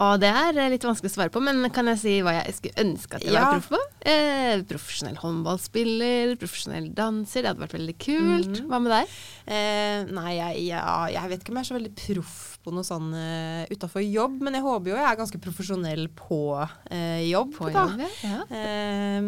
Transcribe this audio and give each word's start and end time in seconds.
Og 0.00 0.20
det 0.22 0.30
er 0.32 0.56
eh, 0.56 0.70
litt 0.72 0.84
vanskelig 0.86 1.10
å 1.10 1.14
svare 1.18 1.32
på, 1.32 1.42
men 1.44 1.66
kan 1.74 1.90
jeg 1.92 2.00
si 2.00 2.14
hva 2.24 2.38
jeg 2.38 2.56
skulle 2.56 2.84
ønske 2.86 3.18
at 3.18 3.26
jeg 3.26 3.34
Ja. 3.34 3.42
var 3.44 3.58
proff 3.58 3.68
på? 3.74 3.80
Eh, 4.08 4.62
profesjonell 4.70 5.18
håndballspiller, 5.20 6.36
profesjonell 6.40 6.88
danser, 6.96 7.42
det 7.42 7.52
hadde 7.52 7.64
vært 7.66 7.76
veldig 7.76 7.96
kult. 8.00 8.62
Hva 8.70 8.80
med 8.80 8.94
deg? 8.94 9.12
Eh, 9.44 10.04
nei, 10.16 10.32
jeg, 10.38 10.64
ja, 10.70 10.84
jeg 11.12 11.32
vet 11.34 11.44
ikke 11.44 11.52
om 11.52 11.60
jeg 11.60 11.66
er 11.66 11.70
så 11.70 11.78
veldig 11.78 11.94
proff 12.00 12.38
på 12.60 12.72
noe 12.76 12.84
sånn 12.84 13.08
uh, 13.16 13.64
utafor 13.72 14.04
jobb, 14.04 14.40
men 14.44 14.56
jeg 14.58 14.64
håper 14.66 14.92
jo 14.92 14.98
jeg 14.98 15.08
er 15.08 15.18
ganske 15.20 15.40
profesjonell 15.40 16.06
på 16.16 16.40
uh, 16.60 17.22
jobb. 17.24 17.54
På 17.56 17.70
da. 17.72 17.86
jobb, 17.88 18.04
ja. 18.26 18.40
Eh, 18.52 19.20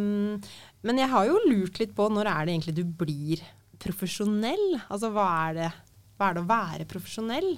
men 0.82 1.00
jeg 1.00 1.12
har 1.12 1.28
jo 1.28 1.40
lurt 1.46 1.80
litt 1.80 1.94
på 1.96 2.08
når 2.12 2.28
er 2.28 2.44
det 2.44 2.56
egentlig 2.56 2.76
du 2.76 2.84
blir 2.84 3.42
profesjonell? 3.82 4.66
Altså 4.92 5.10
hva 5.14 5.28
er 5.48 5.58
det, 5.58 5.70
hva 6.18 6.28
er 6.28 6.36
det 6.36 6.42
å 6.44 6.50
være 6.50 6.88
profesjonell? 6.90 7.54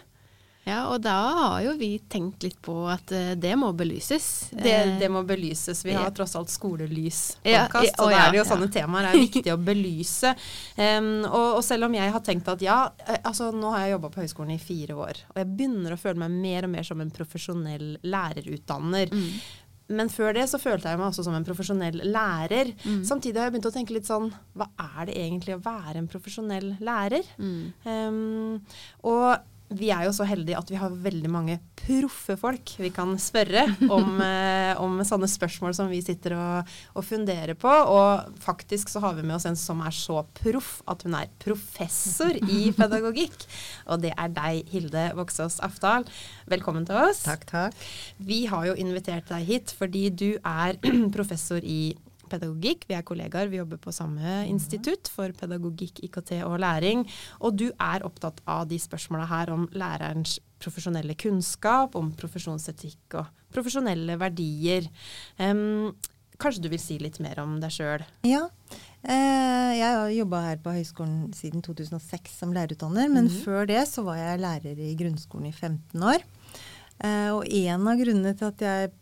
Ja, 0.64 0.86
og 0.88 1.02
da 1.04 1.14
har 1.38 1.58
jo 1.64 1.74
vi 1.76 1.98
tenkt 2.08 2.44
litt 2.46 2.56
på 2.64 2.74
at 2.88 3.12
eh, 3.12 3.34
det 3.36 3.52
må 3.60 3.70
belyses. 3.76 4.48
Det, 4.52 4.74
Eh, 4.74 4.98
det 4.98 5.08
må 5.12 5.22
belyses. 5.22 5.84
Vi 5.84 5.92
har 5.92 6.10
tross 6.16 6.34
alt 6.36 6.50
skolelyspodkast, 6.52 7.44
Ja, 7.44 7.66
og 8.02 8.10
da 8.10 8.20
er 8.22 8.32
det 8.32 8.40
jo 8.40 8.44
ja. 8.44 8.48
sånne 8.48 8.70
temaer 8.72 9.10
er 9.10 9.18
viktig 9.20 9.52
å 9.52 9.60
belyse. 9.60 10.34
Um, 10.74 11.24
og, 11.28 11.58
og 11.58 11.62
selv 11.64 11.86
om 11.86 11.94
jeg 11.94 12.10
har 12.10 12.22
tenkt 12.24 12.48
at 12.50 12.62
ja, 12.64 12.76
eh, 13.06 13.18
altså 13.26 13.50
nå 13.54 13.70
har 13.72 13.84
jeg 13.84 13.94
jobba 13.94 14.08
på 14.10 14.22
høyskolen 14.22 14.54
i 14.54 14.62
fire 14.62 14.96
år, 14.98 15.20
og 15.32 15.38
jeg 15.38 15.48
begynner 15.54 15.94
å 15.94 15.98
føle 16.00 16.18
meg 16.24 16.34
mer 16.42 16.66
og 16.66 16.72
mer 16.72 16.86
som 16.86 17.02
en 17.02 17.12
profesjonell 17.14 17.86
lærerutdanner. 18.02 19.12
Mm. 19.14 19.28
Men 19.94 20.10
før 20.12 20.34
det 20.36 20.46
så 20.50 20.58
følte 20.60 20.90
jeg 20.90 20.98
meg 21.00 21.10
også 21.10 21.26
som 21.26 21.36
en 21.36 21.46
profesjonell 21.46 22.00
lærer. 22.08 22.72
Mm. 22.84 23.02
Samtidig 23.06 23.40
har 23.40 23.48
jeg 23.48 23.56
begynt 23.56 23.70
å 23.70 23.74
tenke 23.74 23.96
litt 23.96 24.08
sånn 24.08 24.30
Hva 24.56 24.70
er 24.80 25.10
det 25.10 25.16
egentlig 25.20 25.58
å 25.58 25.62
være 25.64 26.00
en 26.00 26.10
profesjonell 26.10 26.70
lærer? 26.84 27.26
Mm. 27.38 27.58
Um, 27.84 28.78
og 29.10 29.44
vi 29.78 29.90
er 29.94 30.06
jo 30.06 30.12
så 30.16 30.26
heldige 30.28 30.58
at 30.58 30.70
vi 30.70 30.78
har 30.80 30.92
veldig 31.04 31.30
mange 31.32 31.58
proffe 31.78 32.36
folk 32.40 32.74
vi 32.80 32.90
kan 32.94 33.12
spørre 33.20 33.66
om, 33.92 34.20
eh, 34.24 34.72
om 34.80 35.00
sånne 35.06 35.28
spørsmål 35.30 35.74
som 35.76 35.90
vi 35.92 36.00
sitter 36.04 36.36
og, 36.38 36.72
og 36.94 37.06
funderer 37.06 37.56
på. 37.58 37.70
Og 37.70 38.38
faktisk 38.44 38.92
så 38.92 39.02
har 39.04 39.18
vi 39.18 39.26
med 39.26 39.36
oss 39.38 39.48
en 39.50 39.58
som 39.58 39.82
er 39.84 39.94
så 39.94 40.22
proff 40.40 40.78
at 40.90 41.04
hun 41.06 41.18
er 41.18 41.32
professor 41.42 42.32
i 42.44 42.70
pedagogikk. 42.78 43.46
Og 43.90 44.02
det 44.04 44.14
er 44.14 44.32
deg, 44.34 44.64
Hilde 44.72 45.10
Voksås 45.18 45.60
Afdal. 45.64 46.08
Velkommen 46.50 46.88
til 46.88 46.98
oss. 47.08 47.24
Takk, 47.26 47.46
takk. 47.50 47.86
Vi 48.18 48.44
har 48.50 48.70
jo 48.70 48.78
invitert 48.80 49.30
deg 49.32 49.46
hit 49.48 49.74
fordi 49.74 50.08
du 50.10 50.30
er 50.40 50.78
professor 51.16 51.60
i 51.60 51.94
pedagogikk. 51.94 52.10
Vi 52.42 52.96
er 52.96 53.04
kollegaer, 53.06 53.50
vi 53.52 53.60
jobber 53.60 53.78
på 53.78 53.92
samme 53.94 54.40
institutt 54.48 55.10
for 55.12 55.32
pedagogikk, 55.36 56.02
IKT 56.08 56.40
og 56.44 56.58
læring. 56.60 57.04
Og 57.40 57.56
du 57.58 57.68
er 57.72 58.04
opptatt 58.06 58.40
av 58.46 58.66
de 58.68 58.78
spørsmåla 58.80 59.28
her 59.30 59.52
om 59.54 59.68
lærerens 59.72 60.38
profesjonelle 60.64 61.14
kunnskap, 61.20 61.94
om 61.94 62.12
profesjonsetikk 62.16 63.20
og 63.20 63.30
profesjonelle 63.54 64.16
verdier. 64.20 64.88
Um, 65.38 65.92
kanskje 66.40 66.64
du 66.64 66.70
vil 66.72 66.82
si 66.82 66.98
litt 66.98 67.20
mer 67.22 67.40
om 67.42 67.58
deg 67.62 67.72
sjøl? 67.74 68.04
Ja. 68.26 68.46
Eh, 69.04 69.70
jeg 69.76 69.84
har 69.84 70.10
jobba 70.14 70.40
her 70.46 70.60
på 70.64 70.72
høyskolen 70.72 71.32
siden 71.36 71.62
2006 71.64 72.38
som 72.40 72.54
lærerutdanner, 72.56 73.10
men 73.12 73.28
mm. 73.28 73.38
før 73.44 73.68
det 73.68 73.82
så 73.90 74.04
var 74.06 74.16
jeg 74.16 74.40
lærer 74.42 74.80
i 74.80 74.94
grunnskolen 74.98 75.50
i 75.50 75.52
15 75.54 76.06
år. 76.08 76.24
Eh, 77.04 77.30
og 77.34 77.44
en 77.44 77.90
av 77.90 78.00
grunnene 78.00 78.32
til 78.38 78.48
at 78.48 78.64
jeg 78.64 78.92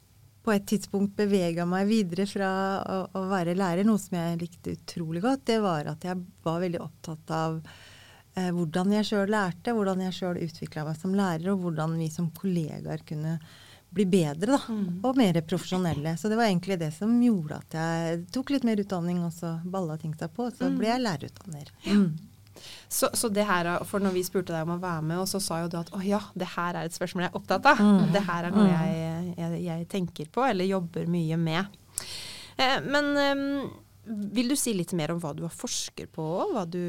på 0.43 0.53
et 0.53 0.65
tidspunkt 0.67 1.15
bevega 1.17 1.65
meg 1.69 1.87
videre 1.87 2.27
fra 2.27 2.51
å, 2.83 2.97
å 3.15 3.25
være 3.31 3.55
lærer, 3.55 3.85
noe 3.87 3.99
som 4.03 4.17
jeg 4.19 4.39
likte 4.41 4.75
utrolig 4.77 5.23
godt, 5.23 5.45
det 5.47 5.61
var 5.63 5.87
at 5.93 6.03
jeg 6.05 6.19
var 6.43 6.61
veldig 6.65 6.81
opptatt 6.83 7.31
av 7.31 7.61
eh, 8.35 8.49
hvordan 8.51 8.91
jeg 8.97 9.05
sjøl 9.13 9.31
lærte, 9.31 9.75
hvordan 9.77 10.01
jeg 10.09 10.17
sjøl 10.19 10.41
utvikla 10.43 10.85
meg 10.89 10.97
som 10.99 11.15
lærer, 11.15 11.53
og 11.55 11.61
hvordan 11.63 11.95
vi 12.01 12.09
som 12.11 12.31
kollegaer 12.35 13.05
kunne 13.07 13.39
bli 13.93 14.07
bedre 14.09 14.55
da, 14.57 14.59
Mm. 14.73 15.01
og 15.05 15.17
mer 15.21 15.37
profesjonelle. 15.45 16.15
Så 16.17 16.31
det 16.33 16.37
var 16.41 16.47
egentlig 16.49 16.79
det 16.81 16.95
som 16.97 17.11
gjorde 17.21 17.59
at 17.61 17.75
jeg 17.77 18.23
tok 18.33 18.51
litt 18.55 18.65
mer 18.65 18.81
utdanning, 18.81 19.19
og 19.27 19.33
så 19.37 19.51
balla 19.69 19.99
ting 20.01 20.15
seg 20.17 20.33
på. 20.33 20.47
Så 20.51 20.65
Mm. 20.71 20.79
ble 20.79 20.89
jeg 20.89 21.03
lærerutdanner. 21.05 21.69
Mm. 21.87 22.19
Så, 22.93 23.09
så 23.17 23.31
det 23.33 23.47
her, 23.49 23.71
for 23.89 24.05
når 24.05 24.13
vi 24.13 24.23
spurte 24.27 24.53
deg 24.53 24.67
om 24.67 24.75
å 24.75 24.81
være 24.83 25.03
med, 25.09 25.23
og 25.23 25.29
så 25.31 25.39
sa 25.41 25.63
jo 25.63 25.69
du 25.73 25.79
at 25.81 25.89
å 25.97 26.01
ja, 26.05 26.19
det 26.37 26.51
her 26.59 26.77
er 26.77 26.85
et 26.91 26.93
spørsmål 26.93 27.25
jeg 27.25 27.31
er 27.33 27.39
opptatt 27.41 27.69
av. 27.71 27.81
Mm. 27.81 28.11
Det 28.13 28.23
her 28.27 28.49
er 28.51 28.53
noe 28.53 28.67
Mm. 28.67 28.75
jeg, 28.75 29.33
jeg, 29.39 29.63
jeg 29.65 29.87
tenker 29.89 30.29
på, 30.35 30.45
eller 30.45 30.69
jobber 30.69 31.07
mye 31.09 31.39
med. 31.41 31.79
Eh, 32.61 32.77
men 32.85 33.09
eh, 33.17 33.43
vil 34.05 34.49
du 34.51 34.57
si 34.59 34.73
litt 34.75 34.93
mer 34.99 35.13
om 35.13 35.21
hva 35.23 35.31
du 35.37 35.45
har 35.45 35.55
forsker 35.55 36.09
på, 36.11 36.25
hva 36.51 36.65
du 36.67 36.83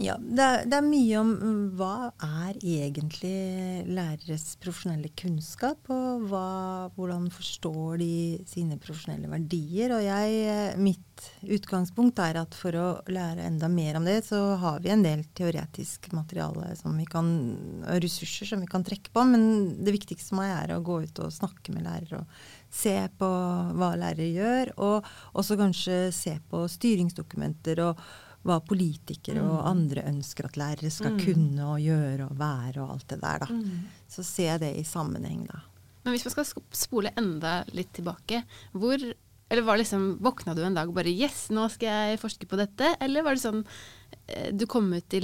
Ja, 0.00 0.16
det 0.18 0.42
er, 0.42 0.64
det 0.66 0.78
er 0.80 0.86
mye 0.86 1.20
om 1.20 1.30
mm, 1.38 1.60
hva 1.78 2.10
er 2.26 2.58
egentlig 2.58 3.86
læreres 3.86 4.56
profesjonelle 4.62 5.12
kunnskap, 5.18 5.86
og 5.94 6.26
hva, 6.30 6.90
hvordan 6.96 7.28
forstår 7.34 8.00
de 8.02 8.12
sine 8.50 8.80
profesjonelle 8.82 9.30
verdier. 9.30 9.94
Og 9.94 10.02
jeg, 10.02 10.42
eh, 10.50 10.80
mitt 10.80 11.06
utgangspunkt 11.44 12.18
er 12.24 12.40
at 12.42 12.56
for 12.56 12.74
å 12.74 12.88
lære 13.10 13.46
enda 13.46 13.70
mer 13.70 14.00
om 14.00 14.08
det, 14.08 14.20
så 14.26 14.40
har 14.58 14.82
vi 14.82 14.90
en 14.90 15.04
del 15.06 15.22
teoretisk 15.36 16.10
materiale 16.16 16.74
kan, 17.10 17.28
og 17.84 18.02
ressurser 18.02 18.50
som 18.50 18.64
vi 18.64 18.70
kan 18.70 18.86
trekke 18.86 19.12
på. 19.14 19.26
Men 19.28 19.76
det 19.84 19.94
viktigste 19.94 20.32
for 20.32 20.42
meg 20.42 20.56
er 20.56 20.74
å 20.74 20.82
gå 20.82 21.02
ut 21.06 21.22
og 21.22 21.34
snakke 21.34 21.76
med 21.76 21.86
lærere 21.86 22.24
og 22.24 22.40
se 22.70 22.96
på 23.18 23.28
hva 23.76 23.92
lærere 23.98 24.28
gjør, 24.30 24.72
og 24.78 25.06
også 25.34 25.56
kanskje 25.58 25.96
se 26.14 26.36
på 26.50 26.64
styringsdokumenter 26.70 27.80
og 27.88 27.98
hva 28.46 28.56
politikere 28.64 29.42
og 29.44 29.66
andre 29.68 30.04
ønsker 30.08 30.46
at 30.48 30.56
lærere 30.56 30.90
skal 30.90 31.12
Mm. 31.12 31.18
kunne 31.24 31.66
og 31.74 31.80
gjøre 31.84 32.28
og 32.30 32.38
være 32.38 32.80
og 32.80 32.92
alt 32.94 33.08
det 33.08 33.20
der, 33.20 33.38
da. 33.42 33.46
Mm. 33.52 33.80
Så 34.08 34.24
se 34.24 34.46
det 34.62 34.70
i 34.78 34.84
sammenheng, 34.84 35.46
da. 35.46 35.60
Men 36.04 36.14
hvis 36.14 36.24
man 36.24 36.32
skal 36.32 36.62
spole 36.72 37.10
enda 37.20 37.64
litt 37.74 37.92
tilbake, 37.92 38.44
hvor 38.72 38.96
Eller 39.50 39.62
var 39.66 39.76
det 39.76 39.82
liksom 39.84 40.18
Våkna 40.22 40.54
du 40.54 40.62
en 40.62 40.74
dag 40.74 40.86
og 40.88 40.94
bare 40.94 41.10
Yes, 41.10 41.48
nå 41.50 41.68
skal 41.68 41.88
jeg 41.88 42.20
forske 42.20 42.46
på 42.46 42.56
dette? 42.56 42.94
Eller 43.02 43.24
var 43.26 43.34
det 43.34 43.42
sånn 43.42 43.64
eh, 44.28 44.52
du 44.54 44.64
kom 44.70 44.92
ut 44.94 45.12
i 45.12 45.20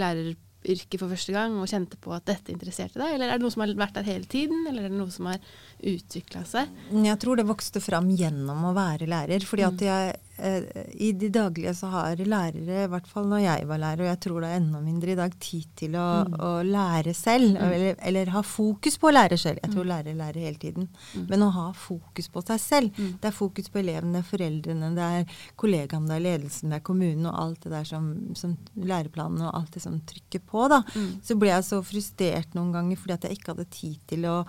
læreryrket 0.67 1.01
for 1.01 1.13
første 1.13 1.33
gang 1.35 1.57
og 1.61 1.69
kjente 1.71 1.97
på 2.01 2.13
at 2.15 2.27
dette 2.27 2.53
interesserte 2.53 2.99
deg? 2.99 3.15
Eller 3.15 3.31
er 3.31 3.39
det 3.39 3.45
noe 3.45 3.55
som 3.55 3.63
har 3.63 3.75
vært 3.77 3.95
der 3.99 4.07
hele 4.07 4.27
tiden, 4.27 4.67
eller 4.69 4.87
er 4.87 4.91
det 4.91 4.99
noe 4.99 5.11
som 5.11 5.29
har 5.31 5.39
utvikla 5.81 6.45
seg? 6.45 6.69
Jeg 6.93 7.19
tror 7.23 7.37
det 7.37 7.47
vokste 7.47 7.81
fram 7.81 8.11
gjennom 8.11 8.65
å 8.67 8.75
være 8.77 9.07
lærer. 9.07 9.45
fordi 9.47 9.67
at 9.67 9.81
jeg 9.87 10.15
eh, 10.15 10.26
i 10.39 11.13
de 11.17 11.29
daglige 11.33 11.73
så 11.75 11.89
har 11.93 12.21
lærere, 12.21 12.83
i 12.85 12.91
hvert 12.93 13.07
fall 13.09 13.29
når 13.31 13.41
jeg 13.41 13.69
var 13.71 13.81
lærer, 13.81 14.03
og 14.05 14.11
jeg 14.11 14.21
tror 14.27 14.45
det 14.45 14.51
er 14.51 14.61
enda 14.61 14.81
mindre 14.85 15.13
i 15.15 15.17
dag, 15.19 15.37
tid 15.41 15.71
til 15.81 15.97
å, 15.97 16.07
å 16.29 16.51
lære 16.67 17.15
selv. 17.17 17.57
Eller, 17.57 17.97
eller 18.05 18.33
ha 18.35 18.43
fokus 18.45 18.99
på 19.01 19.09
å 19.09 19.15
lære 19.15 19.39
selv. 19.41 19.63
Jeg 19.65 19.73
tror 19.73 19.89
lærere 19.89 20.17
lærer 20.19 20.45
hele 20.45 20.61
tiden. 20.61 20.91
Men 21.31 21.47
å 21.47 21.51
ha 21.57 21.67
fokus 21.77 22.29
på 22.33 22.45
seg 22.51 22.61
selv. 22.61 23.01
Det 23.23 23.31
er 23.31 23.37
fokus 23.37 23.73
på 23.73 23.81
elevene, 23.81 24.23
foreldrene, 24.27 24.93
det 24.97 25.09
er 25.21 25.41
kollegaene, 25.57 26.11
det 26.11 26.19
er 26.19 26.27
ledelsen, 26.29 26.71
det 26.73 26.81
er 26.81 26.87
kommunen 26.87 27.31
og 27.31 27.41
alt 27.47 27.65
det 27.65 27.73
der 27.73 27.89
som, 27.89 28.13
som 28.37 28.57
læreplanene 28.77 29.49
og 29.49 29.61
alt 29.63 29.77
det 29.79 29.85
som 29.87 29.99
trykker 30.13 30.45
på. 30.47 30.69
da. 30.73 30.83
Så 31.25 31.39
ble 31.41 31.53
jeg 31.55 31.65
så 31.65 31.81
frustrert 31.87 32.57
noen 32.59 32.73
ganger 32.77 33.01
fordi 33.01 33.17
at 33.17 33.29
jeg 33.29 33.39
ikke 33.39 33.55
hadde 33.55 33.71
tid 33.73 34.01
til 34.13 34.29
å 34.29 34.41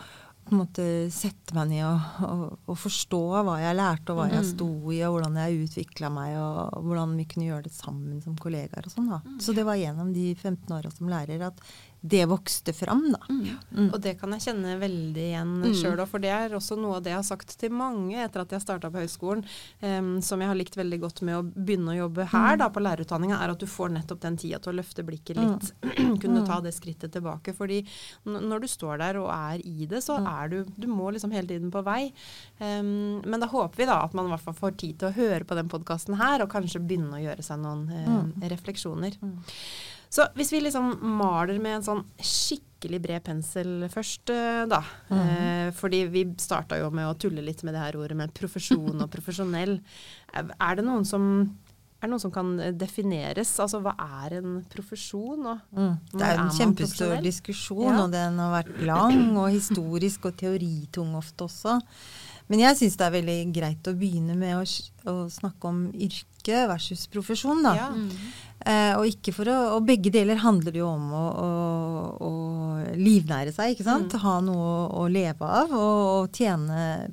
på 0.48 0.56
en 0.56 0.62
måte 0.62 0.86
sette 1.14 1.56
meg 1.58 1.70
ned 1.74 1.84
og, 1.86 2.24
og, 2.28 2.44
og 2.72 2.80
forstå 2.80 3.22
hva 3.46 3.58
jeg 3.62 3.78
lærte, 3.78 4.14
og 4.14 4.22
hva 4.22 4.28
jeg 4.32 4.48
sto 4.54 4.70
i, 4.94 5.02
og 5.08 5.18
hvordan 5.18 5.38
jeg 5.42 5.66
utvikla 5.66 6.12
meg, 6.14 6.38
og, 6.40 6.62
og 6.78 6.88
hvordan 6.88 7.18
vi 7.20 7.28
kunne 7.30 7.50
gjøre 7.50 7.68
det 7.68 7.76
sammen 7.76 8.22
som 8.24 8.38
kollegaer 8.40 8.88
og 8.88 8.94
sånn. 8.94 9.12
da. 9.12 9.22
Så 9.44 9.56
det 9.58 9.68
var 9.68 9.80
gjennom 9.80 10.14
de 10.16 10.32
15 10.36 10.74
åra 10.78 10.94
som 10.94 11.12
lærer 11.12 11.48
at 11.50 11.62
det 12.02 12.26
vokste 12.30 12.74
fram, 12.78 13.02
da. 13.12 13.20
Mm. 13.34 13.88
Og 13.94 14.00
det 14.02 14.14
kan 14.20 14.32
jeg 14.36 14.44
kjenne 14.46 14.76
veldig 14.80 15.24
igjen 15.24 15.54
Mm. 15.58 15.74
sjøl 15.74 15.98
òg, 16.00 16.08
for 16.08 16.20
det 16.20 16.30
er 16.30 16.54
også 16.56 16.78
noe 16.78 16.98
av 16.98 17.04
det 17.04 17.10
jeg 17.12 17.18
har 17.18 17.26
sagt 17.26 17.58
til 17.58 17.72
mange 17.74 18.16
etter 18.24 18.42
at 18.42 18.52
jeg 18.54 18.62
starta 18.62 18.92
på 18.94 19.02
høyskolen, 19.02 19.44
um, 19.82 20.22
som 20.22 20.40
jeg 20.40 20.48
har 20.48 20.56
likt 20.56 20.78
veldig 20.78 21.00
godt 21.02 21.22
med 21.26 21.36
å 21.40 21.42
begynne 21.44 21.96
å 21.96 21.98
jobbe 22.06 22.28
her 22.32 22.58
da, 22.62 22.70
på 22.70 22.84
lærerutdanninga, 22.86 23.40
er 23.42 23.50
at 23.52 23.60
du 23.60 23.66
får 23.66 23.90
nettopp 23.96 24.22
den 24.22 24.38
tida 24.38 24.60
til 24.60 24.74
å 24.74 24.78
løfte 24.78 25.04
blikket 25.04 25.42
litt. 25.42 25.74
Kunne 26.22 26.46
ta 26.46 26.60
det 26.62 26.76
skrittet 26.78 27.12
tilbake. 27.18 27.56
Fordi 27.58 27.82
når 28.26 28.62
du 28.62 28.68
står 28.68 28.98
der 29.02 29.18
og 29.18 29.30
er 29.34 29.66
i 29.66 29.86
det, 29.90 30.04
så 30.06 30.20
er 30.22 30.50
du 30.54 30.58
Du 30.78 30.88
må 30.88 31.10
liksom 31.12 31.32
hele 31.34 31.48
tiden 31.48 31.72
på 31.74 31.82
vei. 31.84 32.14
Um, 32.60 33.22
men 33.26 33.40
da 33.42 33.48
håper 33.48 33.76
vi 33.78 33.86
da 33.90 34.04
at 34.06 34.14
man 34.14 34.28
i 34.30 34.30
hvert 34.36 34.46
fall 34.46 34.54
får 34.58 34.78
tid 34.78 35.00
til 35.00 35.10
å 35.10 35.16
høre 35.18 35.44
på 35.44 35.56
den 35.58 35.68
podkasten 35.68 36.16
her, 36.22 36.42
og 36.46 36.52
kanskje 36.54 36.80
begynne 36.86 37.18
å 37.18 37.24
gjøre 37.26 37.44
seg 37.44 37.60
noen 37.60 37.88
eh, 37.90 38.48
refleksjoner. 38.54 39.18
Så 40.10 40.26
hvis 40.38 40.52
vi 40.54 40.62
liksom 40.64 40.94
maler 41.20 41.60
med 41.60 41.80
en 41.80 41.86
sånn 41.86 42.04
skikkelig 42.24 43.00
bred 43.04 43.24
pensel 43.26 43.88
først, 43.92 44.30
eh, 44.32 44.64
da. 44.72 44.82
Eh, 45.12 45.72
fordi 45.76 46.04
vi 46.14 46.26
starta 46.40 46.80
jo 46.80 46.90
med 46.96 47.10
å 47.10 47.18
tulle 47.20 47.44
litt 47.44 47.64
med 47.68 47.74
det 47.76 47.82
her 47.84 47.98
ordet 48.00 48.16
med 48.18 48.34
profesjon 48.38 49.02
og 49.04 49.10
profesjonell. 49.12 49.80
Er 50.38 50.76
det 50.80 50.86
noen 50.86 51.06
som 51.08 51.32
er 51.98 52.06
det 52.06 52.12
noen 52.12 52.22
som 52.22 52.32
kan 52.32 52.50
eh, 52.62 52.72
defineres? 52.78 53.56
Altså 53.64 53.80
hva 53.82 53.96
er 54.22 54.36
en 54.38 54.60
profesjon? 54.70 55.48
Og 55.50 55.60
Mm. 55.74 55.96
Det 56.14 56.22
er 56.22 56.28
jo 56.28 56.28
er 56.28 56.38
en 56.38 56.46
man 56.46 56.56
kjempestor 56.60 57.22
diskusjon, 57.26 57.90
Ja. 57.90 58.04
og 58.04 58.12
den 58.14 58.38
har 58.38 58.64
vært 58.64 58.86
lang 58.86 59.36
og 59.38 59.50
historisk 59.50 60.26
og 60.30 60.38
teoritung 60.38 61.16
ofte 61.18 61.48
også. 61.50 61.82
Men 62.50 62.60
jeg 62.60 62.78
syns 62.78 62.96
det 62.98 63.08
er 63.08 63.16
veldig 63.22 63.54
greit 63.54 63.90
å 63.90 63.98
begynne 63.98 64.38
med 64.38 64.56
å, 64.56 64.62
å 65.10 65.26
snakke 65.28 65.66
om 65.68 65.92
yrke 65.92 66.62
versus 66.70 67.08
profesjon, 67.12 67.64
da. 67.66 67.74
Ja. 67.76 67.88
Eh, 67.90 68.47
og, 68.68 69.06
ikke 69.08 69.32
for 69.36 69.48
å, 69.52 69.58
og 69.78 69.86
begge 69.88 70.12
deler 70.12 70.40
handler 70.42 70.76
jo 70.76 70.88
om 70.90 71.12
å, 71.16 71.24
å, 71.40 71.50
å 72.28 72.32
livnære 72.98 73.54
seg, 73.56 73.74
ikke 73.74 73.86
sant. 73.88 74.16
Ha 74.24 74.38
noe 74.44 74.72
å 74.98 75.06
leve 75.12 75.48
av 75.48 75.72
og, 75.72 76.02
og 76.18 76.36
tjene 76.36 77.08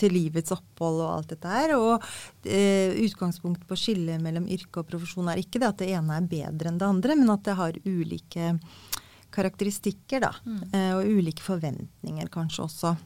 til 0.00 0.14
livets 0.16 0.52
opphold 0.54 1.02
og 1.02 1.10
alt 1.10 1.32
dette 1.34 1.52
her. 1.52 1.74
Og 1.78 2.04
eh, 2.44 2.92
utgangspunktet 3.04 3.68
på 3.68 3.78
skillet 3.78 4.22
mellom 4.22 4.48
yrke 4.50 4.82
og 4.82 4.90
profesjon 4.90 5.30
er 5.32 5.42
ikke 5.42 5.62
det 5.62 5.70
at 5.70 5.80
det 5.82 5.92
ene 5.96 6.18
er 6.18 6.28
bedre 6.28 6.72
enn 6.72 6.80
det 6.80 6.88
andre, 6.88 7.18
men 7.18 7.32
at 7.34 7.46
det 7.48 7.56
har 7.58 7.78
ulike 7.86 8.52
karakteristikker, 9.32 10.26
da. 10.26 10.34
Eh, 10.76 10.92
og 10.98 11.08
ulike 11.08 11.44
forventninger 11.44 12.28
kanskje 12.32 12.66
også. 12.66 12.96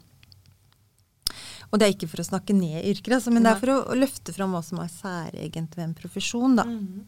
Og 1.66 1.80
det 1.80 1.86
er 1.86 1.94
ikke 1.96 2.08
for 2.10 2.22
å 2.22 2.26
snakke 2.28 2.54
ned 2.54 2.84
yrker, 2.86 3.16
altså, 3.16 3.32
men 3.34 3.42
det 3.42 3.52
er 3.52 3.60
for 3.62 3.72
å, 3.74 3.78
å 3.90 3.98
løfte 3.98 4.34
fram 4.34 4.54
hva 4.54 4.62
som 4.62 4.78
er 4.82 4.90
særegent 4.92 5.74
ved 5.78 5.88
en 5.88 5.96
profesjon. 5.98 6.58
da. 6.58 6.66
Mhm. 6.66 7.04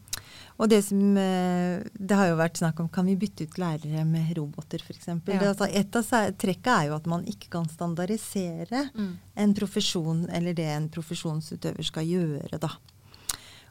Og 0.59 0.67
det 0.69 0.81
som 0.85 1.17
eh, 1.17 1.79
Det 1.95 2.17
har 2.19 2.31
jo 2.33 2.39
vært 2.41 2.59
snakk 2.59 2.81
om 2.83 2.89
kan 2.91 3.07
vi 3.07 3.15
bytte 3.17 3.47
ut 3.47 3.59
lærere 3.63 4.05
med 4.05 4.33
roboter, 4.37 4.83
f.eks. 4.83 5.07
Ja. 5.07 5.39
Altså, 5.53 5.69
et 5.71 5.95
av 5.97 6.09
trekka 6.39 6.81
er 6.83 6.89
jo 6.91 6.97
at 6.99 7.07
man 7.07 7.25
ikke 7.31 7.51
kan 7.51 7.69
standardisere 7.71 8.91
Mm. 8.95 9.17
en 9.37 9.55
profesjon, 9.55 10.29
eller 10.35 10.55
det 10.55 10.67
en 10.67 10.89
profesjonsutøver 10.89 11.85
skal 11.87 12.05
gjøre, 12.07 12.59
da. 12.59 12.69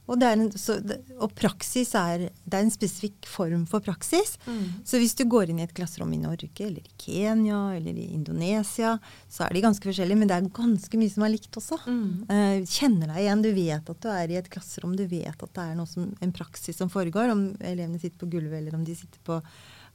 Og, 0.07 0.23
en, 0.23 0.45
så, 0.55 0.77
og 1.19 1.33
praksis 1.35 1.89
er 1.99 2.29
Det 2.29 2.55
er 2.55 2.63
en 2.63 2.71
spesifikk 2.71 3.27
form 3.27 3.65
for 3.67 3.83
praksis. 3.83 4.37
Mm. 4.47 4.83
Så 4.87 5.01
hvis 5.01 5.15
du 5.19 5.25
går 5.27 5.51
inn 5.51 5.59
i 5.59 5.65
et 5.65 5.73
klasserom 5.75 6.13
i 6.15 6.19
Norge, 6.21 6.47
eller 6.63 6.79
i 6.79 6.93
Kenya, 7.01 7.59
eller 7.75 7.91
i 7.99 8.07
Indonesia, 8.15 8.93
så 9.29 9.45
er 9.47 9.53
de 9.57 9.63
ganske 9.65 9.83
forskjellige, 9.89 10.17
men 10.21 10.31
det 10.31 10.37
er 10.37 10.47
ganske 10.55 10.99
mye 11.01 11.11
som 11.11 11.25
er 11.27 11.33
likt 11.35 11.59
også. 11.59 11.79
Mm. 11.87 12.11
Eh, 12.31 12.59
kjenner 12.63 13.11
deg 13.11 13.23
igjen, 13.25 13.43
du 13.43 13.49
vet 13.57 13.91
at 13.93 14.03
du 14.03 14.09
er 14.13 14.31
i 14.31 14.39
et 14.39 14.51
klasserom, 14.53 14.95
du 14.95 15.03
vet 15.11 15.35
at 15.43 15.53
det 15.59 15.65
er 15.65 15.75
noe 15.79 15.89
som, 15.91 16.07
en 16.23 16.35
praksis 16.35 16.79
som 16.79 16.91
foregår, 16.93 17.33
om 17.33 17.49
elevene 17.59 17.99
sitter 17.99 18.21
på 18.23 18.31
gulvet 18.37 18.61
eller 18.61 18.79
om 18.79 18.85
de 18.87 18.95
sitter 18.95 19.19
på 19.27 19.41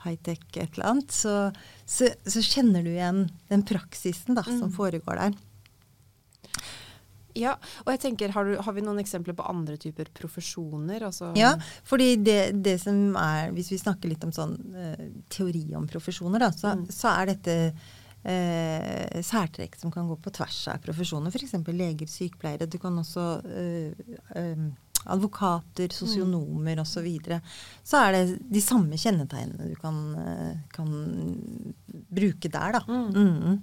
high-tech 0.02 0.42
et 0.58 0.74
eller 0.74 0.88
annet, 0.90 1.12
så, 1.14 1.34
så, 1.86 2.08
så 2.26 2.42
kjenner 2.42 2.82
du 2.82 2.90
igjen 2.90 3.24
den 3.52 3.62
praksisen 3.68 4.34
da, 4.36 4.42
som 4.44 4.68
Mm. 4.68 4.76
foregår 4.76 5.18
der. 5.20 5.36
Ja, 7.38 7.54
og 7.84 7.90
jeg 7.94 8.00
tenker, 8.02 8.32
har, 8.34 8.44
du, 8.44 8.56
har 8.60 8.74
vi 8.76 8.82
noen 8.84 9.00
eksempler 9.00 9.36
på 9.38 9.46
andre 9.48 9.78
typer 9.80 10.10
profesjoner? 10.14 11.06
Altså, 11.08 11.30
Ja, 11.38 11.54
fordi 11.88 12.16
det, 12.20 12.38
det 12.64 12.76
som 12.82 13.16
er, 13.16 13.50
hvis 13.56 13.70
vi 13.72 13.78
snakker 13.80 14.10
litt 14.12 14.24
om 14.26 14.32
sånn 14.36 14.52
uh, 14.76 15.02
teori 15.32 15.64
om 15.78 15.86
profesjoner, 15.88 16.42
da, 16.44 16.50
så, 16.52 16.74
Mm. 16.76 16.86
så 16.92 17.08
er 17.16 17.32
dette 17.32 17.56
uh, 17.72 19.20
særtrekk 19.24 19.76
som 19.80 19.90
kan 19.94 20.08
gå 20.08 20.16
på 20.22 20.32
tvers 20.36 20.60
av 20.72 20.80
profesjoner, 20.84 21.32
f.eks. 21.32 21.56
leger, 21.72 22.06
sykepleiere. 22.08 22.68
Du 22.70 22.78
kan 22.82 22.96
også 23.00 23.26
uh, 23.42 24.14
um, 24.36 24.70
advokater, 25.02 25.90
sosionomer 25.90 26.78
osv. 26.78 26.92
Så, 26.92 27.02
videre. 27.02 27.40
så 27.82 28.04
er 28.06 28.12
det 28.14 28.38
de 28.54 28.60
samme 28.62 28.94
kjennetegnene 29.00 29.72
du 29.72 29.74
kan, 29.80 29.96
kan 30.70 30.92
bruke 31.90 32.48
der, 32.52 32.76
da. 32.78 32.82
Mm. 32.86 33.08
Mhm. 33.10 33.62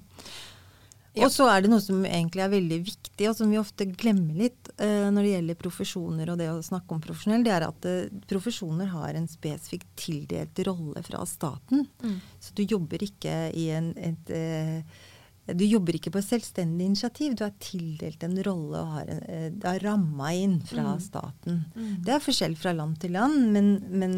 Ja. 1.19 1.27
Og 1.27 1.33
så 1.36 1.45
er 1.51 1.62
det 1.66 1.69
noe 1.71 1.83
som 1.83 2.01
egentlig 2.07 2.44
er 2.45 2.51
veldig 2.54 2.80
viktig, 2.88 3.27
og 3.30 3.36
som 3.38 3.51
vi 3.51 3.60
ofte 3.60 3.86
glemmer 3.92 4.39
litt 4.39 4.71
uh, 4.80 5.10
når 5.12 5.21
det 5.25 5.33
gjelder 5.36 5.60
profesjoner 5.60 6.31
og 6.33 6.39
det 6.39 6.50
å 6.54 6.63
snakke 6.66 6.95
om 6.95 7.04
profesjonell, 7.04 7.45
det 7.45 7.54
er 7.56 7.68
at 7.68 7.88
uh, 7.89 8.24
profesjoner 8.30 8.92
har 8.94 9.19
en 9.19 9.27
spesifikt 9.30 9.89
tildelt 10.00 10.63
rolle 10.68 11.04
fra 11.06 11.25
staten. 11.30 11.86
Mm. 12.04 12.18
Så 12.39 12.56
du 12.57 12.63
jobber 12.63 13.04
ikke 13.06 13.38
i 13.54 13.69
en, 13.75 13.92
et 13.98 14.33
uh, 14.33 15.06
du 15.50 15.63
jobber 15.66 15.95
ikke 15.98 16.12
på 16.13 16.19
et 16.21 16.27
selvstendig 16.27 16.86
initiativ. 16.86 17.33
Du 17.33 17.42
er 17.42 17.56
tildelt 17.57 18.21
en 18.24 18.36
rolle 18.45 18.81
og 18.83 18.92
har 18.94 19.07
er 19.10 19.80
ramma 19.81 20.33
inn 20.38 20.60
fra 20.62 20.92
Mm. 20.94 21.00
staten. 21.01 21.63
Mm. 21.74 21.95
Det 22.06 22.13
er 22.13 22.21
forskjell 22.21 22.56
fra 22.56 22.74
land 22.77 23.00
til 23.01 23.16
land, 23.18 23.48
men, 23.56 23.71
men 23.89 24.13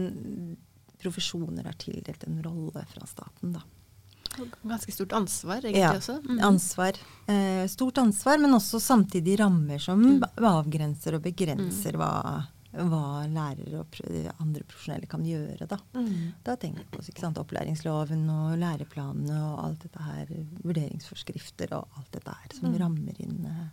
profesjoner 1.00 1.66
er 1.68 1.78
tildelt 1.80 2.26
en 2.28 2.42
rolle 2.44 2.84
fra 2.92 3.08
staten, 3.08 3.56
da. 3.56 3.64
Ganske 4.64 4.92
stort 4.94 5.12
ansvar, 5.14 5.62
egentlig 5.66 5.82
Ja, 5.82 5.94
også. 5.98 6.20
Mm. 6.24 6.40
Ansvar. 6.48 6.94
Eh, 7.28 7.68
stort 7.68 7.98
ansvar, 7.98 8.38
men 8.40 8.52
også 8.56 8.80
samtidig 8.80 9.40
rammer 9.40 9.80
som 9.80 10.02
Mm. 10.02 10.24
avgrenser 10.38 11.16
og 11.16 11.22
begrenser 11.24 11.94
hva, 12.00 12.48
hva 12.74 13.28
lærere 13.28 13.80
og 13.82 13.88
andre 14.40 14.64
profesjonelle 14.64 15.08
kan 15.10 15.24
gjøre. 15.24 15.68
Da, 15.68 15.78
Mhm. 15.94 16.34
da 16.44 16.56
tenker 16.56 16.80
vi 16.80 16.98
på 16.98 17.04
ikke 17.10 17.20
sant, 17.20 17.38
opplæringsloven 17.38 18.30
og 18.30 18.58
læreplanene 18.58 19.38
og 19.54 19.66
alt 19.66 19.80
dette 19.80 20.00
her, 20.02 20.26
vurderingsforskrifter 20.64 21.74
og 21.74 21.88
alt 21.98 22.12
dette 22.12 22.30
her 22.30 22.50
som 22.60 22.72
Mm. 22.74 22.80
rammer 22.80 23.16
inn 23.20 23.46
eh. 23.46 23.68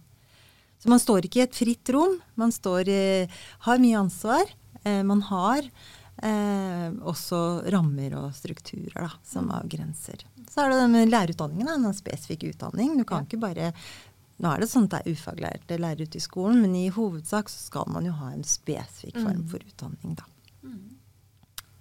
Så 0.81 0.89
man 0.89 0.99
står 1.01 1.23
ikke 1.23 1.37
i 1.41 1.43
et 1.43 1.53
fritt 1.55 1.89
rom. 1.93 2.21
Man 2.37 2.51
står, 2.53 2.89
eh, 2.89 3.27
har 3.61 3.79
mye 3.79 3.99
ansvar. 3.99 4.45
Eh, 4.85 5.03
man 5.03 5.21
har 5.23 5.63
eh, 6.21 6.91
også 7.07 7.71
rammer 7.71 8.13
og 8.17 8.33
strukturer 8.35 8.93
da, 8.93 9.11
som 9.23 9.47
Mm. 9.49 9.53
avgrenser. 9.63 10.19
Så 10.49 10.63
er 10.65 10.71
det 10.73 10.79
det 10.81 10.91
med 10.91 11.11
lærerutdanningen. 11.13 11.85
En 11.87 11.95
spesifikk 11.97 12.49
utdanning. 12.55 12.97
Du 12.99 13.05
kan 13.05 13.25
Ja. 13.25 13.25
ikke 13.29 13.41
bare 13.41 13.73
Nå 14.41 14.53
er 14.55 14.61
det 14.61 14.69
sånn 14.71 14.85
at 14.85 14.91
det 14.91 14.99
er 15.03 15.17
ufaglærte 15.17 15.79
lærere 15.83 16.05
ute 16.07 16.15
i 16.17 16.21
skolen, 16.23 16.61
men 16.63 16.77
i 16.77 16.89
hovedsak 16.95 17.49
så 17.51 17.59
skal 17.67 17.89
man 17.91 18.05
jo 18.07 18.13
ha 18.13 18.29
en 18.31 18.45
spesifikk 18.45 19.17
form 19.19 19.43
Mm. 19.43 19.49
for 19.51 19.59
utdanning, 19.59 20.15
da. 20.15 20.23
Mm. 20.63 20.95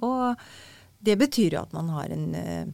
Og 0.01 0.35
det 1.03 1.19
betyr 1.19 1.53
jo 1.53 1.61
at 1.61 1.73
man 1.73 1.89
har 1.89 2.05
en, 2.09 2.33
eh, 2.33 2.65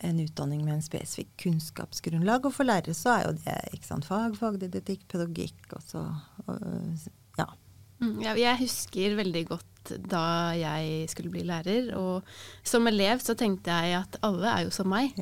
en 0.00 0.18
utdanning 0.18 0.64
med 0.64 0.74
en 0.74 0.82
spesifikk 0.82 1.28
kunnskapsgrunnlag. 1.38 2.44
Og 2.44 2.52
for 2.54 2.64
lærere 2.64 2.90
så 2.92 3.20
er 3.20 3.26
jo 3.28 3.32
det 3.44 3.70
ikke 3.78 3.86
sant, 3.86 4.04
fag, 4.04 4.34
fagdidaktikk, 4.36 5.06
pedagogikk 5.08 5.72
og 5.76 5.82
så 5.86 6.20
og, 6.48 6.98
Ja. 7.38 7.46
Mm, 8.00 8.20
jeg, 8.20 8.36
jeg 8.38 8.58
husker 8.58 9.16
veldig 9.16 9.46
godt 9.48 9.64
da 9.98 10.54
jeg 10.58 11.10
skulle 11.12 11.32
bli 11.34 11.44
lærer. 11.48 11.92
Og 11.98 12.24
som 12.66 12.86
elev 12.90 13.22
så 13.24 13.36
tenkte 13.38 13.74
jeg 13.74 13.98
at 14.02 14.18
alle 14.24 14.50
er 14.50 14.66
jo 14.66 14.74
som 14.74 14.88
meg. 14.90 15.16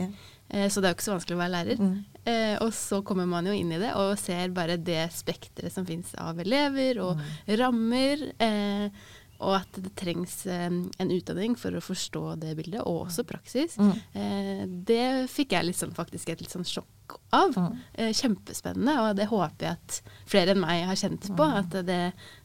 Eh, 0.52 0.68
så 0.68 0.80
det 0.80 0.88
er 0.88 0.92
jo 0.92 0.98
ikke 0.98 1.08
så 1.08 1.16
vanskelig 1.16 1.38
å 1.38 1.42
være 1.42 1.54
lærer. 1.56 1.82
Mm. 1.82 1.96
Eh, 2.22 2.54
og 2.62 2.70
så 2.76 3.00
kommer 3.06 3.26
man 3.26 3.48
jo 3.48 3.54
inn 3.56 3.72
i 3.74 3.80
det 3.82 3.94
og 3.98 4.14
ser 4.20 4.52
bare 4.54 4.78
det 4.78 5.08
spekteret 5.14 5.74
som 5.74 5.86
fins 5.88 6.12
av 6.22 6.38
elever 6.42 7.00
og 7.02 7.22
rammer. 7.58 8.28
Eh, 8.38 9.08
og 9.42 9.58
at 9.58 9.78
det 9.82 9.92
trengs 9.98 10.44
eh, 10.46 10.70
en 10.70 11.12
utdanning 11.12 11.56
for 11.58 11.74
å 11.74 11.82
forstå 11.84 12.24
det 12.42 12.54
bildet, 12.58 12.80
og 12.86 13.08
også 13.08 13.26
praksis. 13.28 13.76
Mm. 13.80 13.92
Eh, 14.18 14.64
det 14.88 15.04
fikk 15.32 15.56
jeg 15.56 15.68
liksom 15.68 15.94
faktisk 15.96 16.32
et 16.32 16.44
litt 16.44 16.54
sånn 16.54 16.68
sjokk 16.68 17.18
av. 17.34 17.56
Mm. 17.56 17.78
Eh, 17.94 18.14
kjempespennende, 18.16 18.96
og 19.02 19.18
det 19.18 19.28
håper 19.32 19.68
jeg 19.68 19.78
at 19.78 20.00
flere 20.30 20.54
enn 20.54 20.62
meg 20.62 20.86
har 20.88 20.98
kjent 20.98 21.28
på. 21.36 21.48
At 21.62 21.74
det, 21.74 22.00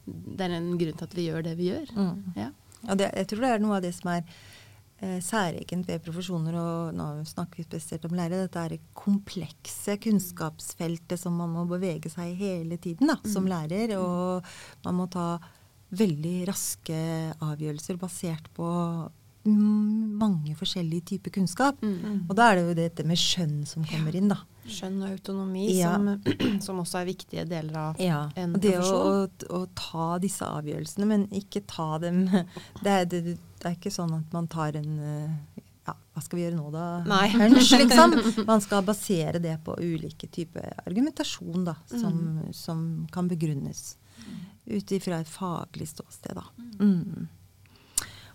det 0.06 0.48
er 0.48 0.60
en 0.60 0.74
grunn 0.80 1.00
til 1.00 1.10
at 1.10 1.18
vi 1.18 1.27
gjør 1.30 1.48
det 1.48 1.58
vi 1.60 1.72
gjør. 1.72 1.92
Mm. 1.96 2.22
Ja. 2.38 2.51
Det, 2.94 3.10
jeg 3.10 3.32
tror 3.32 3.44
det 3.44 3.51
er 3.56 3.63
noe 3.63 3.80
av 3.80 3.84
det 3.86 3.94
som 3.98 4.12
er 4.13 4.24
eh, 5.01 5.20
særegent 5.24 5.89
ved 5.89 6.04
profesjoner, 6.06 6.58
og 6.62 6.98
nå 6.98 7.10
snakker 7.27 7.62
vi 7.62 7.68
spesielt 7.68 8.06
om 8.10 8.16
lærere, 8.18 8.48
dette 8.48 8.63
er 8.63 8.75
det 8.75 8.96
komplekse 8.98 9.98
kunnskapsfeltet 10.04 11.22
som 11.22 11.38
man 11.39 11.54
må 11.56 11.68
bevege 11.70 12.12
seg 12.13 12.34
i 12.34 12.39
hele 12.42 12.80
tiden 12.82 13.12
da, 13.12 13.20
som 13.27 13.50
lærer. 13.50 13.98
Og 14.00 14.46
man 14.86 15.00
må 15.01 15.10
ta 15.12 15.36
veldig 15.91 16.48
raske 16.50 16.98
avgjørelser 17.44 17.98
basert 18.01 18.50
på 18.58 18.67
mm, 19.48 20.17
mange 20.20 20.56
forskjellige 20.60 21.06
typer 21.13 21.32
kunnskap. 21.38 21.82
Mm. 21.82 22.25
Og 22.29 22.36
da 22.36 22.50
er 22.51 22.60
det 22.60 22.65
jo 22.67 22.74
dette 22.82 23.06
med 23.08 23.20
skjønn 23.22 23.62
som 23.70 23.86
kommer 23.88 24.15
inn, 24.20 24.27
da. 24.34 24.41
Skjønn 24.67 24.98
og 25.06 25.13
autonomi, 25.13 25.67
Ja. 25.77 25.94
som, 25.96 26.10
som 26.65 26.82
også 26.84 27.00
er 27.01 27.06
viktige 27.13 27.46
deler 27.48 27.77
av 27.79 28.01
Ja, 28.03 28.25
en 28.36 28.56
og 28.58 28.62
det 28.62 28.74
å, 28.82 28.89
Det 29.39 29.48
å, 29.48 29.62
å 29.62 29.67
ta 29.79 30.17
disse 30.20 30.44
avgjørelsene, 30.44 31.08
men 31.08 31.27
ikke 31.32 31.63
ta 31.70 31.94
dem 32.03 32.25
Det 32.84 32.91
er, 32.98 33.06
det, 33.08 33.22
det 33.38 33.63
er 33.72 33.77
ikke 33.77 33.94
sånn 33.96 34.12
at 34.20 34.36
man 34.36 34.50
tar 34.51 34.75
en 34.75 35.00
eh, 35.00 35.63
ja, 35.88 35.94
hva 35.96 36.20
skal 36.25 36.36
vi 36.36 36.44
gjøre 36.44 36.58
nå, 36.60 36.65
da? 36.74 36.86
Nei. 37.08 37.29
Hunch, 37.32 37.72
liksom. 37.79 38.17
Man 38.50 38.60
skal 38.60 38.84
basere 38.84 39.39
det 39.39 39.53
på 39.63 39.77
ulike 39.79 40.27
typer 40.27 40.74
argumentasjon, 40.84 41.63
da, 41.63 41.77
som, 41.88 42.12
Mm. 42.17 42.51
som 42.51 42.82
kan 43.15 43.29
begrunnes 43.32 43.94
ut 44.67 44.91
ifra 44.91 45.21
et 45.24 45.27
faglig 45.31 45.88
ståsted, 45.88 46.36
da. 46.36 46.43
Mm. 46.79 47.27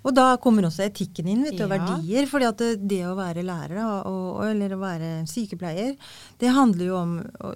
Og 0.03 0.11
da 0.17 0.33
kommer 0.43 0.65
også 0.67 0.83
etikken 0.83 1.29
inn, 1.31 1.45
vet 1.47 1.55
du, 1.59 1.63
og 1.63 1.71
Ja. 1.71 1.77
verdier. 1.79 2.27
fordi 2.27 2.47
at 2.49 2.57
det, 2.59 2.89
det 2.89 3.03
å 3.07 3.15
være 3.15 3.45
lærer, 3.47 3.79
og, 3.85 4.07
og, 4.11 4.41
eller 4.51 4.73
å 4.75 4.81
være 4.81 5.11
sykepleier, 5.31 5.93
det 6.41 6.51
handler 6.51 6.87
jo 6.89 6.97
om 6.99 7.13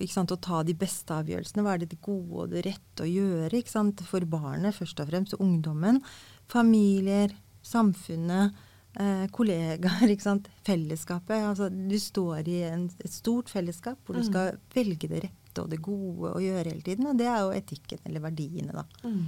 sant, 0.07 0.31
å 0.31 0.39
ta 0.41 0.63
de 0.63 0.73
beste 0.79 1.11
avgjørelsene. 1.11 1.65
Hva 1.67 1.75
er 1.75 1.79
det 1.83 1.89
det 1.97 2.01
gode 2.07 2.45
og 2.45 2.51
det 2.51 2.63
rette 2.69 3.03
å 3.03 3.11
gjøre 3.11 3.65
sant, 3.67 4.01
for 4.07 4.21
barnet, 4.21 4.77
først 4.79 5.01
og 5.03 5.09
fremst, 5.11 5.35
ungdommen. 5.43 5.99
Familier, 6.47 7.35
samfunnet, 7.67 8.55
eh, 9.01 9.27
kollegaer. 9.35 10.07
Fellesskapet. 10.69 11.43
Altså, 11.43 11.69
du 11.69 11.99
står 11.99 12.47
i 12.47 12.61
en, 12.71 12.87
et 13.03 13.11
stort 13.11 13.51
fellesskap 13.51 13.99
hvor 14.07 14.15
du 14.15 14.23
Mm. 14.23 14.31
skal 14.31 14.59
velge 14.73 15.09
det 15.09 15.25
rette 15.25 15.46
og 15.63 15.71
det 15.73 15.83
gode 15.85 16.33
å 16.37 16.41
gjøre 16.43 16.73
hele 16.73 16.85
tiden. 16.87 17.11
Og 17.11 17.19
det 17.19 17.29
er 17.31 17.45
jo 17.45 17.53
etikken, 17.57 18.03
eller 18.05 18.25
verdiene, 18.25 18.73
da. 18.75 18.87
Mm. 19.05 19.23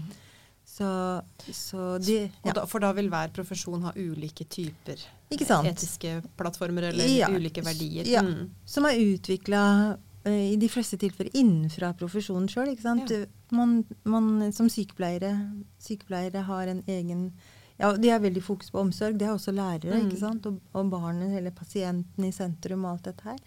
Så, 0.68 0.88
så 1.56 1.85
de 1.99 2.18
ja. 2.44 2.52
da, 2.52 2.66
for 2.68 2.85
da 2.85 2.90
vil 2.92 3.08
hver 3.08 3.30
profesjon 3.32 3.87
ha 3.88 3.94
ulike 3.97 4.44
typer 4.44 5.00
etiske 5.32 6.18
plattformer 6.37 6.90
eller 6.90 7.08
Ja. 7.08 7.30
ulike 7.32 7.64
verdier. 7.64 8.04
Ja. 8.06 8.20
Mm. 8.23 8.50
Som 8.68 8.85
er 8.85 9.00
utvikla 9.00 9.62
i 10.28 10.56
de 10.61 10.68
fleste 10.68 10.99
tilfeller 11.00 11.32
innenfra 11.37 11.94
profesjonen 11.97 12.49
sjøl. 12.52 12.75
Ja. 12.85 13.25
Man, 13.54 13.78
man 14.04 14.52
som 14.52 14.68
sykepleiere, 14.68 15.32
sykepleiere 15.80 16.44
har 16.49 16.66
en 16.68 16.82
egen 16.87 17.30
ja, 17.78 17.92
De 17.94 18.11
har 18.11 18.18
veldig 18.18 18.42
fokus 18.42 18.73
på 18.75 18.80
omsorg. 18.82 19.18
Det 19.18 19.26
har 19.28 19.37
også 19.38 19.52
lærere. 19.54 19.94
Mm. 19.94 20.08
ikke 20.08 20.20
sant? 20.20 20.47
Og, 20.50 20.58
og 20.75 20.88
barnet 20.90 21.37
eller 21.38 21.54
pasienten 21.54 22.25
i 22.26 22.32
sentrum 22.35 22.85
og 22.85 22.97
alt 22.97 23.04
dette 23.12 23.28
her. 23.28 23.38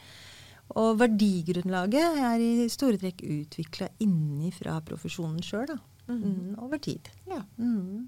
Og 0.79 0.99
verdigrunnlaget 1.01 2.21
er 2.23 2.43
i 2.43 2.69
store 2.71 2.99
trekk 3.01 3.23
utvikla 3.25 3.89
innifra 4.03 4.77
profesjonen 4.85 5.41
sjøl. 5.43 5.73
Mm. 6.07 6.21
Mm, 6.21 6.55
over 6.59 6.79
tid. 6.81 7.11
Ja. 7.29 7.41
Mm. 7.57 8.07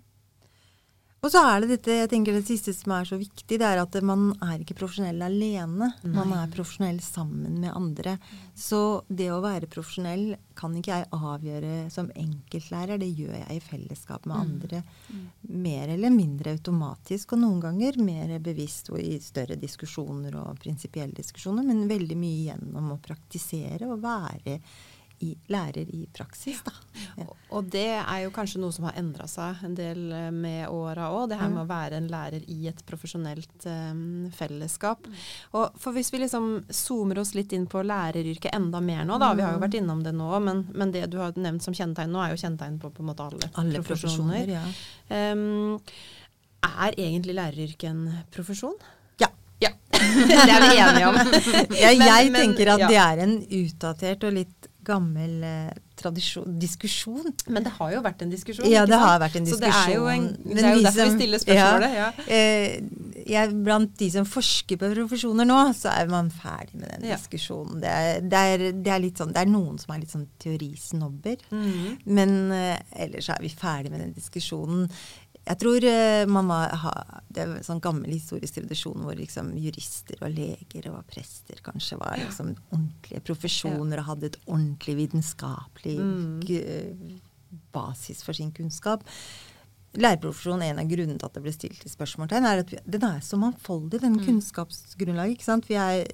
Og 1.24 1.32
så 1.32 1.40
er 1.48 1.62
det 1.64 1.70
dette, 1.72 1.94
jeg 2.02 2.10
tenker 2.12 2.36
det 2.36 2.44
siste 2.44 2.74
som 2.76 2.92
er 2.98 3.06
så 3.08 3.16
viktig, 3.16 3.56
det 3.56 3.64
er 3.64 3.80
at 3.80 3.96
man 4.04 4.34
er 4.44 4.60
ikke 4.60 4.76
profesjonell 4.76 5.22
alene. 5.24 5.88
Man 6.04 6.34
er 6.36 6.50
profesjonell 6.52 7.00
sammen 7.00 7.62
med 7.62 7.72
andre. 7.72 8.18
Så 8.60 9.06
det 9.08 9.30
å 9.32 9.40
være 9.44 9.70
profesjonell 9.72 10.34
kan 10.60 10.76
ikke 10.76 10.98
jeg 11.00 11.08
avgjøre 11.16 11.78
som 11.96 12.12
enkeltlærer, 12.12 13.00
det 13.00 13.08
gjør 13.16 13.38
jeg 13.40 13.56
i 13.56 13.64
fellesskap 13.64 14.28
med 14.28 14.36
Mm. 14.36 14.42
andre. 14.44 14.84
Mer 15.48 15.88
eller 15.96 16.10
mindre 16.12 16.58
automatisk, 16.58 17.34
og 17.34 17.40
noen 17.40 17.62
ganger 17.62 18.04
mer 18.04 18.38
bevisst 18.40 18.90
og 18.92 19.00
i 19.00 19.18
større 19.24 19.56
diskusjoner 19.56 20.36
og 20.36 20.60
prinsipielle 20.60 21.16
diskusjoner, 21.16 21.64
men 21.64 21.88
veldig 21.88 22.18
mye 22.18 22.52
gjennom 22.52 22.92
å 22.92 23.00
praktisere 23.02 23.88
og 23.88 24.02
være 24.04 24.60
i, 25.24 25.30
lærer 25.54 25.88
i 25.96 26.02
praksis, 26.14 26.60
da. 26.66 26.74
Ja. 27.18 27.26
Og- 27.56 27.70
det 27.74 27.86
er 28.02 28.20
jo 28.26 28.32
kanskje 28.36 28.60
noe 28.62 28.74
som 28.76 28.86
har 28.90 28.98
endra 29.00 29.26
seg 29.30 29.64
en 29.66 29.76
del 29.78 30.02
eh, 30.12 30.30
med 30.36 30.68
åra 30.74 31.08
òg. 31.16 31.30
Det 31.32 31.38
her 31.40 31.50
med 31.54 31.64
å 31.64 31.70
være 31.70 31.98
en 32.02 32.10
lærer 32.12 32.44
i 32.52 32.68
et 32.70 32.82
profesjonelt 32.90 33.66
um, 33.70 34.30
fellesskap. 34.36 35.08
Og 35.56 35.78
for 35.80 35.96
hvis 35.96 36.12
vi 36.14 36.20
liksom 36.26 36.50
zoomer 36.74 37.22
oss 37.24 37.34
litt 37.38 37.54
inn 37.56 37.68
på 37.72 37.82
læreryrket 37.88 38.52
enda 38.58 38.82
mer 38.84 39.06
nå, 39.08 39.18
da. 39.22 39.32
Vi 39.38 39.46
har 39.46 39.56
jo 39.56 39.62
vært 39.64 39.78
innom 39.80 40.02
det 40.06 40.14
nå, 40.18 40.32
men, 40.44 40.66
men 40.74 40.92
det 40.94 41.06
du 41.14 41.20
har 41.22 41.34
nevnt 41.40 41.64
som 41.64 41.74
kjennetegn 41.78 42.12
nå, 42.14 42.20
er 42.26 42.34
jo 42.36 42.42
kjennetegn 42.44 42.82
på 42.84 42.92
på 42.94 43.02
en 43.06 43.10
måte 43.14 43.26
alle, 43.30 43.50
Alle 43.62 43.82
profesjoner, 43.86 44.52
ja. 44.58 44.66
Um, 45.10 45.80
er 46.64 46.96
egentlig 46.98 47.36
læreryrket 47.38 47.90
en 47.90 48.04
profesjon? 48.34 48.76
Ja. 49.22 49.28
Ja. 49.64 49.70
det 49.94 50.38
er 50.44 50.64
vi 50.64 50.78
enige 50.84 51.08
om. 51.10 51.18
Jeg, 51.84 51.98
Men- 52.00 52.32
men, 52.34 52.42
tenker 52.42 52.74
at 52.76 52.84
ja. 52.86 52.88
det 52.92 53.00
er 53.04 53.24
en 53.26 53.36
utdatert 53.64 54.24
og 54.28 54.34
litt 54.42 54.70
gammel 54.86 55.44
eh, 55.44 55.72
tradisjon, 56.00 56.58
diskusjon. 56.60 57.28
Men 57.54 57.64
det 57.64 57.72
har 57.78 57.92
jo 57.94 58.02
vært 58.06 58.22
en 58.26 58.32
diskusjon. 58.34 58.66
Ja, 58.70 58.86
det 58.86 58.96
sant? 58.96 59.06
har 59.08 59.20
vært 59.22 59.36
en 59.40 59.46
Så 59.48 59.60
det 59.62 59.70
er 59.70 59.94
jo, 59.94 60.06
en, 60.12 60.28
diskusjon. 60.28 60.56
det 60.56 60.64
er 60.64 60.76
jo 60.76 60.84
derfor 60.84 61.00
som- 61.00 61.12
vi 61.18 61.20
stiller 61.24 61.44
spørsmålet. 61.44 61.94
Ja. 61.94 62.12
Eh, 62.28 62.82
jeg, 63.30 63.54
blant 63.64 63.98
de 63.98 64.10
som 64.12 64.26
forsker 64.26 64.78
på 64.82 64.90
profesjoner 64.94 65.46
nå, 65.48 65.60
så 65.78 65.94
er 65.94 66.08
man 66.12 66.30
ferdig 66.32 66.76
med 66.82 66.90
den 66.98 67.10
Ja. 67.10 67.16
diskusjonen. 67.18 67.80
Det 67.82 67.90
er, 67.90 68.22
det, 68.22 68.34
er, 68.34 68.58
det, 68.84 68.88
er 68.92 69.00
litt 69.00 69.18
sånn, 69.18 69.34
det 69.34 69.42
er 69.46 69.52
noen 69.52 69.80
som 69.80 69.94
er 69.96 70.00
litt 70.00 70.12
sånn 70.12 70.28
teorisnobber. 70.40 71.38
Mhm. 71.52 71.98
Men 72.06 72.52
eh, 72.52 72.80
ellers 73.06 73.30
er 73.30 73.40
vi 73.42 73.50
ferdig 73.50 73.92
med 73.92 74.00
den 74.02 74.14
diskusjonen. 74.14 74.90
Jeg 75.46 75.60
tror 75.60 75.84
eh, 75.84 76.26
man 76.32 76.48
var, 76.48 76.70
ha 76.80 76.92
Det 77.28 77.42
er 77.44 77.50
en 77.58 77.64
sånn 77.66 77.82
gammel 77.84 78.14
historisk 78.14 78.54
tradisjon 78.56 79.02
hvor 79.04 79.16
liksom 79.20 79.50
jurister 79.60 80.16
og 80.24 80.32
leger 80.38 80.88
og 80.94 81.02
prester 81.10 81.60
kanskje 81.66 81.98
var 82.00 82.16
liksom 82.22 82.54
ordentlige 82.72 83.20
profesjoner 83.28 84.00
og 84.00 84.06
hadde 84.12 84.26
et 84.32 84.38
ordentlig 84.48 84.96
vitenskapelig 85.02 85.98
Mm. 86.00 87.20
basis 87.74 88.24
for 88.24 88.34
sin 88.34 88.52
kunnskap. 88.52 89.04
Lærerprofesjonen, 89.94 90.64
en 90.72 90.80
av 90.82 90.88
grunnene 90.90 91.20
til 91.20 91.28
at 91.28 91.34
det 91.38 91.44
ble 91.44 91.52
stilt 91.54 91.84
i 91.86 91.90
spørsmålstegn, 91.92 92.46
er 92.50 92.64
at 92.64 92.72
vi, 92.74 92.80
den 92.96 93.04
er 93.06 93.20
så 93.22 93.38
mangfoldig, 93.38 94.00
den 94.02 94.16
Mm. 94.18 94.26
kunnskapsgrunnlaget. 94.26 95.36
ikke 95.38 95.44
sant? 95.44 95.68
Vi 95.70 95.76
er, 95.76 96.06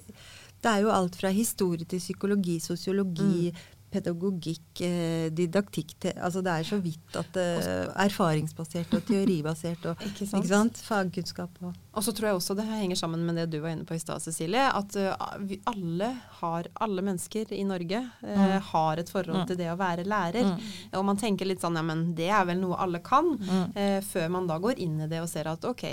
det 0.62 0.68
er 0.70 0.82
jo 0.82 0.90
alt 0.90 1.16
fra 1.16 1.30
historie 1.32 1.84
til 1.86 1.98
psykologi, 1.98 2.58
sosiologi, 2.60 3.52
Mm. 3.52 3.56
Pedagogikk, 3.90 4.80
eh, 4.86 5.28
didaktikk 5.34 5.94
til 6.00 6.12
Altså 6.20 6.42
det 6.46 6.52
er 6.52 6.66
så 6.68 6.78
vidt 6.82 7.16
at 7.18 7.36
eh, 7.36 7.88
Erfaringsbasert 8.06 8.92
og 8.96 9.04
teoribasert 9.08 9.86
og 9.90 10.02
Ikke 10.06 10.26
sant? 10.26 10.44
ikke 10.44 10.52
sant? 10.54 10.80
fagkunnskap 10.86 11.60
og 11.62 11.74
Og 11.94 12.04
så 12.06 12.12
tror 12.14 12.28
jeg 12.30 12.38
også 12.38 12.54
det 12.56 12.66
henger 12.68 12.96
sammen 13.00 13.24
med 13.26 13.34
det 13.40 13.48
du 13.50 13.58
var 13.64 13.72
inne 13.74 13.84
på 13.88 13.96
i 13.96 13.98
stad, 13.98 14.22
Cecilie. 14.22 14.62
At 14.70 14.94
uh, 14.94 15.38
vi 15.42 15.58
alle 15.66 16.12
har, 16.40 16.68
alle 16.80 17.02
mennesker 17.02 17.50
i 17.52 17.64
Norge 17.66 17.98
uh, 18.22 18.28
Mm. 18.30 18.60
har 18.70 18.96
et 19.02 19.10
forhold 19.10 19.40
Mm. 19.40 19.46
til 19.48 19.56
det 19.58 19.66
å 19.72 19.76
være 19.78 20.04
lærer. 20.06 20.44
Mm. 20.54 20.60
Og 20.98 21.04
man 21.04 21.16
tenker 21.18 21.46
litt 21.46 21.60
sånn 21.60 21.74
ja, 21.74 21.82
men 21.82 22.14
det 22.14 22.28
er 22.30 22.44
vel 22.46 22.60
noe 22.62 22.76
alle 22.78 23.00
kan. 23.02 23.34
Mm. 23.38 24.02
før 24.06 24.28
man 24.30 24.46
da 24.46 24.58
går 24.58 24.78
inn 24.78 25.00
i 25.00 25.06
det 25.10 25.20
og 25.20 25.28
ser 25.28 25.48
at 25.50 25.64
ok, 25.64 25.84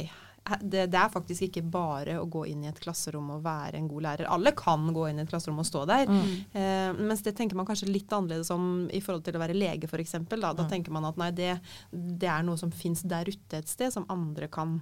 det, 0.61 0.85
det 0.93 0.99
er 0.99 1.09
faktisk 1.13 1.41
ikke 1.47 1.63
bare 1.71 2.17
å 2.21 2.25
gå 2.29 2.45
inn 2.47 2.63
i 2.63 2.69
et 2.69 2.79
klasserom 2.79 3.29
og 3.35 3.43
være 3.45 3.75
en 3.79 3.87
god 3.91 4.03
lærer. 4.05 4.29
Alle 4.31 4.51
kan 4.57 4.85
gå 4.95 5.07
inn 5.09 5.19
i 5.19 5.23
et 5.25 5.29
klasserom 5.31 5.59
og 5.59 5.67
stå 5.67 5.85
der. 5.89 6.05
Mm. 6.07 6.31
Eh, 6.53 6.93
mens 7.09 7.21
det 7.25 7.35
tenker 7.37 7.55
man 7.59 7.67
kanskje 7.67 7.89
litt 7.91 8.11
annerledes 8.15 8.49
om 8.55 8.87
i 8.93 9.01
forhold 9.03 9.25
til 9.27 9.35
å 9.35 9.43
være 9.43 9.57
lege, 9.57 9.89
f.eks. 9.91 10.17
Da, 10.29 10.53
da 10.53 10.63
Mm. 10.63 10.69
tenker 10.69 10.91
man 10.95 11.05
at 11.05 11.17
nei, 11.17 11.31
det, 11.31 11.59
det 11.91 12.29
er 12.31 12.43
noe 12.47 12.57
som 12.57 12.71
fins 12.71 13.01
der 13.03 13.25
ute 13.29 13.57
et 13.61 13.67
sted, 13.67 13.91
som 13.93 14.05
andre 14.09 14.47
kan. 14.47 14.81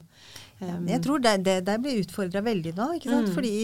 Um, 0.55 0.85
Jeg 0.87 1.01
tror 1.03 1.19
det, 1.19 1.33
det 1.43 1.55
det 1.67 1.73
blir 1.83 1.97
utfordra 1.99 2.39
veldig 2.39 2.71
nå, 2.77 2.85
ikke 2.95 3.09
sant? 3.11 3.27
Mm. 3.27 3.33
fordi 3.35 3.55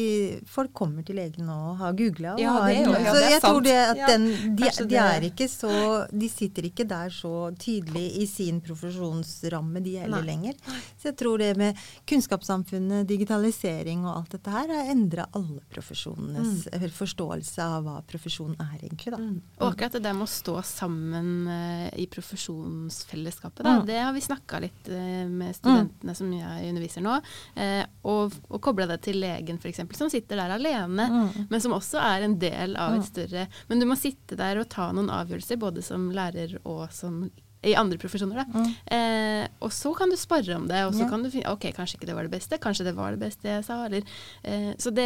folk 0.52 0.74
kommer 0.76 1.06
til 1.08 1.16
legen 1.16 1.46
nå 1.48 1.56
og 1.70 1.78
har 1.80 1.94
googla. 1.96 2.34
Ja, 2.42 2.56
ja, 2.68 2.84
så 2.84 3.22
jeg 3.24 3.38
sant. 3.38 3.46
tror 3.46 3.62
det 3.64 3.76
at 3.80 4.02
den, 4.10 4.26
de, 4.60 4.68
de, 4.68 4.88
de, 4.92 4.98
er 5.00 5.28
ikke 5.30 5.48
så, 5.48 5.72
de 6.12 6.28
sitter 6.28 6.68
ikke 6.68 6.84
der 6.90 7.14
så 7.16 7.32
tydelig 7.56 8.04
i 8.20 8.26
sin 8.28 8.60
profesjonsramme, 8.66 9.80
de 9.86 9.94
heller 10.02 10.26
lenger. 10.28 10.60
Så 11.00 11.14
jeg 11.14 11.18
tror 11.22 11.40
det 11.40 11.54
med 11.62 11.80
kunnskapssamfunnet, 12.12 13.08
digitalisering 13.08 14.04
og 14.04 14.12
alt 14.18 14.36
dette 14.36 14.52
her, 14.58 14.76
har 14.76 14.92
endra 14.92 15.30
alle 15.32 15.64
profesjonenes 15.72 16.68
mm. 16.76 16.88
forståelse 16.98 17.70
av 17.72 17.88
hva 17.88 17.96
profesjonen 18.04 18.60
er, 18.68 18.76
egentlig. 18.84 19.16
da. 19.16 19.22
Mm. 19.22 19.40
Og 19.62 19.66
akkurat 19.70 19.96
det 19.96 20.04
der 20.10 20.20
med 20.20 20.28
å 20.28 20.34
stå 20.36 20.58
sammen 20.68 21.32
uh, 21.48 21.88
i 21.96 22.10
profesjonsfellesskapet, 22.12 23.64
da, 23.64 23.72
Mm. 23.72 23.86
det 23.88 23.98
har 24.04 24.12
vi 24.12 24.22
snakka 24.22 24.60
litt 24.60 24.90
uh, 24.92 25.24
med 25.32 25.56
studentene 25.56 26.14
som 26.18 26.28
jeg 26.36 26.68
underviser 26.68 26.81
nå. 27.04 27.22
Eh, 27.56 27.86
og, 28.04 28.34
og 28.50 28.62
kobla 28.62 28.88
det 28.88 29.02
til 29.02 29.20
legen 29.22 29.58
f.eks., 29.62 29.82
som 29.98 30.10
sitter 30.10 30.36
der 30.36 30.50
alene, 30.58 31.10
Mm. 31.12 31.48
men 31.50 31.62
som 31.62 31.72
også 31.74 32.00
er 32.02 32.24
en 32.24 32.38
del 32.40 32.76
av 32.76 32.92
Mm. 32.94 33.00
et 33.00 33.06
større 33.06 33.48
Men 33.70 33.80
du 33.80 33.86
må 33.86 33.96
sitte 33.98 34.36
der 34.36 34.58
og 34.60 34.70
ta 34.70 34.92
noen 34.92 35.10
avgjørelser, 35.10 35.58
både 35.58 35.82
som 35.84 36.10
lærer 36.12 36.58
og 36.66 36.92
som 36.92 37.30
i 37.64 37.76
andre 37.78 37.98
profesjoner. 38.02 38.40
Da. 38.42 38.46
Mm. 38.58 38.70
Eh, 38.90 39.48
og 39.62 39.70
så 39.72 39.92
kan 39.96 40.10
du 40.10 40.16
spare 40.18 40.56
om 40.56 40.64
det, 40.68 40.80
og 40.88 40.94
så 40.96 41.04
Ja. 41.04 41.10
kan 41.10 41.22
du 41.22 41.30
finne 41.30 41.46
Ok, 41.52 41.68
kanskje 41.78 41.98
ikke 42.00 42.08
det 42.08 42.16
var 42.16 42.24
det 42.24 42.32
beste, 42.32 42.58
kanskje 42.58 42.86
det 42.86 42.96
var 42.96 43.12
det 43.12 43.20
beste 43.20 43.44
jeg 43.46 43.64
sa, 43.64 43.86
eller 43.86 44.02
eh, 44.44 44.74
Så 44.78 44.90
det, 44.94 45.06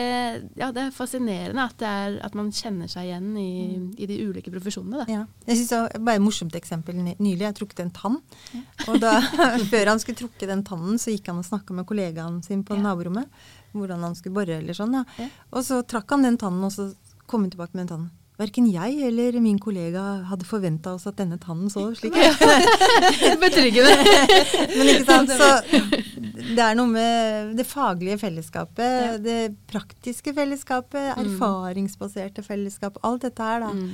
ja, 0.55 0.71
det 0.71 0.83
er 0.85 0.91
fascinerende 0.95 1.59
at, 1.65 1.75
det 1.77 1.88
er, 1.88 2.19
at 2.24 2.33
man 2.33 2.51
kjenner 2.51 2.88
seg 2.88 3.03
igjen 3.09 3.38
i, 3.38 3.75
Mm. 3.75 3.93
i 4.00 4.05
de 4.05 4.19
ulike 4.29 4.51
profesjonene. 4.51 5.05
Da. 5.05 5.12
Ja. 5.12 5.25
Jeg 5.47 5.57
synes 5.57 5.69
det 5.69 5.79
var 5.81 6.05
bare 6.05 6.15
et 6.15 6.21
morsomt 6.21 6.55
eksempel 6.55 6.95
nylig. 6.95 7.39
Jeg 7.43 7.55
trukket 7.55 7.79
en 7.81 7.91
tann. 7.91 8.21
Og 8.88 9.00
da, 9.01 9.19
før 9.71 9.85
han 9.91 10.00
skulle 10.00 10.15
trukke 10.17 10.47
den 10.47 10.63
tannen, 10.63 10.95
så 10.97 11.12
gikk 11.12 11.27
han 11.27 11.38
og 11.39 11.45
snakka 11.45 11.74
med 11.75 11.85
kollegaen 11.85 12.41
sin 12.43 12.63
på 12.63 12.75
Ja. 12.77 12.81
naborommet. 12.81 13.27
Hvordan 13.74 14.00
han 14.00 14.15
skulle 14.15 14.33
bore 14.33 14.57
eller 14.62 14.74
sånn. 14.74 14.93
Ja. 15.19 15.27
Og 15.51 15.62
så 15.63 15.83
trakk 15.83 16.09
han 16.12 16.24
den 16.24 16.38
tannen, 16.38 16.63
og 16.63 16.71
så 16.71 16.93
kom 17.27 17.41
han 17.41 17.50
tilbake 17.51 17.75
med 17.75 17.88
den 17.88 17.97
tannen. 17.97 18.12
Verken 18.37 18.65
jeg 18.67 18.97
eller 19.07 19.37
min 19.39 19.57
kollega 19.63 20.01
hadde 20.27 20.43
forventa 20.47 20.91
oss 20.97 21.05
at 21.07 21.15
denne 21.21 21.37
tannen 21.39 21.69
så 21.71 21.85
slik 21.95 22.17
ut. 22.17 22.41
Betryggende. 23.43 23.95
Men 24.75 24.91
ikke 24.91 25.05
sant, 25.07 25.31
så 25.31 25.49
det 26.55 26.59
er 26.59 26.75
noe 26.75 26.91
med 26.91 27.53
det 27.55 27.65
faglige 27.69 28.17
fellesskapet, 28.25 29.21
det 29.23 29.39
praktiske 29.71 30.33
fellesskapet, 30.35 31.13
Mm. 31.15 31.23
erfaringsbaserte 31.25 32.43
fellesskap, 32.43 32.97
Alt 33.07 33.21
dette 33.29 33.43
her, 33.43 33.63
da. 33.63 33.71
Mm. 33.71 33.89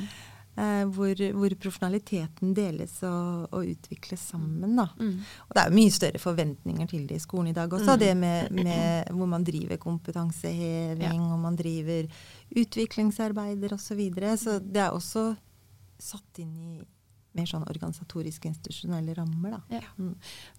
Eh, 0.51 0.83
hvor, 0.91 1.15
hvor 1.31 1.53
profesjonaliteten 1.55 2.51
deles 2.55 2.97
og, 3.07 3.45
og 3.55 3.69
utvikles 3.71 4.25
sammen. 4.33 4.73
Da. 4.75 4.89
Mm. 4.99 5.21
Og 5.47 5.55
det 5.55 5.61
er 5.61 5.69
jo 5.69 5.77
mye 5.77 5.93
større 5.95 6.19
forventninger 6.19 6.89
til 6.91 7.05
det 7.07 7.21
i 7.21 7.23
skolen 7.23 7.53
i 7.53 7.55
dag 7.55 7.71
også. 7.71 7.95
Mm. 7.95 8.01
Det 8.01 8.09
med, 8.19 8.57
med 8.59 9.13
hvor 9.15 9.29
man 9.31 9.45
driver 9.47 9.79
kompetanseheving, 9.79 11.21
og 11.31 11.39
man 11.39 11.55
driver 11.55 12.09
utviklingsarbeider 12.51 13.77
osv. 13.77 13.85
Så, 13.91 13.95
videre. 13.95 14.35
så 14.37 14.59
det 14.59 14.83
er 14.83 14.91
også 14.95 15.29
satt 16.01 16.43
inn 16.43 16.51
i 16.59 16.81
mer 17.33 17.45
sånn 17.47 17.63
organisatoriske, 17.63 18.49
institusjonelle 18.51 19.13
rammer. 19.15 19.51
Da. 19.51 19.77
Ja. 19.77 19.81
Mm. 19.97 20.15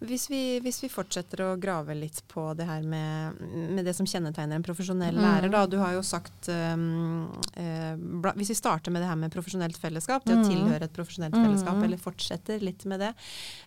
Hvis 0.08 0.28
vi, 0.30 0.58
hvis 0.64 0.78
vi 0.82 0.88
fortsetter 0.88 1.42
å 1.44 1.60
grave 1.60 1.94
litt 1.94 2.22
på 2.32 2.54
det 2.56 2.64
her 2.64 2.82
med, 2.82 3.40
med 3.76 3.84
det 3.84 3.92
som 3.94 4.06
kjennetegner 4.08 4.56
en 4.56 4.62
profesjonell 4.64 5.12
Mm. 5.14 5.22
lærer, 5.22 5.50
da. 5.52 5.66
Du 5.66 5.76
har 5.78 5.92
jo 5.92 6.00
sagt 6.02 6.48
um, 6.48 7.28
eh, 7.54 7.94
bla, 7.96 8.32
Hvis 8.32 8.48
vi 8.48 8.54
starter 8.54 8.90
med 8.90 9.02
det 9.02 9.08
her 9.08 9.16
med 9.16 9.32
profesjonelt 9.34 9.76
fellesskap, 9.76 10.24
det 10.24 10.32
å 10.34 10.40
Mm. 10.42 10.48
tilhøre 10.48 10.82
et 10.88 10.92
profesjonelt 10.96 11.34
Mm. 11.34 11.44
fellesskap, 11.44 11.82
eller 11.84 11.96
fortsetter 11.98 12.60
litt 12.60 12.84
med 12.86 13.00
det. 13.00 13.14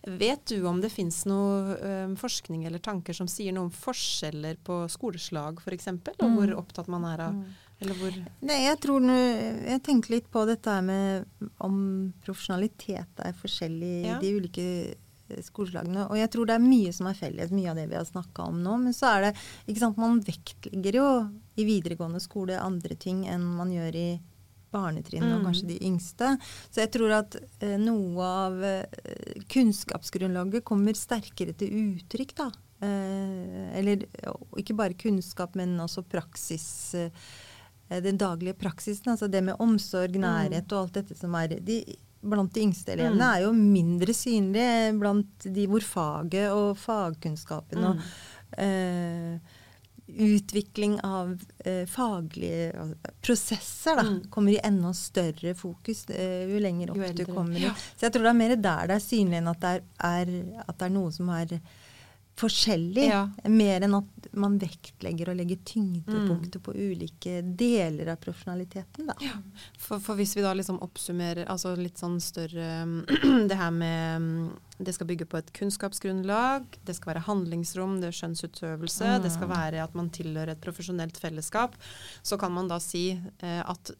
Vet 0.06 0.44
du 0.46 0.66
om 0.66 0.80
det 0.80 0.90
fins 0.90 1.24
noe 1.26 1.76
um, 2.06 2.16
forskning 2.16 2.66
eller 2.66 2.78
tanker 2.80 3.14
som 3.14 3.26
sier 3.28 3.52
noe 3.52 3.64
om 3.64 3.70
forskjeller 3.70 4.56
på 4.64 4.88
skoleslag 4.90 5.58
f.eks., 5.62 5.86
og 5.88 6.02
Mm. 6.26 6.36
hvor 6.36 6.56
opptatt 6.58 6.88
man 6.88 7.04
er 7.04 7.20
av 7.20 7.32
hvor 7.32 7.44
Nei, 8.40 8.62
jeg 8.64 8.78
tror 8.80 9.04
Jeg 9.04 9.82
tenker 9.84 10.14
litt 10.14 10.30
på 10.32 10.46
dette 10.48 10.76
med 10.82 11.26
om 11.60 12.12
profesjonalitet 12.24 13.20
er 13.20 13.32
forskjellig 13.36 14.06
Ja. 14.06 14.16
i 14.16 14.20
de 14.22 14.30
ulike 14.38 14.64
eh, 15.28 15.42
skoleslagene. 15.42 16.06
Og 16.08 16.16
jeg 16.16 16.30
tror 16.32 16.46
det 16.46 16.54
er 16.56 16.64
mye 16.64 16.92
som 16.96 17.06
er 17.10 17.18
felles, 17.18 17.50
mye 17.52 17.68
av 17.70 17.76
det 17.76 17.88
vi 17.90 17.98
har 17.98 18.04
snakka 18.08 18.46
om 18.48 18.62
nå. 18.62 18.78
Men 18.80 18.92
så 18.96 19.10
er 19.16 19.20
det 19.26 19.34
ikke 19.68 19.82
sant, 19.82 19.98
Man 19.98 20.20
vektlegger 20.24 20.94
jo 21.00 21.08
i 21.56 21.64
videregående 21.68 22.20
skole 22.24 22.56
andre 22.60 22.96
ting 22.96 23.26
enn 23.28 23.44
man 23.56 23.70
gjør 23.74 23.94
i 23.94 24.20
barnetrinnet 24.72 25.32
og 25.36 25.40
Mm. 25.40 25.46
kanskje 25.46 25.68
de 25.68 25.78
yngste. 25.86 26.38
Så 26.70 26.80
jeg 26.82 26.90
tror 26.92 27.12
at 27.20 27.36
eh, 27.60 27.76
noe 27.78 28.20
av 28.24 28.62
eh, 28.64 28.84
kunnskapsgrunnlaget 29.52 30.64
kommer 30.64 30.92
sterkere 30.96 31.54
til 31.56 31.70
uttrykk, 31.96 32.34
da. 32.36 32.50
Eh, 32.82 33.78
eller 33.78 34.04
ikke 34.60 34.76
bare 34.76 34.94
kunnskap, 34.98 35.54
men 35.56 35.76
også 35.80 36.02
praksis. 36.04 36.94
Eh, 36.94 37.10
den 37.88 38.16
daglige 38.18 38.54
praksisen. 38.58 39.12
Altså 39.12 39.28
det 39.30 39.44
med 39.44 39.56
omsorg, 39.62 40.16
nærhet 40.18 40.72
og 40.72 40.82
alt 40.86 40.92
dette 41.00 41.16
som 41.18 41.34
er 41.34 41.48
de, 41.60 41.82
Blant 42.26 42.52
de 42.56 42.62
yngste 42.64 42.90
elevene 42.96 43.20
Mm. 43.22 43.34
er 43.36 43.40
jo 43.44 43.50
mindre 43.52 44.12
synlig 44.16 44.98
blant 44.98 45.44
de 45.54 45.66
hvor 45.70 45.84
faget 45.84 46.48
og 46.50 46.72
fagkunnskapen 46.80 47.84
og 47.86 48.00
eh, 48.58 49.38
utvikling 50.08 50.96
av 51.04 51.36
eh, 51.64 51.84
faglige 51.86 52.72
eh, 52.72 52.90
prosesser 53.22 53.96
da, 53.96 54.02
Mm. 54.02 54.20
kommer 54.30 54.52
i 54.52 54.60
enda 54.64 54.92
større 54.94 55.54
fokus 55.54 56.04
eh, 56.10 56.46
jo 56.50 56.58
lenger 56.62 56.90
opp 56.90 56.96
Jo 56.96 57.12
du 57.12 57.24
kommer. 57.26 57.58
Ja. 57.60 57.72
Så 57.96 58.06
jeg 58.06 58.12
tror 58.14 58.22
det 58.26 58.30
er 58.34 58.40
mer 58.42 58.56
der 58.56 58.86
det 58.86 58.96
er 58.96 59.06
synlig 59.06 59.38
enn 59.40 59.48
at 59.50 59.60
det 59.60 59.72
er, 59.76 59.82
er, 60.00 60.62
at 60.68 60.78
det 60.78 60.86
er 60.86 60.94
noe 60.94 61.10
som 61.12 61.28
er 61.34 61.60
forskjellig. 62.36 63.06
Ja. 63.08 63.22
Mer 63.48 63.80
enn 63.86 63.94
at 63.96 64.26
man 64.36 64.58
vektlegger 64.60 65.30
og 65.32 65.36
legger 65.38 65.56
Mm. 65.56 65.64
tyngdepunkter 65.64 66.60
på 66.60 66.74
ulike 66.76 67.38
deler 67.56 68.10
av 68.12 68.16
profesjonaliteten. 68.20 69.06
Da. 69.08 69.14
For, 69.78 69.98
for 70.00 70.16
hvis 70.16 70.34
vi 70.36 70.42
da 70.44 70.52
liksom 70.54 70.78
oppsummerer 70.84 71.46
altså 71.48 71.72
litt 71.76 71.96
sånn 71.98 72.18
større 72.20 72.68
Det 73.48 73.56
her 73.56 73.70
med 73.72 74.20
mm, 74.20 74.50
Det 74.78 74.92
skal 74.92 75.06
bygge 75.08 75.24
på 75.32 75.38
et 75.40 75.52
kunnskapsgrunnlag, 75.56 76.66
det 76.84 76.94
skal 76.98 77.14
være 77.14 77.24
handlingsrom, 77.24 78.00
det 78.02 78.10
er 78.10 78.18
skjønnsutøvelse, 78.18 79.14
det 79.24 79.32
skal 79.32 79.48
Mm. 79.48 79.54
være 79.56 79.82
at 79.84 79.94
man 79.96 80.10
tilhører 80.10 80.50
et 80.52 80.60
profesjonelt 80.60 81.16
fellesskap. 81.16 81.76
Så 82.22 82.36
kan 82.38 82.52
man 82.52 82.68
da 82.68 82.76
si 82.78 83.12
eh, 83.40 83.62
at 83.64 83.90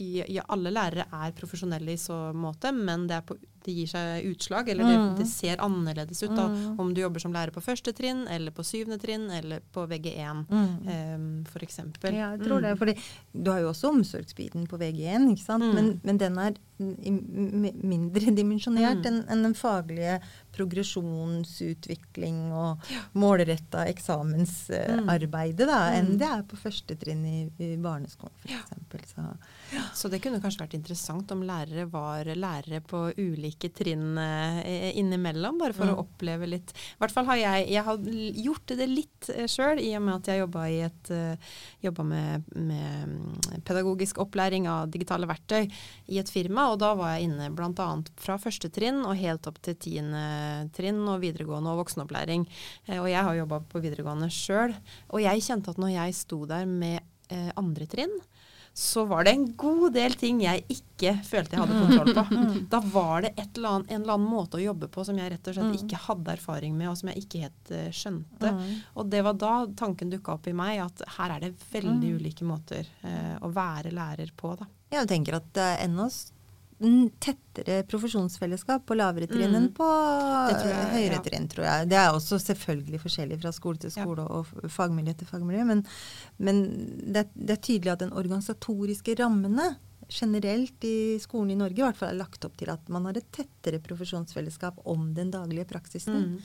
i, 0.00 0.22
i 0.34 0.38
alle 0.48 0.70
lærere 0.72 1.04
er 1.12 1.32
profesjonelle 1.36 1.92
i 1.92 1.96
så 2.00 2.32
måte, 2.34 2.72
men 2.72 3.06
det, 3.06 3.18
på, 3.26 3.36
det 3.64 3.74
gir 3.76 3.86
seg 3.86 4.24
utslag, 4.30 4.68
eller 4.72 4.84
det, 4.88 4.96
Mm. 4.98 5.16
det 5.18 5.26
ser 5.28 5.56
annerledes 5.62 6.22
ut 6.22 6.34
da, 6.34 6.48
Mm. 6.48 6.80
om 6.80 6.94
du 6.94 7.00
jobber 7.02 7.20
som 7.20 7.32
lærer 7.32 7.52
på 7.52 7.60
første 7.62 7.92
trinn, 7.92 8.26
eller 8.28 8.50
på 8.50 8.64
syvende 8.64 8.98
trinn, 8.98 9.30
eller 9.30 9.60
på 9.72 9.86
VG1, 9.86 10.46
Mm. 10.48 10.88
um, 11.14 11.44
for 11.44 11.60
eksempel. 11.60 12.12
Ja, 12.14 12.30
jeg 12.36 12.40
tror 12.46 12.60
det. 12.62 12.78
fordi 12.78 12.96
du 13.42 13.50
har 13.50 13.60
jo 13.60 13.68
også 13.70 13.90
omsorgsbiten 13.92 14.66
på 14.66 14.78
VG1, 14.78 15.28
ikke 15.30 15.44
sant? 15.44 15.62
Mm. 15.64 15.74
Men, 15.74 16.00
men 16.04 16.18
den 16.18 16.38
er 16.38 16.52
mindre 17.82 18.32
dimensjonert 18.34 19.02
Mm. 19.02 19.06
enn 19.06 19.24
enn 19.30 19.42
den 19.42 19.54
faglige 19.54 20.20
progresjonsutvikling 20.52 22.52
og 22.52 22.78
målretta 23.18 23.86
eksamensarbeidet 23.90 25.68
Mm. 25.72 25.94
enn 25.96 26.18
det 26.18 26.26
er 26.28 26.42
på 26.48 26.56
første 26.58 26.96
trinn 26.98 27.24
i, 27.26 27.38
i 27.62 27.76
barneskolen 27.80 28.32
f.eks. 28.90 29.14
Så 29.92 30.02
Så 30.02 30.08
det 30.10 30.20
kunne 30.22 30.40
kanskje 30.42 30.60
vært 30.64 30.74
interessant 30.76 31.30
om 31.32 31.42
lærere 31.46 31.86
var 31.90 32.24
lærere 32.24 32.80
på 32.84 33.12
ulike 33.16 33.68
trinn 33.72 34.18
eh, 34.18 34.92
innimellom, 34.98 35.58
bare 35.58 35.72
for 35.72 35.86
Mm. 35.86 35.94
å 35.94 35.98
oppleve 36.04 36.46
litt 36.46 36.70
I 36.72 36.98
hvert 37.00 37.12
fall 37.12 37.24
har 37.26 37.36
jeg, 37.36 37.68
jeg 37.72 37.84
har 37.84 37.96
gjort 38.44 38.66
det 38.66 38.88
litt 38.88 39.30
eh, 39.30 39.46
sjøl, 39.46 39.78
i 39.80 39.96
og 39.96 40.02
med 40.02 40.14
at 40.14 40.26
jeg 40.32 40.40
jobba 40.42 40.68
eh, 40.68 41.36
med, 42.02 42.42
med 42.54 43.08
mm, 43.08 43.62
pedagogisk 43.64 44.18
opplæring 44.18 44.68
av 44.68 44.90
digitale 44.90 45.26
verktøy 45.26 45.68
i 46.08 46.18
et 46.18 46.30
firma, 46.30 46.68
og 46.72 46.78
da 46.82 46.94
var 46.94 47.14
jeg 47.16 47.24
inne 47.30 47.50
bl.a. 47.50 48.02
fra 48.16 48.38
første 48.38 48.68
trinn 48.70 49.04
og 49.04 49.16
helt 49.16 49.46
opp 49.46 49.58
til 49.62 49.74
tiende 49.76 50.41
trinn 50.76 51.00
og 51.08 51.20
videregående 51.24 51.72
og 51.72 51.82
voksenopplæring. 51.84 52.46
Eh, 52.88 52.98
Og 53.02 53.08
jeg 53.10 53.22
har 53.28 53.38
jobba 53.42 53.60
på 53.72 53.82
videregående 53.84 54.30
sjøl, 54.32 54.74
og 55.10 55.22
jeg 55.24 55.44
kjente 55.48 55.72
at 55.74 55.80
når 55.82 55.94
jeg 55.96 56.20
sto 56.22 56.44
der 56.50 56.66
med 56.68 57.00
eh, 57.32 57.50
andre 57.56 57.86
trinn, 57.90 58.14
så 58.72 59.02
var 59.04 59.26
det 59.26 59.34
en 59.36 59.42
god 59.60 59.92
del 59.92 60.14
ting 60.16 60.38
jeg 60.40 60.62
ikke 60.72 61.10
følte 61.28 61.58
jeg 61.58 61.60
hadde 61.60 61.80
kontroll 61.82 62.14
på. 62.16 62.22
Da 62.72 62.78
var 62.80 63.26
det 63.26 63.34
et 63.36 63.58
eller 63.58 63.74
annet, 63.76 63.90
en 63.92 64.00
eller 64.00 64.14
annen 64.14 64.30
måte 64.32 64.56
å 64.56 64.62
jobbe 64.62 64.88
på 64.88 65.04
som 65.04 65.18
jeg 65.20 65.28
rett 65.34 65.50
og 65.50 65.58
slett 65.58 65.76
ikke 65.76 66.00
hadde 66.06 66.32
erfaring 66.38 66.78
med, 66.78 66.88
og 66.88 66.96
som 66.96 67.10
jeg 67.12 67.20
ikke 67.26 67.42
helt 67.42 67.72
eh, 67.76 67.90
skjønte. 67.92 68.52
Mm. 68.56 68.70
Og 68.96 69.10
det 69.12 69.20
var 69.28 69.36
da 69.42 69.52
tanken 69.76 70.08
dukka 70.14 70.38
opp 70.38 70.48
i 70.48 70.54
meg, 70.56 70.80
at 70.86 71.04
her 71.18 71.34
er 71.36 71.44
det 71.44 71.52
veldig 71.74 72.14
ulike 72.16 72.48
måter 72.48 72.88
eh, 73.04 73.34
å 73.44 73.52
være 73.52 73.92
lærer 73.92 74.32
på, 74.40 74.54
da. 74.56 74.70
jeg 74.96 75.10
tenker 75.10 75.36
at 75.42 75.52
det 75.52 75.68
er 75.74 75.84
enda 75.90 76.08
tettere 77.22 77.82
profesjonsfellesskap 77.88 78.84
på 78.88 78.96
lavere 78.98 79.26
trinn 79.30 79.50
Mm. 79.52 79.56
enn 79.58 79.68
på 79.76 79.86
jeg, 79.86 80.88
høyere 80.94 81.18
ja. 81.18 81.22
trinn, 81.22 81.48
tror 81.48 81.64
jeg. 81.64 81.88
Det 81.92 81.98
er 81.98 82.10
også 82.16 82.38
selvfølgelig 82.42 83.00
forskjellig 83.02 83.40
fra 83.42 83.52
skole 83.52 83.78
til 83.78 83.90
Ja. 83.94 84.02
skole 84.02 84.22
og 84.26 84.46
fagmiljø 84.68 85.14
til 85.16 85.26
fagmiljø, 85.26 85.64
men, 85.66 85.84
men 86.38 86.62
det, 87.12 87.16
er- 87.26 87.32
det 87.34 87.50
er 87.58 87.62
tydelig 87.62 87.92
at 87.92 87.98
den 88.06 88.12
organisatoriske 88.12 89.14
rammene 89.18 89.76
generelt 90.12 90.84
i 90.84 91.18
skolen 91.22 91.50
i 91.52 91.54
Norge 91.56 91.78
i 91.78 91.82
hvert 91.86 91.96
fall 91.96 92.10
er 92.12 92.18
lagt 92.20 92.44
opp 92.44 92.56
til 92.60 92.68
at 92.68 92.88
man 92.92 93.06
har 93.06 93.16
et 93.16 93.30
tettere 93.32 93.78
profesjonsfellesskap 93.80 94.82
om 94.84 95.14
den 95.14 95.30
daglige 95.30 95.64
praksisen. 95.70 96.36
Mm. 96.36 96.38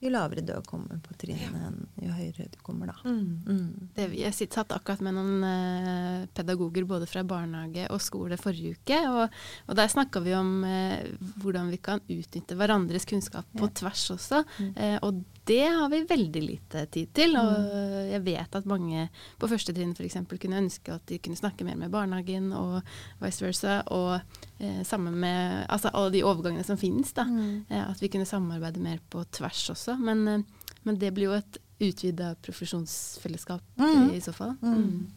Jo 0.00 0.08
lavere 0.08 0.40
du 0.40 0.52
kommer 0.64 0.96
på 1.04 1.12
trinnet, 1.20 1.52
enn 1.60 1.82
jo 2.00 2.12
høyere 2.16 2.46
du 2.48 2.58
kommer 2.64 2.88
da. 2.88 2.94
Mm. 3.04 3.42
Mm. 3.44 3.88
Det, 3.96 4.06
jeg 4.16 4.32
sitt- 4.32 4.54
satt 4.56 4.72
akkurat 4.72 5.02
med 5.04 5.12
noen 5.12 5.44
eh, 5.44 6.26
pedagoger 6.32 6.86
både 6.88 7.04
fra 7.10 7.20
barnehage 7.28 7.84
og 7.92 8.00
skole 8.00 8.38
forrige 8.40 8.78
uke. 8.78 8.96
Og, 9.10 9.36
og 9.68 9.76
der 9.76 9.92
snakka 9.92 10.22
vi 10.24 10.32
om 10.38 10.64
eh, 10.64 11.04
hvordan 11.42 11.68
vi 11.68 11.76
kan 11.84 12.00
utnytte 12.08 12.56
hverandres 12.56 13.04
kunnskap 13.04 13.44
på 13.52 13.68
Ja. 13.68 13.74
tvers 13.82 14.06
også. 14.16 14.40
Mm. 14.58 14.72
Eh, 14.76 14.98
og 15.04 15.20
det 15.50 15.60
har 15.68 15.88
vi 15.92 16.00
veldig 16.08 16.42
lite 16.46 16.86
tid 16.96 17.12
til. 17.12 17.36
Og 17.36 18.08
jeg 18.08 18.24
vet 18.24 18.56
at 18.56 18.64
mange 18.70 19.08
på 19.38 19.48
første 19.52 19.74
trinn 19.76 19.92
f.eks. 19.92 20.16
kunne 20.40 20.62
ønske 20.64 20.94
at 20.96 21.04
de 21.12 21.18
kunne 21.18 21.36
snakke 21.36 21.64
mer 21.68 21.76
med 21.76 21.90
barnehagen 21.92 22.52
og 22.56 22.80
vice 23.20 23.44
versa. 23.44 23.82
Og 23.92 24.20
eh, 24.60 24.82
sammen 24.84 25.14
med 25.20 25.66
altså 25.68 25.90
alle 25.92 26.12
de 26.12 26.22
overgangene 26.22 26.64
som 26.64 26.76
finnes. 26.76 27.12
da. 27.16 27.24
Mm. 27.24 27.64
Eh, 27.70 27.90
At 27.90 28.00
vi 28.00 28.08
kunne 28.08 28.26
samarbeide 28.28 28.78
mer 28.80 29.00
på 29.10 29.24
tvers 29.32 29.70
også. 29.74 29.98
Men, 29.98 30.28
eh, 30.28 30.42
men 30.84 30.96
det 30.98 31.12
blir 31.14 31.24
jo 31.30 31.32
et 31.38 31.58
utvida 31.80 32.34
profesjonsfellesskap 32.42 33.62
Mm. 33.78 34.10
i 34.14 34.20
så 34.20 34.32
fall. 34.34 34.56
Mm. 34.62 34.74
Mm. 34.74 35.10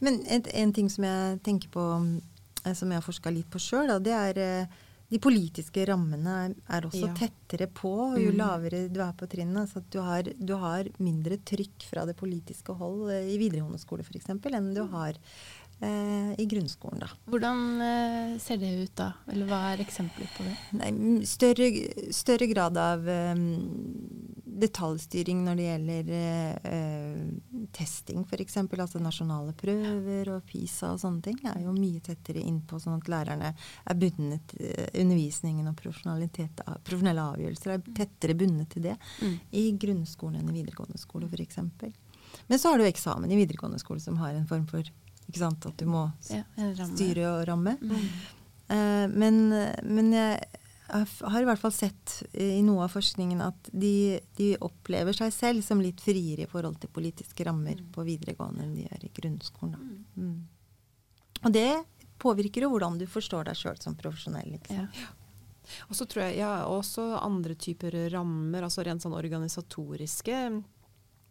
Men 0.00 0.22
et, 0.26 0.46
en 0.54 0.72
ting 0.72 0.88
som 0.90 1.04
jeg 1.04 1.42
tenker 1.42 1.68
på, 1.68 2.20
som 2.74 2.90
jeg 2.90 2.96
har 3.00 3.02
forska 3.12 3.30
litt 3.32 3.50
på 3.50 3.58
sjøl, 3.60 4.02
det 4.02 4.12
er 4.12 4.68
de 5.10 5.18
politiske 5.18 5.84
rammene 5.88 6.54
er, 6.68 6.80
også 6.86 7.08
Ja. 7.08 7.14
tettere 7.14 7.66
på 7.66 8.16
jo 8.16 8.30
Mm. 8.30 8.36
lavere 8.38 8.88
du 8.92 9.00
er 9.00 9.12
på 9.12 9.26
trinnet. 9.28 9.68
Så 9.68 9.78
at 9.78 9.90
du 9.90 9.98
har, 10.00 10.22
du 10.22 10.56
har 10.56 10.84
mindre 11.00 11.36
trykk 11.38 11.82
fra 11.82 12.04
det 12.06 12.16
politiske 12.16 12.72
hold 12.76 13.10
i 13.10 13.36
videregående 13.36 13.78
skole 13.80 14.02
f.eks. 14.04 14.26
enn 14.30 14.72
du 14.74 14.84
har 14.86 15.10
eh, 15.10 15.59
i 16.36 16.46
grunnskolen. 16.46 17.00
da. 17.00 17.08
Hvordan 17.30 17.62
eh, 17.80 18.34
ser 18.42 18.60
det 18.60 18.72
ut 18.82 18.96
da? 18.98 19.12
Eller 19.32 19.48
hva 19.48 19.60
er 19.72 19.84
eksempler 19.84 20.28
på 20.36 20.44
det? 20.44 20.56
Nei, 20.76 20.90
større, 21.28 21.70
større 22.12 22.48
grad 22.50 22.76
av 22.80 23.06
um, 23.08 23.46
detaljstyring 24.60 25.42
når 25.46 25.58
det 25.58 25.66
gjelder 25.66 26.10
uh, 26.12 26.72
eh, 26.72 27.64
testing 27.76 28.24
f.eks. 28.26 28.58
Altså 28.60 29.00
nasjonale 29.02 29.54
prøver 29.58 30.32
og 30.34 30.44
PISA 30.48 30.92
og 30.94 31.00
sånne 31.02 31.24
ting 31.24 31.40
er 31.48 31.62
jo 31.64 31.74
mye 31.76 32.02
tettere 32.04 32.42
innpå, 32.44 32.80
sånn 32.82 32.98
at 32.98 33.10
lærerne 33.12 33.52
er 33.54 34.00
bundet 34.00 34.54
eh, 34.60 34.88
Undervisningen 35.00 35.70
og 35.70 35.78
profesjonelle 35.80 37.24
avgjørelser 37.24 37.76
er 37.76 37.84
tettere 37.96 38.36
bundet 38.36 38.72
til 38.74 38.90
det 38.90 38.96
Mm. 39.20 39.36
i 39.56 39.62
grunnskolen 39.80 40.38
enn 40.40 40.50
i 40.50 40.54
videregående 40.60 40.98
skole 41.00 41.28
f.eks. 41.30 41.58
Men 42.46 42.58
så 42.58 42.70
har 42.70 42.78
du 42.78 42.86
eksamen 42.86 43.30
i 43.30 43.38
videregående 43.38 43.80
skole 43.80 44.00
som 44.00 44.18
har 44.20 44.34
en 44.34 44.46
form 44.48 44.66
for 44.70 44.86
ikke 45.30 45.44
sant, 45.44 45.66
at 45.70 45.78
du 45.80 45.86
må 45.90 46.08
Ja, 46.30 46.44
styre 46.90 47.28
og 47.32 47.44
ramme. 47.48 47.76
Mm. 47.80 48.08
Eh, 48.70 49.06
men, 49.10 49.38
men 49.82 50.12
jeg 50.14 50.40
har 51.20 51.42
i 51.42 51.46
hvert 51.46 51.60
fall 51.60 51.72
sett 51.74 52.16
i 52.32 52.62
noe 52.66 52.84
av 52.86 52.94
forskningen 52.94 53.42
at 53.44 53.70
de, 53.72 54.18
de, 54.38 54.52
opplever 54.62 55.14
seg 55.16 55.32
selv 55.34 55.64
som 55.66 55.82
litt 55.82 56.02
friere 56.02 56.46
i 56.46 56.50
forhold 56.50 56.80
til 56.82 56.92
politiske 56.92 57.46
rammer 57.46 57.78
mm. 57.78 57.92
på 57.94 58.06
videregående 58.06 58.66
enn 58.66 58.74
de 58.78 58.88
er 58.90 59.06
i 59.06 59.12
grunnskolen. 59.14 59.78
Mm. 59.78 60.26
Mm. 60.26 61.40
Og 61.44 61.54
det 61.54 61.70
påvirker 62.20 62.66
jo 62.66 62.72
hvordan 62.74 62.98
du 63.00 63.06
forstår 63.08 63.48
deg 63.48 63.58
sjøl 63.58 63.78
som 63.80 63.96
profesjonell. 63.98 64.50
Liksom. 64.56 64.82
Ja. 64.82 65.08
Og 65.88 65.96
så 65.96 66.06
tror 66.10 66.26
jeg 66.26 66.40
ja, 66.40 66.50
også 66.66 67.06
andre 67.20 67.54
typer 67.54 67.94
rammer, 68.12 68.66
altså 68.66 68.84
rent 68.86 69.04
sånn 69.04 69.16
organisatoriske 69.16 70.42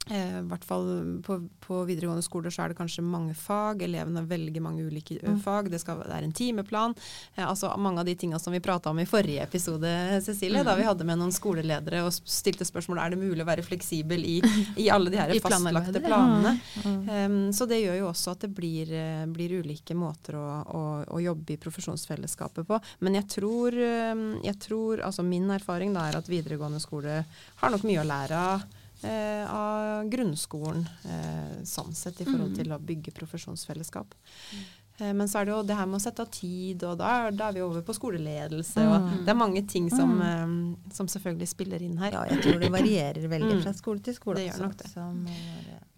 Eh, 0.07 0.41
hvert 0.41 0.63
fall 0.65 0.88
på, 1.25 1.35
på, 1.59 1.83
videregående 1.85 2.23
skoler 2.25 2.49
så 2.49 2.63
er 2.63 2.71
det 2.71 2.79
kanskje 2.79 3.03
mange 3.05 3.35
fag. 3.38 3.83
Elevene 3.85 4.23
velger 4.25 4.63
mange 4.63 4.88
ulike 4.88 5.19
mm. 5.21 5.41
fag. 5.43 5.69
Det, 5.69 5.79
skal, 5.83 6.01
det, 6.01 6.15
er 6.15 6.25
en 6.25 6.33
timeplan. 6.33 6.95
Eh, 7.35 7.45
altså 7.45 7.69
Mange 7.77 8.01
av 8.01 8.07
de 8.09 8.15
tinga 8.17 8.39
som 8.41 8.55
vi 8.55 8.62
prata 8.63 8.89
om 8.89 8.99
i 8.99 9.05
forrige 9.09 9.43
episode, 9.45 9.91
Cecilie, 10.25 10.63
mm. 10.63 10.65
da 10.65 10.75
vi 10.79 10.88
hadde 10.88 11.05
med 11.05 11.19
noen 11.21 11.33
skoleledere 11.35 12.01
og 12.07 12.15
stilte 12.15 12.65
spørsmål 12.65 13.03
er 13.03 13.13
det 13.13 13.21
mulig 13.21 13.45
å 13.45 13.49
være 13.51 13.65
fleksibel 13.65 14.25
i, 14.25 14.39
i 14.81 14.89
alle 14.89 15.13
de 15.13 15.21
her 15.21 15.35
fastlagte 15.43 16.01
planene. 16.01 16.55
Mm. 16.81 16.97
Um, 17.05 17.38
så 17.53 17.69
det 17.69 17.83
gjør 17.83 18.01
jo 18.01 18.09
også 18.09 18.33
at 18.33 18.47
det 18.47 18.51
blir, 18.55 18.89
eh, 18.89 19.23
blir 19.29 19.59
ulike 19.62 19.93
måter 19.97 20.39
å, 20.39 20.47
å, 20.65 20.83
å, 21.05 21.21
jobbe 21.21 21.53
i 21.53 21.62
profesjonsfellesskapet 21.62 22.65
på. 22.65 22.81
Men 23.05 23.19
jeg 23.19 23.29
tror, 23.35 23.75
jeg 23.75 24.57
tror 24.63 25.03
altså 25.05 25.25
min 25.27 25.49
erfaring 25.53 25.93
da 25.93 26.07
er 26.09 26.17
at 26.17 26.29
videregående 26.31 26.81
skole 26.81 27.21
har 27.62 27.73
nok 27.73 27.85
mye 27.85 28.01
å 28.01 28.09
lære 28.09 28.43
av 28.55 28.67
eh, 29.03 29.45
av 29.53 30.09
grunnskolen 30.12 30.83
eh, 31.05 31.55
sånn 31.67 31.95
sett, 31.95 32.21
i 32.21 32.27
forhold 32.27 32.57
til 32.57 32.73
å 32.75 32.81
bygge 32.81 33.15
profesjonsfellesskap. 33.15 34.15
Mm. 34.15 34.67
Eh, 34.99 35.13
men 35.13 35.27
så 35.27 35.39
er 35.39 35.47
det 35.47 35.53
jo 35.53 35.62
det 35.67 35.77
her 35.79 35.88
med 35.88 35.99
å 35.99 36.03
sette 36.03 36.23
av 36.23 36.31
tid, 36.33 36.83
og 36.83 36.97
da 36.99 37.31
da 37.31 37.49
er 37.49 37.57
vi 37.57 37.63
over 37.63 37.83
på 37.85 37.95
skoleledelse. 37.95 38.83
Mm. 38.83 38.91
og 38.91 39.25
Det 39.25 39.33
er 39.33 39.39
mange 39.39 39.63
ting 39.67 39.89
som, 39.93 40.17
mm. 40.19 40.43
um, 40.43 40.93
som, 40.93 41.07
selvfølgelig 41.07 41.49
spiller 41.53 41.85
inn 41.85 41.97
her. 42.01 42.15
Ja, 42.17 42.25
jeg 42.33 42.43
tror 42.43 42.59
det 42.63 42.71
varierer 42.73 43.27
veldig 43.31 43.59
mm. 43.59 43.63
fra 43.63 43.75
skole 43.77 44.03
til 44.03 44.17
skole. 44.17 44.41
Det 44.41 44.49
gjør 44.49 44.65
nok 44.67 44.77
det. 44.81 44.91
Som, 44.93 45.23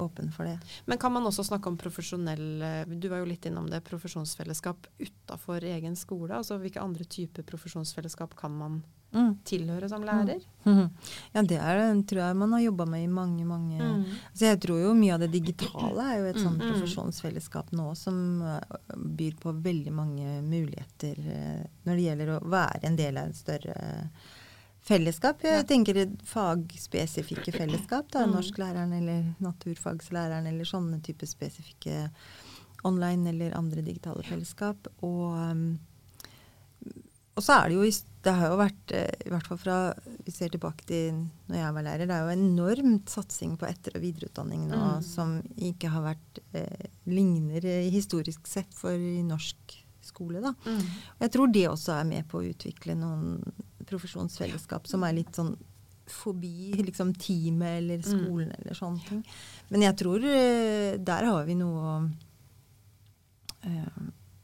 åpen 0.05 0.31
for 0.35 0.49
det. 0.49 0.57
Men 0.85 1.01
kan 1.01 1.13
man 1.13 1.27
også 1.29 1.45
snakke 1.47 1.69
om 1.71 1.77
profesjonell 1.81 2.63
Du 2.99 3.09
var 3.11 3.21
jo 3.21 3.29
litt 3.29 3.45
innom 3.49 3.69
det, 3.69 3.83
profesjonsfellesskap 3.87 4.89
utafor 4.99 5.63
egen 5.63 5.95
skole. 5.99 6.35
altså 6.35 6.57
Hvilke 6.61 6.81
andre 6.81 7.05
typer 7.05 7.45
profesjonsfellesskap 7.47 8.35
kan 8.39 8.57
man 8.57 8.81
mm. 9.11 9.35
tilhøre 9.43 9.89
som 9.89 10.03
lærer? 10.03 10.41
Mm. 10.63 10.89
Ja, 11.33 11.43
det 11.43 11.59
er, 11.59 11.81
tror 12.07 12.21
jeg 12.23 12.37
man 12.37 12.53
har 12.55 12.63
jobba 12.65 12.85
med 12.89 13.03
i 13.03 13.07
mange, 13.11 13.45
mange 13.45 13.79
mm. 13.79 14.03
altså 14.31 14.45
Jeg 14.45 14.61
tror 14.65 14.81
jo 14.81 14.93
mye 14.97 15.15
av 15.15 15.23
det 15.23 15.31
digitale 15.33 16.07
er 16.07 16.19
jo 16.19 16.29
et 16.31 16.41
sånt 16.41 16.61
mm. 16.61 16.67
profesjonsfellesskap 16.67 17.71
nå 17.77 17.87
som 17.99 18.19
eh, 18.45 18.77
byr 18.95 19.39
på 19.41 19.55
veldig 19.63 19.95
mange 19.95 20.37
muligheter 20.45 21.23
eh, 21.37 21.65
når 21.87 21.97
det 21.97 22.07
gjelder 22.07 22.35
å 22.35 22.43
være 22.51 22.87
en 22.89 22.99
del 22.99 23.19
av 23.21 23.29
en 23.29 23.37
større 23.37 23.75
fellesskap. 24.85 25.43
Jeg 25.45 25.67
tenker 25.69 26.01
fagspesifikke 26.27 27.53
fellesskap. 27.61 28.09
da, 28.13 28.25
mm. 28.25 28.35
Norsklæreren 28.37 28.95
eller 28.97 29.29
naturfagslæreren 29.43 30.49
eller 30.51 30.67
sånne 30.67 31.01
type 31.05 31.29
spesifikke 31.29 32.07
online 32.87 33.29
eller 33.29 33.57
andre 33.57 33.83
digitale 33.85 34.25
fellesskap. 34.25 34.89
Og 35.05 35.37
um, 35.37 35.65
og 37.31 37.45
så 37.45 37.57
er 37.57 37.71
det 37.71 37.77
jo 37.77 37.89
Det 38.21 38.33
har 38.37 38.51
jo 38.51 38.57
vært, 38.59 38.91
eh, 38.93 39.21
i 39.25 39.29
hvert 39.33 39.47
fall 39.49 39.57
fra 39.57 39.75
vi 40.21 40.29
ser 40.29 40.51
tilbake 40.53 40.85
til 40.85 41.23
når 41.49 41.57
jeg 41.57 41.73
var 41.73 41.85
lærer, 41.87 42.05
det 42.05 42.13
er 42.13 42.27
jo 42.27 42.35
enormt 42.35 43.09
satsing 43.09 43.55
på 43.57 43.65
etter- 43.65 43.95
og 43.97 44.03
videreutdanning 44.03 44.67
nå 44.69 44.81
mm. 44.99 45.01
som 45.01 45.39
ikke 45.57 45.89
har 45.89 46.03
vært 46.05 46.41
eh, 46.53 46.85
ligner 47.09 47.65
historisk 47.89 48.45
sett 48.45 48.69
for 48.77 48.93
i 48.93 49.23
norsk 49.25 49.73
skole. 50.05 50.37
da. 50.43 50.53
Mm. 50.67 50.85
Og 51.15 51.25
jeg 51.25 51.33
tror 51.33 51.49
det 51.55 51.65
også 51.71 51.95
er 51.95 52.05
med 52.11 52.29
på 52.29 52.43
å 52.43 52.45
utvikle 52.51 52.93
noen 52.99 53.41
profesjonsfellesskap 53.91 54.89
som 54.89 55.03
er 55.05 55.19
litt 55.19 55.35
sånn 55.37 55.53
forbi 56.11 56.73
liksom 56.81 57.13
teamet 57.15 57.77
eller 57.77 58.01
mm. 58.01 58.07
skolen 58.07 58.49
mm. 58.49 58.55
eller 58.57 58.77
sånne 58.77 59.05
ting. 59.07 59.21
Men 59.69 59.85
jeg 59.85 59.97
tror 60.01 60.25
eh, 60.27 60.97
der 60.99 61.27
har 61.29 61.45
vi 61.47 61.55
noe 61.59 61.83
å 61.85 61.93
øh, 63.69 64.01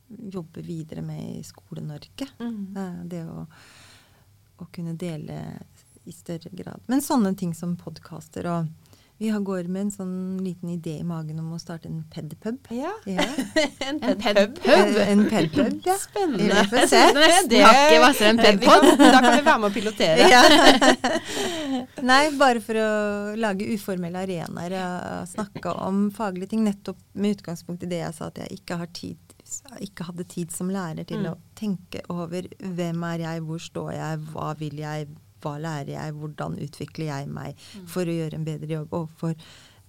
jobbe 0.08 0.62
videre 0.62 1.02
med 1.02 1.40
i 1.40 1.44
Skole-Norge. 1.44 2.30
Mm. 2.40 2.60
Uh, 2.78 3.00
det 3.10 3.24
å, 3.28 3.46
å, 4.58 4.68
kunne 4.72 4.96
dele 4.96 5.42
i 6.08 6.14
større 6.16 6.52
grad. 6.52 6.84
Men 6.88 7.04
sånne 7.04 7.34
ting 7.36 7.54
som 7.56 7.76
podkaster 7.80 8.48
og 8.48 8.70
vi 9.18 9.30
har 9.34 9.42
går 9.42 9.70
med 9.72 9.88
en 9.88 9.92
sånn 9.92 10.18
liten 10.46 10.70
idé 10.76 11.00
i 11.02 11.06
magen 11.08 11.40
om 11.42 11.54
å 11.56 11.60
starte 11.62 11.90
en 11.90 12.04
pedpub. 12.14 12.70
Ja. 12.70 12.92
ja. 13.10 13.26
en 13.88 14.00
pedpub? 14.22 14.60
En 15.02 15.24
pedpub, 15.32 15.80
ja. 15.88 15.96
Spennende. 15.98 16.50
Jeg 16.52 16.90
synes 16.92 17.50
det 17.50 17.64
hakket 17.66 18.02
hvassere 18.04 18.34
enn 18.36 18.42
pedpod. 18.44 18.86
Da 19.02 19.22
kan 19.24 19.32
vi 19.32 19.46
være 19.48 19.58
med 19.64 19.70
å 19.70 19.74
pilotere. 19.74 20.28
Ja. 20.30 20.44
Nei, 22.12 22.22
bare 22.38 22.62
for 22.62 22.78
å 22.78 22.92
lage 23.42 23.70
uformelle 23.74 24.22
arenaer 24.28 24.78
og 24.84 25.32
snakke 25.34 25.74
om 25.88 26.08
faglige 26.14 26.54
ting. 26.54 26.66
Nettopp 26.68 27.02
med 27.18 27.40
utgangspunkt 27.40 27.88
i 27.88 27.90
det 27.90 28.04
jeg 28.04 28.18
sa, 28.20 28.30
at 28.30 28.44
jeg 28.44 28.62
ikke 28.62 28.82
har 28.84 28.94
tid 28.94 29.24
ikke 29.80 30.10
hadde 30.10 30.26
tid 30.28 30.52
som 30.52 30.68
lærer 30.72 31.08
til 31.08 31.22
mm. 31.24 31.30
å 31.32 31.38
tenke 31.56 32.02
over 32.12 32.50
hvem 32.60 33.06
er 33.14 33.24
jeg, 33.24 33.44
hvor 33.48 33.62
står 33.64 33.94
jeg, 33.96 34.26
hva 34.34 34.50
vil 34.60 34.82
jeg, 34.82 35.08
hva 35.44 35.58
lærer 35.62 35.96
jeg, 35.96 36.18
hvordan 36.20 36.60
utvikler 36.68 37.12
jeg 37.12 37.32
meg 37.32 37.56
mm. 37.58 37.88
for 37.94 38.08
å 38.08 38.20
gjøre 38.20 38.40
en 38.40 38.48
bedre 38.48 38.72
jobb 38.78 38.96
overfor 39.02 39.36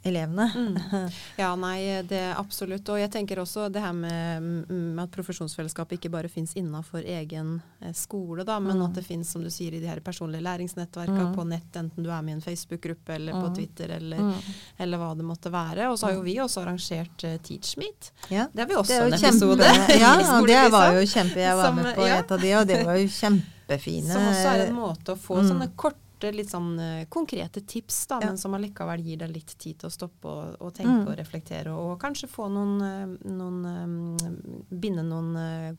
elevene. 0.03 0.53
Mm. 0.55 0.79
Ja, 1.37 1.57
nei, 1.57 2.03
det 2.09 2.19
er 2.19 2.39
absolutt. 2.39 2.89
Og 2.89 2.99
jeg 3.01 3.11
tenker 3.13 3.41
også 3.43 3.69
det 3.73 3.83
her 3.83 3.95
med, 3.95 4.69
med 4.69 5.01
at 5.03 5.13
profesjonsfellesskapet 5.15 5.99
ikke 5.99 6.11
bare 6.13 6.31
fins 6.31 6.55
innafor 6.59 7.07
egen 7.07 7.59
eh, 7.81 7.95
skole, 7.97 8.45
da, 8.47 8.59
men 8.63 8.79
mm. 8.79 8.85
at 8.89 8.99
det 8.99 9.05
fins, 9.07 9.31
som 9.33 9.45
du 9.45 9.51
sier, 9.53 9.75
i 9.75 9.83
de 9.83 9.91
her 9.91 10.01
personlige 10.05 10.45
læringsnettverka 10.47 11.19
mm. 11.19 11.35
på 11.37 11.47
nett, 11.51 11.69
enten 11.79 12.07
du 12.07 12.11
er 12.11 12.23
med 12.23 12.37
i 12.37 12.39
en 12.39 12.45
Facebook-gruppe 12.45 13.15
eller 13.15 13.37
på 13.39 13.45
mm. 13.47 13.55
Twitter 13.59 13.95
eller, 13.99 14.25
mm. 14.31 14.57
eller, 14.79 15.03
hva 15.03 15.13
det 15.19 15.29
måtte 15.29 15.53
være. 15.55 15.91
Og 15.93 15.99
så 15.99 16.09
har 16.09 16.17
jo 16.19 16.25
vi 16.27 16.39
også 16.43 16.65
arrangert 16.65 17.27
uh, 17.27 17.37
TeachMeet. 17.45 18.11
Ja. 18.35 18.49
Det 18.53 18.65
har 18.65 18.73
vi 18.73 18.81
også 18.81 19.03
en 19.05 19.19
episode 19.19 19.71
Ja, 20.03 20.17
det 20.47 20.65
var 20.75 20.99
jo 20.99 21.07
kjempe. 21.07 21.43
Jeg 21.43 21.63
var 21.63 21.77
med 21.77 21.95
på 21.95 22.09
ja. 22.09 22.19
et 22.23 22.35
av 22.35 22.43
de, 22.43 22.57
og 22.59 22.69
det 22.69 22.83
var 22.87 22.99
jo 22.99 23.15
kjempe 23.21 23.58
kjempefine 23.69 24.13
Som 24.13 24.29
også 24.29 24.53
er 24.53 24.67
en 24.69 24.77
måte 24.77 25.13
å 25.13 25.19
få 25.21 25.41
mm. 25.41 25.49
sånne 25.49 25.69
korte, 25.77 26.31
litt 26.35 26.51
sånn 26.51 26.73
uh, 26.81 27.05
konkrete 27.09 27.61
tips, 27.61 28.07
da, 28.11 28.19
ja. 28.21 28.31
men 28.31 28.39
som 28.39 28.55
allikevel 28.55 29.01
gir 29.07 29.19
deg 29.21 29.31
litt 29.31 29.53
tid 29.59 29.79
til 29.79 29.87
å 29.87 29.91
stoppe 29.93 30.27
og, 30.29 30.57
og 30.59 30.73
tenke 30.75 31.05
mm. 31.05 31.07
og 31.13 31.15
reflektere, 31.19 31.71
og, 31.71 31.93
og 31.93 32.01
kanskje 32.03 32.29
få 32.33 32.49
noen, 32.51 32.81
uh, 32.83 33.29
noen 33.31 33.61
um, 33.69 34.65
Binde 34.69 35.05
noen 35.07 35.31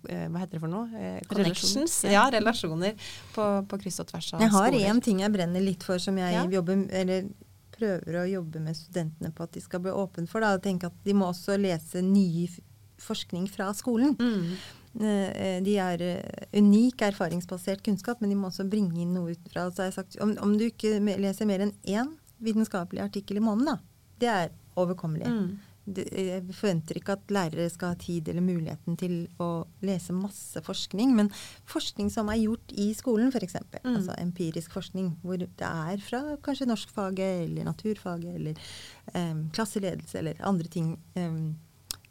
Hva 0.06 0.40
heter 0.42 0.56
det 0.58 0.62
for 0.64 0.72
noe? 0.72 1.12
connections. 1.28 2.02
Ja, 2.08 2.30
relasjoner 2.32 2.96
på, 3.36 3.46
på 3.68 3.82
kryss 3.84 4.00
og 4.00 4.10
tvers 4.10 4.32
av 4.34 4.40
skoler. 4.40 4.48
Jeg 4.48 4.56
har 4.56 4.94
én 4.94 5.04
ting 5.04 5.22
jeg 5.24 5.34
brenner 5.34 5.64
litt 5.64 5.84
for, 5.86 6.00
som 6.02 6.18
jeg 6.20 6.36
ja. 6.36 6.48
jobber 6.50 6.88
eller 6.96 7.30
prøver 7.80 8.18
å 8.20 8.26
jobbe 8.28 8.60
med 8.64 8.76
studentene 8.76 9.32
på 9.36 9.46
at 9.46 9.54
de 9.56 9.62
skal 9.64 9.84
bli 9.84 9.94
åpne 9.96 10.28
for. 10.28 10.44
Da, 10.44 10.56
og 10.58 10.64
tenke 10.64 10.90
at 10.90 11.06
De 11.06 11.16
må 11.16 11.30
også 11.30 11.56
lese 11.60 12.04
ny 12.04 12.50
forskning 13.00 13.48
fra 13.52 13.70
skolen. 13.78 14.16
Mm. 14.20 14.58
Eh, 14.98 15.60
de 15.64 15.76
er 15.78 16.02
eh, 16.02 16.48
unik 16.58 17.04
erfaringsbasert 17.12 17.84
kunnskap, 17.86 18.22
men 18.22 18.34
de 18.34 18.40
må 18.40 18.50
også 18.50 18.66
bringe 18.70 18.98
inn 19.04 19.14
noe 19.14 19.36
utenfra. 19.36 19.70
Altså 19.70 20.06
om, 20.24 20.34
om, 20.42 20.58
du 20.58 20.66
ikke 20.70 20.98
leser 21.22 21.50
mer 21.50 21.66
enn 21.66 21.76
én 21.86 22.16
vitenskapelig 22.44 23.04
artikkel 23.06 23.38
i 23.38 23.44
måneden, 23.44 23.76
da, 23.76 24.06
det 24.20 24.32
er 24.34 24.56
overkommelig. 24.80 25.30
Mm. 25.30 25.50
Jeg 25.90 26.44
forventer 26.54 27.00
ikke 27.00 27.16
at 27.16 27.32
lærere 27.34 27.70
skal 27.72 27.96
ha 27.96 27.98
tid 27.98 28.28
eller 28.30 28.44
muligheten 28.46 28.98
til 29.00 29.16
å 29.42 29.66
lese 29.86 30.14
masse 30.14 30.62
forskning, 30.66 31.16
men 31.18 31.32
forskning 31.70 32.12
som 32.14 32.30
er 32.30 32.42
gjort 32.44 32.76
i 32.78 32.92
skolen, 32.98 33.32
f.eks. 33.34 33.58
Mm. 33.80 33.96
Altså 33.96 34.18
empirisk 34.22 34.76
forskning, 34.76 35.16
hvor 35.24 35.42
det 35.42 35.50
er 35.66 36.04
fra 36.06 36.22
kanskje 36.46 36.70
norskfaget 36.70 37.48
eller 37.48 37.66
naturfaget 37.72 38.38
eller 38.38 38.70
um, 39.16 39.48
klasseledelse 39.56 40.22
eller 40.22 40.46
andre 40.46 40.70
ting. 40.70 40.94
Um, 41.18 41.58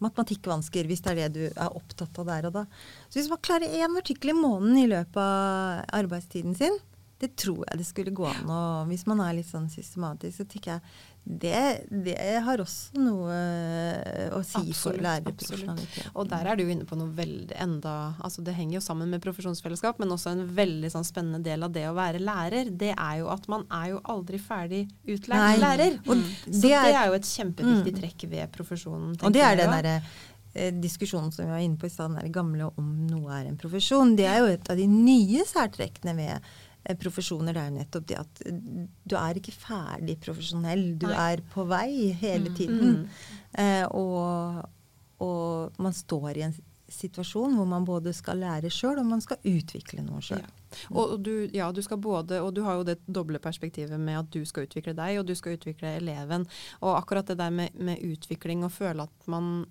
matematikkvansker, 0.04 0.88
hvis 0.88 1.02
det 1.04 1.14
er 1.14 1.18
det 1.20 1.28
du 1.34 1.44
er 1.48 1.76
opptatt 1.76 2.20
av 2.20 2.28
der 2.28 2.48
og 2.50 2.54
da. 2.60 2.64
Så 3.08 3.20
hvis 3.20 3.30
man 3.32 3.42
klarer 3.44 3.74
én 3.80 3.98
artikkel 3.98 4.32
i 4.32 4.38
måneden 4.38 4.78
i 4.80 4.88
løpet 4.90 5.20
av 5.22 5.84
arbeidstiden 6.00 6.56
sin, 6.58 6.78
det 7.18 7.32
tror 7.34 7.64
jeg 7.66 7.80
det 7.80 7.86
skulle 7.86 8.14
gå 8.14 8.26
an. 8.30 8.46
Og 8.46 8.90
hvis 8.92 9.02
man 9.10 9.20
er 9.24 9.34
litt 9.40 9.48
sånn 9.48 9.66
systematisk, 9.72 10.38
så 10.38 10.44
tenker 10.46 10.76
jeg 10.76 11.16
det, 11.28 11.62
det 11.90 12.16
har 12.46 12.60
også 12.62 13.02
noe 13.02 13.38
å 14.32 14.38
si 14.46 14.62
absolutt, 14.62 14.78
for 14.80 15.00
lærerprofesjonalitet. 15.02 16.12
Og 16.14 16.30
der 16.30 16.46
er 16.48 16.56
du 16.56 16.62
inne 16.64 16.86
på 16.88 16.96
noe 16.96 17.10
veldig 17.12 17.58
enda 17.60 17.96
altså 18.24 18.40
Det 18.46 18.54
henger 18.56 18.78
jo 18.78 18.84
sammen 18.86 19.10
med 19.12 19.20
profesjonsfellesskap, 19.24 19.98
men 20.00 20.14
også 20.14 20.32
en 20.32 20.46
veldig 20.56 20.92
sånn 20.94 21.04
spennende 21.04 21.42
del 21.44 21.66
av 21.66 21.74
det 21.74 21.84
å 21.90 21.96
være 21.98 22.22
lærer. 22.22 22.70
Det 22.70 22.94
er 22.94 23.18
jo 23.20 23.28
at 23.34 23.50
man 23.50 23.66
er 23.66 23.90
jo 23.92 24.00
aldri 24.14 24.40
ferdig 24.40 24.86
utlært 25.04 25.42
Nei. 25.42 25.58
lærer. 25.60 25.98
Mm. 26.06 26.24
Så 26.46 26.62
det 26.62 26.72
er, 26.72 26.88
det 26.88 26.94
er, 26.94 27.10
jo 27.10 27.18
et 27.18 27.30
kjempeviktig 27.34 27.92
mm. 27.92 28.00
trekk 28.00 28.26
ved 28.30 28.54
profesjonen. 28.54 29.18
Og 29.20 29.34
det 29.34 29.42
er 29.44 29.58
den 29.58 29.74
derre 29.74 29.98
eh, 30.54 30.70
diskusjonen 30.80 31.34
som 31.34 31.44
vi 31.44 31.50
var 31.50 31.66
inne 31.66 31.82
på 31.82 31.90
i 31.90 31.92
stad, 31.92 32.16
den 32.16 32.32
gamle 32.32 32.70
om 32.78 32.88
noe 33.10 33.36
er 33.36 33.50
en 33.50 33.60
profesjon. 33.60 34.16
Det 34.16 34.30
er 34.30 34.40
jo 34.40 34.48
et 34.54 34.72
av 34.72 34.80
de 34.80 34.88
nye 34.88 35.44
særtrekkene 35.50 36.16
ved 36.16 36.38
Eh, 36.38 36.67
profesjoner, 36.96 37.52
det 37.52 37.62
er 37.62 37.68
jo 37.68 37.76
nettopp 37.76 38.06
det 38.08 38.16
at 38.20 38.40
eh, 38.48 38.62
du 39.04 39.16
er 39.18 39.40
ikke 39.40 39.54
ferdig 39.54 40.18
profesjonell. 40.24 40.86
Du 41.00 41.08
Nei. 41.10 41.18
er 41.34 41.44
på 41.52 41.66
vei 41.68 41.90
hele 42.20 42.52
mm. 42.52 42.56
tiden. 42.56 42.96
Mm. 43.02 43.28
Eh, 43.64 43.84
og, 43.96 44.64
og, 45.24 45.78
man 45.82 45.96
står 45.96 46.38
i 46.38 46.46
en 46.48 46.56
situasjon 46.88 47.56
hvor 47.58 47.66
man 47.68 47.84
både 47.84 48.14
skal 48.16 48.40
lære 48.40 48.70
sjøl, 48.72 49.00
og 49.02 49.08
man 49.10 49.20
skal 49.24 49.42
utvikle 49.44 50.04
noe 50.06 50.22
sjøl. 50.24 50.40
Ja. 50.40 50.86
Og 50.96 51.18
du, 51.24 51.48
ja, 51.52 51.68
du 51.72 51.82
skal 51.84 52.00
både, 52.00 52.40
og 52.44 52.54
du 52.56 52.62
har 52.64 52.78
jo 52.78 52.86
det 52.88 52.98
doble 53.04 53.40
perspektivet 53.42 54.00
med 54.00 54.22
at 54.22 54.30
du 54.32 54.40
skal 54.48 54.68
utvikle 54.68 54.96
deg, 54.96 55.20
og 55.20 55.28
du 55.28 55.34
skal 55.36 55.58
utvikle 55.58 55.96
eleven. 56.00 56.46
Og 56.80 56.96
akkurat 56.96 57.28
det 57.28 57.38
der 57.40 57.52
med, 57.52 57.76
med 57.76 58.00
utvikling 58.04 58.64
og 58.64 58.72
føle 58.72 59.04
at 59.04 59.28
man 59.28 59.66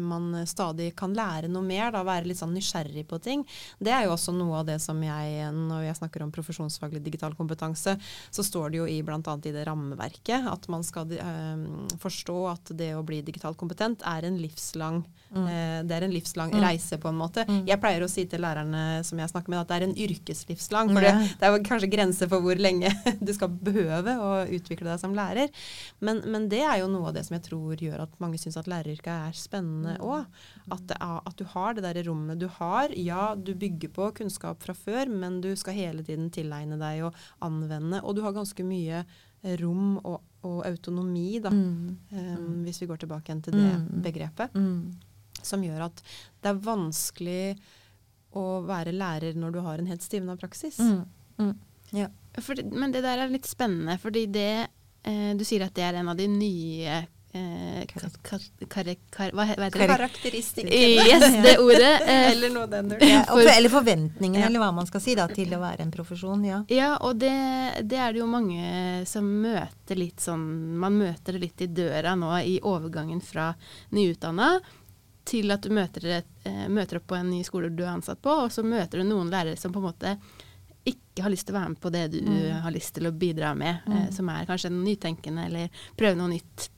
man 0.00 0.32
stadig 0.48 0.92
kan 0.98 1.14
lære 1.16 1.50
noe 1.52 1.64
mer, 1.66 1.90
da, 1.94 2.04
være 2.06 2.28
litt 2.30 2.40
sånn 2.40 2.54
nysgjerrig 2.56 3.04
på 3.10 3.18
ting. 3.22 3.44
Det 3.82 3.92
er 3.94 4.06
jo 4.06 4.14
også 4.14 4.34
noe 4.36 4.60
av 4.62 4.68
det 4.70 4.78
som 4.82 5.00
jeg, 5.04 5.48
når 5.56 5.86
jeg 5.88 5.98
snakker 6.00 6.24
om 6.24 6.32
profesjonsfaglig 6.34 7.02
digital 7.04 7.36
kompetanse, 7.38 7.96
så 8.30 8.46
står 8.46 8.72
det 8.72 8.82
jo 8.82 8.88
i 8.90 9.00
bl.a. 9.04 9.20
i 9.20 9.54
det 9.54 9.66
rammeverket 9.68 10.48
at 10.48 10.68
man 10.72 10.86
skal 10.86 11.12
øh, 11.16 11.66
forstå 12.02 12.38
at 12.52 12.72
det 12.78 12.92
å 12.96 13.04
bli 13.06 13.22
digitalt 13.24 13.60
kompetent 13.60 14.04
er 14.08 14.28
en 14.28 14.40
livslang, 14.40 15.02
mm. 15.32 15.46
øh, 15.46 15.78
det 15.88 15.96
er 15.96 16.06
en 16.06 16.14
livslang 16.14 16.52
mm. 16.52 16.60
reise, 16.62 16.98
på 17.02 17.10
en 17.10 17.18
måte. 17.18 17.44
Mm. 17.48 17.62
Jeg 17.68 17.80
pleier 17.82 18.04
å 18.04 18.10
si 18.10 18.24
til 18.30 18.42
lærerne 18.44 18.82
som 19.06 19.20
jeg 19.20 19.32
snakker 19.32 19.52
med, 19.52 19.62
at 19.62 19.70
det 19.70 19.78
er 19.78 19.86
en 19.88 19.96
yrkeslivslang. 20.06 20.92
For 20.92 21.06
det, 21.06 21.12
det, 21.40 21.48
er 21.48 21.66
kanskje 21.66 21.90
grenser 21.92 22.30
for 22.32 22.44
hvor 22.44 22.60
lenge 22.60 22.92
du 23.26 23.32
skal 23.36 23.52
behøve 23.52 24.16
å 24.20 24.30
utvikle 24.58 24.90
deg 24.92 25.02
som 25.02 25.16
lærer. 25.16 25.50
Men, 26.04 26.22
men 26.32 26.48
det 26.52 26.62
er 26.66 26.82
jo 26.82 26.90
noe 26.92 27.10
av 27.10 27.16
det 27.16 27.24
som 27.28 27.38
jeg 27.38 27.46
tror 27.48 27.82
gjør 27.88 28.04
at 28.06 28.20
mange 28.22 28.40
syns 28.42 28.60
at 28.60 28.70
læreryrket 28.70 29.12
er 29.32 29.38
spennende 29.38 29.98
òg. 30.02 30.28
At, 30.72 30.94
at, 31.00 31.34
du 31.38 31.44
har 31.54 31.74
det 31.76 31.84
der 31.86 32.02
rommet 32.06 32.40
du 32.40 32.48
har. 32.60 32.92
Ja, 32.98 33.32
du 33.34 33.54
bygger 33.58 33.92
på 33.92 34.12
kunnskap 34.22 34.62
fra 34.64 34.76
før, 34.76 35.10
men 35.10 35.40
du 35.44 35.52
skal 35.58 35.78
hele 35.78 36.06
tiden 36.06 36.30
tilegne 36.34 36.78
deg 36.80 37.06
og 37.08 37.20
anvende. 37.44 38.02
Og 38.02 38.16
du 38.16 38.24
har 38.26 38.36
ganske 38.36 38.66
mye 38.66 39.04
rom 39.60 39.96
og, 39.98 40.20
og 40.46 40.60
autonomi, 40.66 41.38
da. 41.42 41.50
Mm. 41.50 41.96
Um, 42.10 42.60
hvis 42.66 42.82
vi 42.82 42.88
går 42.90 43.02
tilbake 43.02 43.30
igjen 43.30 43.42
til 43.42 43.56
det 43.58 43.72
mm. 43.72 43.88
begrepet. 44.04 44.54
Mm. 44.54 44.92
Som 45.46 45.64
gjør 45.66 45.86
at 45.88 46.02
det 46.42 46.52
er 46.52 46.64
vanskelig 46.64 47.44
å 48.38 48.46
være 48.64 48.94
lærer 48.96 49.36
når 49.36 49.54
du 49.54 49.60
har 49.64 49.80
en 49.80 49.90
helt 49.90 50.04
stivna 50.04 50.36
praksis. 50.40 50.78
Mm. 50.80 51.02
Mm. 51.38 51.56
Ja. 51.92 52.08
For, 52.40 52.56
men 52.72 52.94
det 52.94 53.02
der 53.04 53.20
er 53.20 53.32
litt 53.32 53.48
spennende, 53.48 53.98
fordi 54.00 54.24
det 54.32 54.52
eh, 54.62 55.32
Du 55.36 55.44
sier 55.44 55.66
at 55.66 55.74
det 55.76 55.84
er 55.84 55.98
en 56.00 56.08
av 56.08 56.16
de 56.16 56.30
nye 56.32 57.02
Eh, 57.34 57.86
kar, 57.86 58.10
kar, 58.68 58.88
kar, 59.10 59.30
hva 59.32 59.44
heter 59.48 59.78
det? 59.78 59.86
Karakteristikker. 59.88 60.68
Yes, 60.68 61.22
det 61.46 61.54
ordet. 61.62 62.02
Eh, 62.04 62.26
eller 62.30 62.52
noe 62.52 62.66
den 62.68 62.90
ja, 63.00 63.22
for, 63.24 63.48
Eller 63.48 63.72
forventningene, 63.72 64.42
ja. 64.42 64.50
eller 64.50 64.60
hva 64.60 64.68
man 64.76 64.88
skal 64.90 65.00
si, 65.00 65.14
da, 65.16 65.24
til 65.32 65.54
å 65.56 65.62
være 65.62 65.86
en 65.86 65.94
profesjon. 65.94 66.44
Ja, 66.44 66.58
ja 66.68 66.90
og 67.00 67.22
det, 67.22 67.32
det, 67.88 67.96
er 67.96 68.12
det 68.12 68.20
jo 68.20 68.28
mange 68.28 69.06
som 69.08 69.30
møter 69.46 69.96
litt 69.96 70.20
sånn 70.20 70.44
Man 70.82 71.00
møter 71.00 71.38
det 71.38 71.42
litt 71.46 71.64
i 71.64 71.70
døra 71.72 72.12
nå 72.20 72.34
i 72.44 72.58
overgangen 72.68 73.24
fra 73.24 73.54
nyutdanna 73.96 74.58
til 75.28 75.54
at 75.54 75.62
du 75.64 75.72
møter, 75.74 76.08
eh, 76.18 76.64
møter 76.68 76.98
opp 76.98 77.10
på 77.12 77.18
en 77.18 77.30
ny 77.30 77.42
skole 77.46 77.70
du 77.72 77.84
er 77.84 77.94
ansatt 77.94 78.22
på, 78.22 78.34
og 78.46 78.52
så 78.52 78.64
møter 78.66 79.02
du 79.02 79.08
noen 79.08 79.30
lærere 79.32 79.60
som 79.60 79.74
på 79.74 79.82
en 79.82 79.88
måte 79.90 80.16
ikke 80.88 81.22
har 81.22 81.32
lyst 81.32 81.46
til 81.46 81.54
å 81.54 81.60
være 81.60 81.72
med 81.74 81.82
på 81.82 81.90
det 81.94 82.04
du 82.14 82.20
mm. 82.26 82.62
har 82.64 82.74
lyst 82.74 82.94
til 82.96 83.06
å 83.06 83.14
bidra 83.14 83.52
med, 83.58 83.82
mm. 83.86 83.96
eh, 83.98 84.06
som 84.14 84.30
er 84.32 84.48
kanskje 84.48 84.72
nytenkende 84.74 85.48
eller 85.50 85.84
prøve 85.98 86.18
noe 86.18 86.32
nytt. 86.32 86.70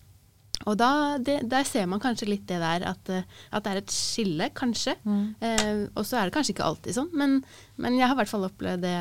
Og 0.70 0.76
da, 0.80 0.90
det, 1.20 1.40
der 1.50 1.64
ser 1.68 1.88
man 1.90 2.00
kanskje 2.00 2.28
litt 2.30 2.44
det 2.48 2.60
der 2.62 2.84
at, 2.88 3.10
eh, 3.12 3.24
at 3.50 3.64
det 3.64 3.72
er 3.72 3.80
et 3.80 3.94
skille, 3.94 4.50
kanskje. 4.56 4.96
Mm. 5.04 5.24
Eh, 5.44 5.72
og 5.92 6.04
så 6.06 6.20
er 6.20 6.28
det 6.28 6.36
kanskje 6.36 6.54
ikke 6.56 6.68
alltid 6.68 6.98
sånn, 6.98 7.10
men, 7.16 7.40
men, 7.80 7.98
jeg 7.98 8.08
har 8.08 8.16
i 8.16 8.20
hvert 8.22 8.32
fall 8.32 8.46
opplevd 8.48 8.84
det 8.84 8.94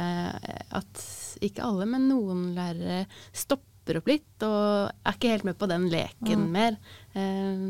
at 0.79 1.06
ikke 1.43 1.65
alle, 1.65 1.88
men 1.89 2.08
noen 2.12 2.49
lærere 2.56 3.03
stopper 3.36 3.99
opp 3.99 4.08
litt 4.08 4.45
og 4.47 4.91
er 5.03 5.17
ikke 5.17 5.34
helt 5.34 5.47
med 5.47 5.60
på 5.60 5.67
den 5.71 5.89
leken 5.91 6.45
mm. 6.45 6.51
mer. 6.56 6.79
Eh, 7.19 7.67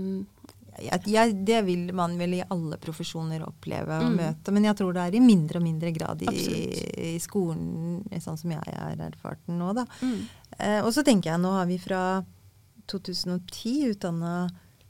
ja, 0.81 1.25
det 1.33 1.61
vil 1.67 1.91
man 1.95 2.15
vel 2.17 2.37
i 2.37 2.43
alle 2.53 2.77
profesjoner 2.81 3.43
oppleve 3.45 3.99
og 4.01 4.11
mm. 4.13 4.17
møte, 4.19 4.53
men 4.55 4.67
jeg 4.69 4.79
tror 4.79 4.95
det 4.95 5.03
er 5.03 5.17
i 5.17 5.23
mindre 5.23 5.59
og 5.59 5.65
mindre 5.65 5.91
grad 5.95 6.23
i, 6.25 6.33
i 7.13 7.19
skolen, 7.21 8.01
sånn 8.23 8.39
som 8.39 8.53
jeg 8.55 8.63
har 8.77 9.03
erfart 9.07 9.41
den 9.47 9.61
nå. 9.61 9.71
Da. 9.77 9.85
Mm. 10.01 10.19
Eh, 10.57 10.79
og 10.81 10.91
så 10.95 11.05
tenker 11.05 11.33
jeg, 11.33 11.43
nå 11.43 11.53
har 11.55 11.69
vi 11.69 11.79
fra 11.81 12.03
2010 12.91 13.93
utdanna 13.93 14.33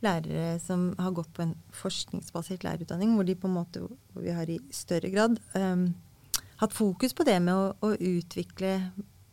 lærere 0.04 0.60
som 0.60 0.90
har 1.00 1.16
gått 1.16 1.32
på 1.36 1.46
en 1.46 1.54
forskningsbasert 1.76 2.66
lærerutdanning, 2.66 3.16
hvor 3.16 3.28
de 3.28 3.38
på 3.40 3.50
en 3.50 3.58
måte, 3.58 3.84
hvor 3.84 4.26
vi 4.26 4.36
har 4.36 4.50
i 4.52 4.60
større 4.74 5.12
grad 5.14 5.40
um, 5.56 5.88
hatt 6.60 6.76
fokus 6.76 7.16
på 7.16 7.26
det 7.28 7.40
med 7.44 7.56
å, 7.56 7.70
å 7.80 7.94
utvikle 7.96 8.76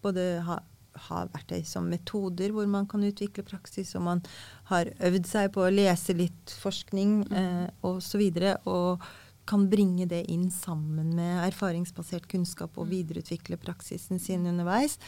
både 0.05 0.27
ha, 0.47 0.61
ha, 1.09 1.25
verktøy 1.33 1.65
som 1.67 1.89
metoder 1.91 2.53
hvor 2.55 2.69
man 2.71 2.89
kan 2.91 3.05
utvikle 3.07 3.45
praksis, 3.47 3.95
og 3.99 4.07
man 4.07 4.23
har 4.71 4.93
øvd 5.01 5.27
seg 5.29 5.51
på 5.55 5.65
å 5.65 5.73
lese 5.73 6.17
litt 6.17 6.55
forskning 6.61 7.17
mm. 7.25 7.35
eh, 7.41 7.67
osv. 7.87 8.25
Og, 8.27 8.71
og 8.71 9.11
kan 9.51 9.67
bringe 9.71 10.07
det 10.07 10.23
inn 10.31 10.47
sammen 10.55 11.15
med 11.17 11.41
erfaringsbasert 11.49 12.29
kunnskap 12.31 12.77
og 12.79 12.91
videreutvikle 12.93 13.59
praksisen 13.59 14.21
sin 14.23 14.47
underveis. 14.47 14.99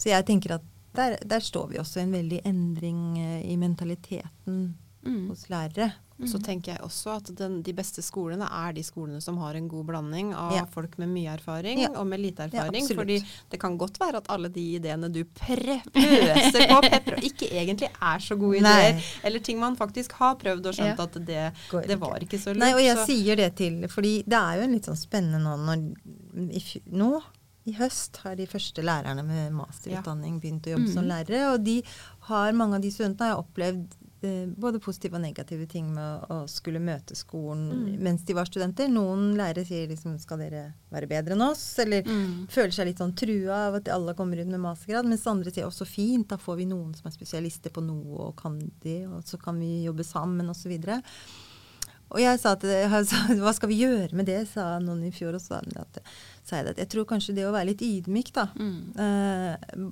Så 0.00 0.12
jeg 0.12 0.24
tenker 0.28 0.56
at 0.56 0.64
der, 0.96 1.18
der, 1.20 1.44
står 1.44 1.68
vi 1.74 1.80
også 1.82 2.00
i 2.00 2.06
en 2.06 2.14
veldig 2.16 2.40
endring 2.48 3.00
eh, 3.20 3.42
i 3.52 3.56
mentaliteten 3.60 4.60
mm. 5.04 5.26
hos 5.28 5.48
lærere. 5.52 5.90
Mm. 6.16 6.28
Så 6.32 6.38
tenker 6.40 6.72
jeg 6.72 6.80
også 6.80 7.10
at 7.18 7.26
den, 7.36 7.58
de 7.64 7.72
beste 7.76 8.00
skolene 8.00 8.46
er 8.48 8.72
de 8.72 8.80
skolene 8.86 9.20
som 9.20 9.36
har 9.42 9.58
en 9.58 9.66
god 9.68 9.84
blanding 9.90 10.30
av 10.32 10.54
ja. 10.56 10.62
folk 10.72 10.96
med 11.02 11.10
mye 11.12 11.34
erfaring 11.36 11.82
ja. 11.82 11.90
og 12.00 12.06
med 12.08 12.22
lite 12.22 12.46
erfaring. 12.46 12.86
Ja, 12.88 12.96
fordi 12.96 13.18
det 13.52 13.60
kan 13.60 13.76
godt 13.76 14.00
være 14.00 14.22
at 14.22 14.30
alle 14.32 14.48
de 14.52 14.64
ideene 14.78 15.10
du 15.12 15.22
pøser 15.28 15.84
på 16.72 16.80
pepper, 16.88 17.18
ikke 17.20 17.50
egentlig 17.52 17.90
er 17.92 18.24
så 18.24 18.38
gode 18.40 18.62
ideer, 18.62 19.02
eller 19.28 19.44
ting 19.44 19.60
man 19.60 19.76
faktisk 19.76 20.16
har 20.22 20.38
prøvd 20.40 20.70
og 20.72 20.78
skjønt 20.78 21.04
at 21.04 21.20
det, 21.28 21.44
det, 21.90 22.00
var 22.00 22.24
ikke 22.24 22.40
så 22.40 22.54
lurt. 22.54 22.64
Nei, 22.64 22.72
og 22.78 22.84
jeg 22.86 22.96
så. 22.96 23.06
sier 23.12 23.42
det 23.42 23.50
til 23.60 23.82
fordi 23.92 24.18
det 24.24 24.40
er 24.40 24.60
jo 24.60 24.66
en 24.66 24.76
litt 24.76 24.88
sånn 24.88 24.98
spennende 24.98 25.42
nå 25.44 25.56
når, 25.66 25.84
nå 26.96 27.10
i 27.66 27.74
høst 27.74 28.20
har 28.22 28.36
de 28.38 28.46
første 28.46 28.82
lærerne 28.84 29.24
med 29.26 29.54
masterutdanning 29.56 30.38
begynt 30.40 30.68
å 30.68 30.76
jobbe 30.76 30.86
mm. 30.86 30.92
som 30.94 31.08
lærere. 31.08 31.40
Og 31.50 31.64
de 31.66 31.80
har, 32.28 32.52
mange 32.54 32.78
av 32.78 32.84
de 32.84 32.92
studentene 32.94 33.26
har 33.26 33.34
jeg 33.34 33.42
opplevd 33.42 33.96
både 34.56 34.80
positive 34.82 35.16
og 35.18 35.22
negative 35.22 35.66
ting 35.70 35.88
med 35.94 36.26
å, 36.32 36.42
skulle 36.50 36.82
møte 36.82 37.16
skolen 37.18 37.66
mm. 37.70 37.96
mens 38.02 38.24
de 38.26 38.36
var 38.36 38.48
studenter. 38.48 38.90
Noen 38.92 39.34
lærere 39.38 39.66
sier 39.66 39.88
liksom 39.90 40.18
skal 40.22 40.40
dere 40.44 40.62
være 40.92 41.08
bedre 41.10 41.36
enn 41.36 41.44
oss? 41.46 41.64
Eller 41.82 42.06
mm. 42.06 42.46
føler 42.52 42.74
seg 42.74 42.90
litt 42.90 43.02
sånn 43.02 43.16
trua 43.18 43.66
av 43.68 43.80
at 43.80 43.90
alle 43.92 44.16
kommer 44.18 44.40
ut 44.40 44.50
med 44.50 44.62
mastergrad. 44.62 45.08
Mens 45.08 45.26
andre 45.30 45.52
sier 45.54 45.68
også 45.68 45.88
fint, 45.88 46.28
da 46.30 46.38
får 46.40 46.60
vi 46.60 46.70
noen 46.70 46.94
som 46.96 47.10
er 47.10 47.16
spesialister 47.16 47.74
på 47.74 47.84
noe 47.84 48.28
og 48.28 48.38
kan 48.40 48.58
de, 48.84 49.00
og 49.10 49.26
så 49.28 49.40
kan 49.42 49.58
vi 49.62 49.84
jobbe 49.84 50.06
sammen 50.06 50.52
osv. 50.52 50.76
Og, 50.76 51.12
og 52.14 52.22
jeg 52.22 52.40
sa 52.42 52.54
til 52.60 52.72
det, 52.72 52.86
hva 53.44 53.54
skal 53.56 53.72
vi 53.72 53.82
gjøre 53.82 54.16
med 54.16 54.30
det, 54.30 54.42
sa 54.52 54.76
noen 54.82 55.04
i 55.08 55.14
fjor. 55.14 55.36
Og 55.36 55.42
så 55.42 55.60
sa 55.60 56.60
jeg 56.60 56.74
at 56.74 56.82
jeg 56.84 56.90
tror 56.94 57.08
kanskje 57.10 57.36
det 57.38 57.46
å 57.48 57.54
være 57.54 57.72
litt 57.72 57.84
ydmyk, 57.86 58.34
da. 58.36 58.48
Mm. 58.56 58.80
Eh, 59.06 59.86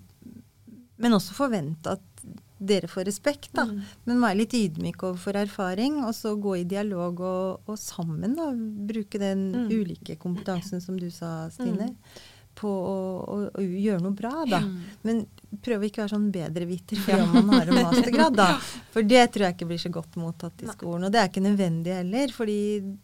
men 1.02 1.16
også 1.16 1.34
forvente 1.36 1.96
at 1.96 2.13
dere 2.58 2.88
får 2.88 3.08
respekt, 3.08 3.50
da. 3.56 3.64
Mm. 3.68 3.80
Men 4.08 4.22
være 4.22 4.40
litt 4.42 4.54
ydmyk 4.58 5.02
overfor 5.08 5.40
erfaring, 5.40 5.98
og 6.06 6.14
så 6.16 6.36
gå 6.40 6.58
i 6.60 6.68
dialog 6.68 7.20
og, 7.20 7.70
og 7.70 7.80
sammen 7.80 8.36
da, 8.38 8.50
bruke 8.90 9.20
den 9.20 9.48
mm. 9.52 9.66
ulike 9.74 10.18
kompetansen 10.20 10.84
som 10.84 10.98
du 11.00 11.10
sa, 11.14 11.50
Stine. 11.54 11.90
Mm 11.92 12.30
på 12.54 12.70
å, 12.70 12.98
å, 13.20 13.38
å, 13.50 13.62
gjøre 13.62 14.02
noe 14.04 14.14
bra, 14.16 14.32
da. 14.48 14.60
Mm. 14.62 14.76
Men 15.06 15.22
å 15.24 15.78
ikke 15.86 16.02
være 16.02 16.12
sånn 16.12 16.28
bedreviter 16.34 17.00
fordi 17.02 17.24
om 17.24 17.34
man 17.34 17.52
har 17.56 17.70
en 17.70 17.80
mastergrad, 17.80 18.36
da. 18.38 18.48
For 18.94 19.06
det 19.06 19.24
tror 19.34 19.48
jeg 19.48 19.56
ikke 19.56 19.68
blir 19.72 19.82
så 19.82 19.92
godt 19.94 20.18
mottatt 20.20 20.64
i 20.64 20.70
skolen. 20.70 21.06
Og 21.08 21.14
det 21.14 21.20
er 21.20 21.30
ikke 21.30 21.44
nødvendig 21.44 21.96
heller, 21.98 22.34
fordi 22.34 22.58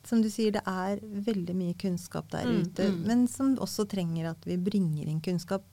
som 0.06 0.22
du 0.22 0.30
sier, 0.32 0.54
det 0.56 0.64
er 0.70 1.02
veldig 1.30 1.56
mye 1.58 1.76
kunnskap 1.80 2.30
der 2.34 2.46
mm, 2.46 2.60
ute, 2.62 2.88
mm. 2.90 3.02
men 3.10 3.26
som 3.30 3.54
også 3.62 3.86
trenger 3.90 4.32
at 4.32 4.48
vi 4.48 4.58
bringer 4.60 5.10
inn 5.10 5.22
kunnskap 5.24 5.66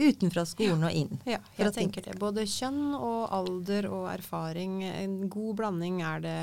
utenfra 0.00 0.44
skolen 0.48 0.84
og 0.86 0.96
inn. 0.96 1.20
Ja, 1.28 1.40
jeg 1.58 1.74
tenker 1.76 2.04
det. 2.06 2.16
Både 2.20 2.46
kjønn 2.48 2.94
og 2.96 3.28
alder 3.34 3.88
og 3.90 4.06
erfaring. 4.12 4.80
En 4.88 5.16
god 5.30 5.60
blanding 5.60 6.00
er 6.06 6.24
det 6.24 6.36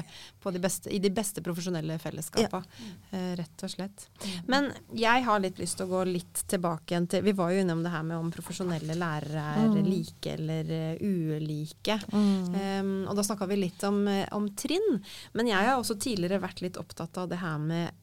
de 0.48 0.62
beste, 0.63 0.91
i 0.93 1.00
de 1.04 1.12
beste 1.12 1.43
profesjonelle 1.43 1.98
fellesskapene. 2.00 2.63
Ja. 2.80 2.91
Uh, 3.12 3.32
rett 3.39 3.63
og 3.65 3.72
slett. 3.74 4.08
Mm. 4.24 4.38
Men 4.54 4.70
jeg 4.96 5.26
har 5.28 5.41
litt 5.43 5.60
lyst 5.60 5.80
til 5.80 5.88
å 5.88 5.91
gå 5.98 6.04
litt 6.08 6.43
tilbake 6.48 6.93
igjen 6.93 7.10
til 7.12 7.26
Vi 7.26 7.34
var 7.36 7.52
jo 7.52 7.63
innom 7.63 7.84
det 7.84 7.91
her 7.91 8.06
med 8.08 8.20
om 8.20 8.32
profesjonelle 8.34 8.96
lærere 8.98 9.43
er 9.58 9.67
mm. 9.74 9.82
like 9.88 10.34
eller 10.38 10.72
uh, 10.72 11.04
ulike. 11.04 12.00
Mm. 12.13 12.56
Um, 12.56 12.93
og 13.10 13.17
da 13.17 13.26
snakka 13.28 13.50
vi 13.50 13.60
litt 13.60 13.84
om, 13.88 14.04
uh, 14.08 14.24
om, 14.38 14.48
trinn. 14.58 15.02
Men 15.38 15.52
jeg 15.52 15.70
har 15.70 15.78
også 15.78 15.98
tidligere 16.02 16.41
vært 16.43 16.63
litt 16.63 16.80
opptatt 16.80 17.17
av 17.20 17.30
det 17.32 17.41
her 17.43 17.58
med 17.62 17.93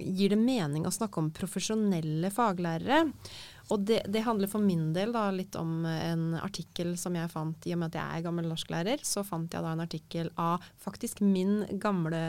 Gir 0.00 0.32
det 0.32 0.38
mening 0.40 0.86
å 0.86 0.92
snakke 0.94 1.20
om 1.20 1.30
profesjonelle 1.34 2.30
faglærere? 2.34 3.04
Og 3.70 3.84
det, 3.86 4.00
det, 4.10 4.24
handler 4.26 4.50
for 4.50 4.62
min 4.62 4.90
del 4.96 5.12
da 5.14 5.28
litt 5.34 5.54
om 5.58 5.84
en 5.86 6.34
artikkel 6.40 6.96
som 6.98 7.14
jeg 7.14 7.30
fant 7.30 7.68
i 7.68 7.74
og 7.76 7.82
med 7.82 7.92
at 7.92 8.00
jeg 8.00 8.18
er 8.18 8.26
gammel 8.26 8.48
norsklærer. 8.50 9.04
Så 9.06 9.22
fant 9.26 9.52
jeg 9.54 9.62
da 9.62 9.74
en 9.74 9.84
artikkel 9.84 10.32
av 10.40 10.64
faktisk 10.82 11.22
min 11.22 11.62
gamle 11.82 12.22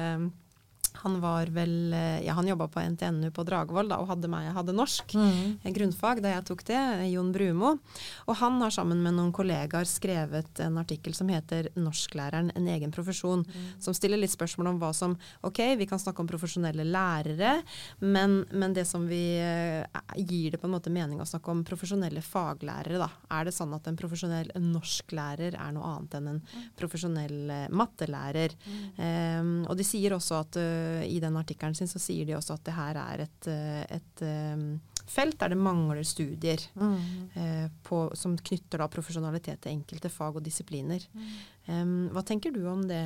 Han 1.03 1.19
var 1.21 1.51
vel 1.53 1.93
eh, 1.93 2.21
Ja, 2.25 2.33
han 2.37 2.47
jobba 2.47 2.67
på 2.67 2.81
NTNU 2.81 3.31
på 3.31 3.45
Dragvoll 3.47 3.89
da, 3.89 3.97
og 4.01 4.09
hadde 4.11 4.29
meg 4.31 4.47
jeg 4.47 4.55
hadde 4.57 4.75
norsk 4.75 5.15
Mm. 5.15 5.59
eh, 5.63 5.71
grunnfag 5.73 6.21
da 6.21 6.29
jeg 6.35 6.45
tok 6.45 6.63
det, 6.65 6.75
eh, 6.77 7.11
Jon 7.13 7.31
Brumo. 7.31 7.79
Og 8.27 8.35
han 8.37 8.59
har 8.61 8.71
sammen 8.71 9.01
med 9.03 9.13
noen 9.13 9.31
kollegaer 9.31 9.85
skrevet 9.85 10.59
en 10.59 10.77
artikkel 10.77 11.13
som 11.15 11.27
heter 11.27 11.69
'Norsklæreren 11.75 12.51
en 12.55 12.67
egen 12.67 12.91
profesjon', 12.91 13.45
som 13.79 13.93
stiller 13.93 14.17
litt 14.17 14.31
spørsmål 14.31 14.67
om 14.67 14.79
hva 14.79 14.93
som 14.93 15.17
Ok, 15.43 15.59
vi 15.77 15.85
kan 15.85 15.99
snakke 15.99 16.19
om 16.19 16.27
profesjonelle 16.27 16.83
lærere, 16.85 17.63
men, 18.01 18.45
men 18.51 18.73
det 18.73 18.85
som 18.87 19.07
vi 19.07 19.37
gir 20.17 20.51
det 20.51 20.59
på 20.61 20.65
en 20.65 20.73
måte 20.73 20.89
mening 20.91 21.19
å 21.19 21.25
snakke 21.27 21.49
om 21.49 21.63
profesjonelle 21.63 22.21
faglærere, 22.21 22.97
da. 22.97 23.09
Er 23.29 23.45
det 23.45 23.53
sånn 23.53 23.73
at 23.73 23.87
en 23.87 23.97
profesjonell 23.97 24.51
norsklærer 24.55 25.53
er 25.55 25.71
noe 25.71 25.83
annet 25.83 26.15
enn 26.15 26.27
en 26.27 26.41
profesjonell 26.77 27.69
mattelærer? 27.69 27.91
mattelærer? 27.91 28.55
Um, 29.41 29.65
og 29.69 29.77
de 29.77 29.85
sier 29.85 30.13
også 30.15 30.39
at 30.41 30.57
i 31.07 31.19
den 31.23 31.37
artikkelen 31.39 31.75
sin 31.77 31.87
så 31.91 31.99
sier 32.01 32.25
de 32.25 32.35
også 32.37 32.55
at 32.57 32.63
det 32.67 32.73
her 32.77 32.99
er 33.01 33.25
et, 33.27 33.47
uh, 33.47 33.83
et 33.97 34.23
um, 34.27 34.65
felt 35.11 35.37
der 35.41 35.49
det 35.51 35.57
mangler 35.59 36.03
studier 36.07 36.61
Mm. 36.77 36.97
eh, 37.35 37.65
på, 37.83 38.03
som 38.15 38.37
knytter 38.37 38.79
da 38.79 38.87
profesjonalitet 38.87 39.59
til 39.65 39.73
enkelte 39.73 40.09
fag 40.13 40.37
og 40.39 40.43
disipliner. 40.45 41.03
Um, 41.67 42.07
hva 42.13 42.23
tenker 42.23 42.53
du 42.55 42.61
om 42.69 42.85
det, 42.87 43.01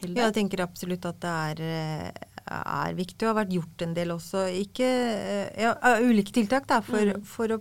Hilde? 0.00 0.22
Jeg 0.22 0.34
tenker 0.38 0.62
absolutt 0.64 1.04
at 1.10 1.18
det 1.20 1.34
er, 1.34 1.60
eh, 1.66 2.54
er 2.56 2.94
viktig, 2.96 3.26
og 3.26 3.34
har 3.34 3.44
vært 3.44 3.52
gjort 3.58 3.82
en 3.84 3.92
del 3.98 4.14
også. 4.14 4.46
Ikke 4.62 4.88
eh, 4.88 5.60
ja, 5.66 5.74
ulike 6.00 6.32
tiltak 6.32 6.66
da, 6.70 6.80
for, 6.80 7.12
Mm. 7.18 7.26
for 7.28 7.48
å 7.58 7.60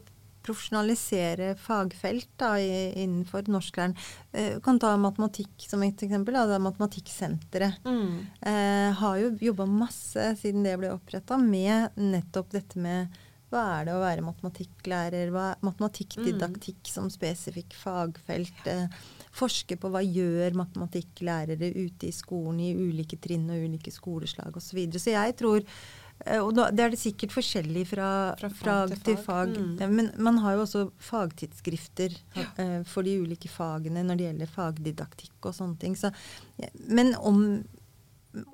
profesjonalisere 0.50 1.54
fagfelt 1.62 2.28
da, 2.42 2.56
innenfor 2.60 3.48
norsklæren. 3.54 3.96
Eh, 4.34 4.56
Du 4.56 4.60
kan 4.66 4.80
ta 4.82 4.96
matematikk 4.98 5.68
som 5.70 5.84
et 5.86 5.98
eksempel. 6.04 6.34
Da. 6.34 6.44
Er 6.56 6.60
Matematikksenteret 6.60 7.80
Mm. 7.86 8.26
eh, 8.42 8.92
har 8.94 9.18
jo 9.18 9.32
jobba 9.40 9.66
masse 9.68 10.36
siden 10.42 10.64
det 10.64 10.78
ble 10.80 10.90
oppretta 10.92 11.38
med 11.40 11.92
nettopp 11.98 12.50
dette 12.52 12.76
med 12.78 13.08
hva 13.52 13.80
er 13.82 13.86
det 13.86 13.94
å 13.96 14.02
være 14.04 14.22
matematikklærer? 14.22 15.32
Hva 15.34 15.46
er 15.56 15.64
matematikkdidaktikk 15.66 16.86
som 16.86 17.10
spesifikk 17.10 17.74
fagfelt? 17.74 18.68
Eh, 18.68 18.88
forske 19.32 19.76
på 19.80 19.90
hva 19.90 20.02
gjør 20.06 20.54
matematikklærere 20.54 21.72
ute 21.76 22.08
i 22.08 22.12
skolen 22.12 22.60
i 22.60 22.74
ulike 22.76 23.18
trinn 23.22 23.50
og 23.50 23.58
ulike 23.70 23.92
skoleslag 23.92 24.54
osv. 24.56 24.70
Så, 24.70 24.76
videre. 24.76 25.00
så 25.00 25.12
jeg 25.16 25.36
tror 25.38 25.60
eh, 25.62 26.09
og 26.44 26.54
da, 26.56 26.70
Det 26.72 26.84
er 26.84 26.90
det 26.94 27.00
sikkert 27.00 27.32
forskjellig 27.32 27.86
fra, 27.88 28.36
Fra 28.40 28.50
fag, 28.50 28.58
fag 28.60 28.90
fag, 28.90 28.90
til 28.90 29.04
til 29.16 29.18
fag. 29.24 29.54
Mm. 29.56 29.82
Eh, 29.82 29.88
Men 29.90 30.12
man 30.18 30.38
har 30.44 30.54
jo 30.58 30.66
også 30.66 30.92
fagtidsskrifter 31.00 32.18
ja. 32.36 32.46
for 32.84 33.04
de 33.08 33.18
ulike 33.24 33.48
fagene 33.50 34.04
når 34.04 34.18
det 34.20 34.28
gjelder 34.30 34.52
fagdidaktikk 34.54 35.46
og 35.50 35.56
sånne 35.56 35.80
ting. 35.80 35.96
Så, 35.96 36.12
men 36.90 37.16
om 37.16 37.64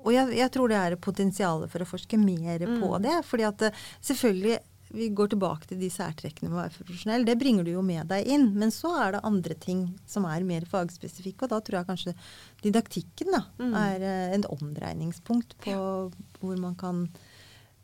og 0.00 0.08
jeg, 0.08 0.30
jeg 0.38 0.50
tror 0.54 0.70
det 0.72 0.76
er 0.80 0.94
potensial 0.96 1.66
for 1.68 1.84
å 1.84 1.88
forske 1.90 2.16
mer 2.16 2.62
på 2.64 2.88
Mm. 2.96 3.02
det. 3.02 3.16
fordi 3.28 3.44
at 3.44 3.62
eh, 3.62 3.70
selvfølgelig 4.00 4.58
vi 4.96 5.08
går 5.10 5.28
tilbake 5.34 5.66
til 5.66 5.80
de 5.80 5.88
særtrekkene 5.90 6.48
med 6.48 6.56
å 6.56 6.62
være 6.62 6.76
profesjonell. 6.78 7.24
Det 7.26 7.34
bringer 7.36 7.64
du 7.66 7.72
jo 7.72 7.82
med 7.82 8.06
deg 8.08 8.24
inn. 8.30 8.52
Men 8.54 8.70
så 8.70 8.92
er 9.02 9.12
det 9.16 9.20
andre 9.26 9.54
ting 9.58 9.98
som 10.06 10.24
er 10.24 10.44
mer 10.46 10.62
fagspesifikke. 10.64 11.42
Og 11.42 11.50
da 11.50 11.58
tror 11.60 11.80
jeg 11.80 11.88
kanskje 11.90 12.14
didaktikken 12.62 13.32
da, 13.34 13.42
Mm. 13.58 13.74
er 13.74 14.00
eh, 14.06 14.34
et 14.38 14.46
omdreiningspunkt 14.46 15.56
på 15.58 15.74
hvor 16.40 16.56
man 16.58 16.74
kan 16.76 17.08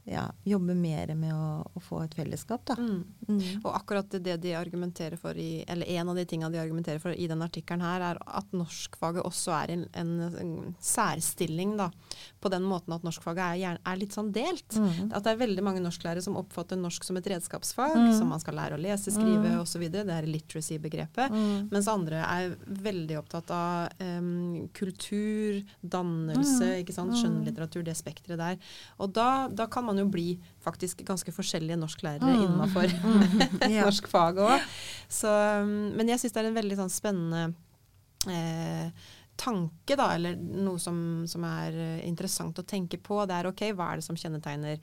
ja, 0.04 0.24
jobbe 0.44 0.74
mer 0.74 1.14
med 1.14 1.32
å, 1.34 1.62
å 1.74 1.80
få 1.80 2.00
et 2.02 2.14
fellesskap. 2.18 2.64
Da. 2.66 2.74
Mm. 2.74 3.04
Mm. 3.28 3.42
Og 3.62 3.68
akkurat 3.74 4.10
det 4.10 4.36
de 4.42 4.54
argumenterer 4.58 5.16
for 5.20 5.38
i, 5.38 5.64
eller 5.68 5.86
en 5.94 6.08
av 6.08 6.16
de 6.18 6.24
tingene 6.26 6.50
de 6.50 6.58
argumenterer 6.58 6.98
for 6.98 7.12
i 7.14 7.28
den 7.30 7.42
artikkelen 7.44 7.80
her, 7.84 8.00
er 8.12 8.18
at 8.26 8.50
norskfaget 8.52 9.22
også 9.24 9.52
er 9.60 9.74
en, 9.76 9.84
en, 9.94 10.12
en 10.42 10.52
særstilling, 10.82 11.76
da. 11.78 11.90
På 12.42 12.50
den 12.52 12.66
måten 12.66 12.94
at 12.96 13.04
norskfaget 13.06 13.62
er, 13.62 13.78
er 13.86 14.00
litt 14.00 14.16
sånn 14.16 14.32
delt. 14.34 14.74
Mm. 14.74 15.12
At 15.14 15.22
det 15.24 15.34
er 15.36 15.40
veldig 15.44 15.62
mange 15.64 15.82
norsklærere 15.84 16.22
som 16.24 16.36
oppfatter 16.40 16.80
norsk 16.80 17.04
som 17.06 17.16
et 17.20 17.30
redskapsfag, 17.36 17.94
Mm. 18.02 18.12
som 18.18 18.28
man 18.32 18.40
skal 18.40 18.54
lære 18.56 18.74
å 18.76 18.80
lese, 18.80 19.12
skrive 19.12 19.52
Mm. 19.52 19.60
osv. 19.62 19.82
Det 19.92 20.02
er 20.10 20.26
literacy-begrepet. 20.26 21.30
Mm. 21.30 21.68
Mens 21.70 21.86
andre 21.88 22.22
er 22.24 22.56
veldig 22.66 23.18
opptatt 23.20 23.50
av 23.54 23.92
um, 24.00 24.68
kultur, 24.72 25.62
dannelse, 25.82 26.62
Mm. 26.72 26.82
ikke 26.82 26.94
sant? 26.94 27.12
Skjønnlitteratur, 27.18 27.84
det 27.84 27.94
spekteret 27.98 28.38
der. 28.38 28.58
Og 28.98 29.12
da, 29.12 29.48
da 29.48 29.66
kan 29.66 29.84
man 29.84 29.91
jo 29.98 30.07
bli 30.09 30.38
faktisk 30.64 31.05
ganske 31.05 31.33
forskjellige 31.33 31.76
norsklærere 31.76 32.22
Mm. 32.22 32.44
innenfor 32.46 32.87
Mm. 33.02 33.70
Ja. 33.76 33.85
norsk 33.85 34.07
fag 34.09 34.37
òg. 34.37 34.61
Men 35.96 36.09
jeg 36.09 36.18
syns 36.20 36.33
det 36.33 36.40
er 36.44 36.48
en 36.48 36.55
veldig 36.61 36.76
sånn 36.76 36.90
spennende 36.90 37.55
eh, 38.28 38.90
tanke, 39.37 39.96
da, 39.96 40.14
eller 40.14 40.37
noe 40.37 40.78
som, 40.78 41.24
som 41.26 41.42
er 41.44 41.72
eh, 41.72 42.09
interessant 42.09 42.59
å 42.61 42.64
tenke 42.68 42.98
på. 43.02 43.24
Det 43.26 43.35
er 43.35 43.48
ok, 43.50 43.64
hva 43.74 43.92
er 43.92 43.96
det 43.96 44.05
som 44.07 44.16
kjennetegner 44.16 44.78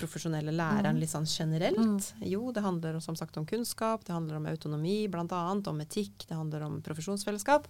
profesjonelle 0.00 0.52
læreren 0.54 0.94
Mm. 0.96 1.00
litt 1.00 1.10
sånn 1.12 1.26
generelt? 1.28 2.12
Jo, 2.24 2.52
det 2.52 2.62
handler 2.62 3.00
som 3.00 3.16
sagt 3.16 3.36
om 3.36 3.44
kunnskap, 3.44 4.04
det 4.04 4.14
handler 4.14 4.36
om 4.38 4.46
autonomi 4.46 5.08
bl.a., 5.12 5.40
om 5.52 5.80
etikk, 5.82 6.26
det 6.28 6.36
handler 6.38 6.62
om 6.62 6.78
profesjonsfellesskap. 6.80 7.66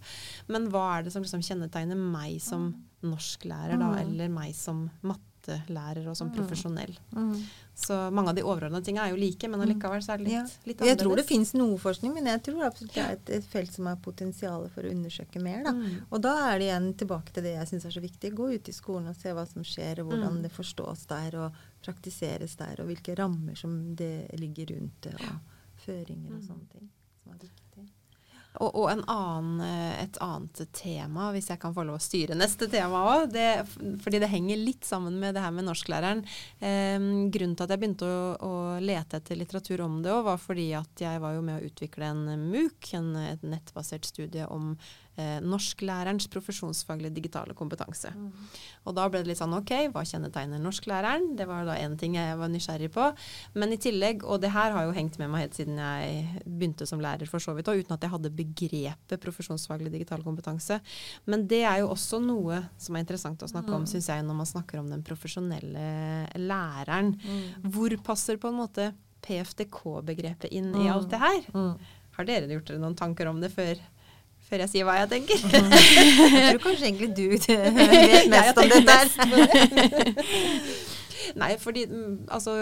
Men 0.48 0.68
hva 0.70 0.98
er 0.98 1.02
det 1.08 1.12
som 1.12 1.22
liksom 1.24 1.42
kjennetegner 1.42 1.96
meg 1.98 2.40
som 2.40 2.74
norsklærer, 3.02 3.78
da, 3.80 3.88
Mm. 3.94 3.98
eller 4.04 4.28
meg 4.28 4.54
som 4.54 4.90
mattelærer 5.40 6.06
og 6.08 6.16
som 6.16 6.28
Mm. 6.30 6.36
profesjonell? 6.36 6.96
Mm. 7.14 7.42
Så 7.74 8.12
mange 8.12 8.28
av 8.28 8.34
de 8.36 8.42
overordnede 8.42 8.84
tingene 8.84 9.06
er 9.06 9.10
jo 9.10 9.16
like, 9.16 9.48
men 9.48 9.60
allikevel 9.60 10.02
så 10.02 10.12
er 10.14 10.18
det 10.18 10.26
litt, 10.26 10.32
Ja. 10.32 10.46
litt 10.66 10.78
Jeg 10.80 10.98
tror 10.98 11.16
det 11.16 11.24
annerledes. 11.24 11.28
finnes 11.28 11.54
noe 11.54 11.78
forskning, 11.78 12.14
men 12.14 12.24
jeg 12.26 12.42
tror 12.42 12.64
absolutt 12.66 12.92
det 12.94 13.04
er 13.04 13.12
et, 13.12 13.30
et 13.30 13.44
felt 13.44 13.72
som 13.72 13.86
har 13.86 13.96
potensial 13.96 14.68
for 14.68 14.82
å 14.82 14.90
undersøke 14.90 15.40
mer. 15.40 15.64
Da. 15.64 15.72
Mm. 15.72 16.02
Og 16.12 16.20
da 16.20 16.52
er 16.52 16.58
det 16.58 16.68
igjen 16.68 16.94
tilbake 16.96 17.32
til 17.32 17.42
det 17.42 17.54
jeg 17.56 17.66
syns 17.68 17.84
er 17.86 18.00
så 18.00 18.02
viktig. 18.02 18.34
Gå 18.34 18.54
ut 18.54 18.68
i 18.68 18.72
skolen 18.72 19.08
og 19.08 19.16
se 19.16 19.30
hva 19.32 19.46
som 19.48 19.62
skjer, 19.62 20.00
og 20.00 20.10
hvordan 20.12 20.36
Mm. 20.38 20.42
det 20.42 20.52
forstås 20.52 21.06
der 21.06 21.38
og 21.38 21.52
praktiseres 21.82 22.56
der, 22.56 22.76
og 22.82 22.88
hvilke 22.88 23.16
rammer 23.16 23.56
som 23.56 23.94
det 23.94 24.30
ligger 24.38 24.66
rundt 24.76 25.00
det, 25.00 25.14
og 25.14 25.40
føringer 25.86 26.34
og 26.34 26.40
Mm. 26.42 26.46
sånne 26.48 26.68
ting. 26.70 26.90
Som 27.24 27.32
er 27.32 27.38
viktig. 27.38 27.69
Og, 28.58 28.70
og 28.74 28.88
en 28.90 29.02
annen, 29.06 29.60
eh, 29.62 30.02
et 30.02 30.16
annet 30.24 30.62
tema, 30.74 31.28
hvis 31.34 31.52
jeg 31.52 31.60
kan 31.62 31.74
få 31.74 31.84
lov 31.86 32.00
å 32.00 32.02
styre 32.02 32.34
neste 32.38 32.66
tema 32.70 33.04
òg. 33.12 33.36
Fordi 34.02 34.22
det 34.22 34.30
henger 34.32 34.58
litt 34.58 34.88
sammen 34.88 35.20
med 35.22 35.36
det 35.36 35.44
her 35.44 35.54
med 35.54 35.68
norsklæreren. 35.68 36.24
Eh, 36.58 36.96
grunnen 37.30 37.54
til 37.54 37.66
at 37.66 37.74
jeg 37.74 37.82
begynte 37.82 38.08
å, 38.08 38.24
å 38.42 38.54
lete 38.82 39.20
etter 39.20 39.38
litteratur 39.38 39.84
om 39.86 40.00
det 40.02 40.10
òg, 40.14 40.24
var 40.32 40.42
fordi 40.42 40.72
at 40.78 41.04
jeg 41.06 41.22
var 41.22 41.36
jo 41.36 41.46
med 41.46 41.60
å 41.60 41.70
utvikle 41.70 42.10
en 42.10 42.26
MOOC, 42.50 42.90
en, 42.98 43.14
et 43.22 43.46
nettbasert 43.46 44.10
studie 44.10 44.48
om 44.50 44.74
eh, 45.20 45.38
norsklærerens 45.44 46.26
profesjonsfaglige 46.32 47.14
digitale 47.16 47.54
kompetanse. 47.56 48.12
Og 48.84 48.96
da 48.96 49.06
ble 49.10 49.22
det 49.22 49.30
litt 49.30 49.40
sånn 49.40 49.56
OK, 49.56 49.72
hva 49.94 50.04
kjennetegner 50.06 50.62
norsklæreren? 50.62 51.34
Det 51.38 51.46
var 51.48 51.66
da 51.68 51.78
én 51.78 51.96
ting 52.00 52.16
jeg 52.18 52.38
var 52.40 52.50
nysgjerrig 52.52 52.90
på. 52.94 53.10
Men 53.54 53.74
i 53.74 53.80
tillegg, 53.80 54.24
og 54.24 54.42
det 54.42 54.52
her 54.54 54.74
har 54.76 54.88
jo 54.88 54.96
hengt 54.96 55.18
med 55.20 55.32
meg 55.32 55.46
helt 55.46 55.58
siden 55.58 55.80
jeg 55.80 56.42
begynte 56.44 56.88
som 56.88 57.02
lærer 57.02 57.30
for 57.30 57.42
så 57.42 57.54
vidt, 57.56 57.70
og 57.70 57.82
uten 57.82 57.96
at 57.96 58.06
jeg 58.06 58.14
hadde 58.14 58.34
begrepet 58.40 59.20
profesjonsfaglig 59.22 59.92
digital 59.92 60.24
kompetanse. 60.26 60.80
Men 61.26 61.46
det 61.50 61.62
er 61.68 61.78
jo 61.84 61.92
også 61.94 62.20
noe 62.24 62.62
som 62.80 62.96
er 62.96 63.04
interessant 63.04 63.42
å 63.44 63.48
snakke 63.52 63.72
om, 63.76 63.84
Mm. 63.84 63.90
syns 63.92 64.08
jeg, 64.08 64.24
når 64.24 64.34
man 64.42 64.46
snakker 64.46 64.80
om 64.80 64.88
den 64.90 65.02
profesjonelle 65.06 65.86
læreren. 66.40 67.14
Mm. 67.20 67.70
Hvor 67.70 67.96
passer 68.10 68.36
på 68.40 68.48
en 68.48 68.58
måte 68.62 68.90
PFDK-begrepet 69.22 70.48
inn 70.50 70.70
i 70.74 70.86
Mm. 70.88 70.92
alt 70.94 71.08
det 71.10 71.18
her? 71.20 71.40
Mm. 71.54 71.74
Har 72.16 72.24
dere 72.24 72.48
gjort 72.48 72.66
dere 72.66 72.78
noen 72.80 72.96
tanker 72.96 73.26
om 73.28 73.40
det 73.40 73.50
før, 73.52 73.76
før 74.50 74.58
jeg 74.64 74.68
sier 74.72 74.84
hva 74.84 74.96
jeg 75.00 75.08
tenker? 75.10 75.38
Jeg 76.40 76.58
tror 76.58 76.62
kanskje 76.64 76.86
egentlig 76.88 77.14
du 77.14 77.28
vet 77.36 78.28
mest 78.28 78.58
om 78.58 78.68
dette. 78.68 80.20
Nei, 81.40 81.52
fordi 81.62 81.84
mm, 81.86 82.26
altså 82.32 82.54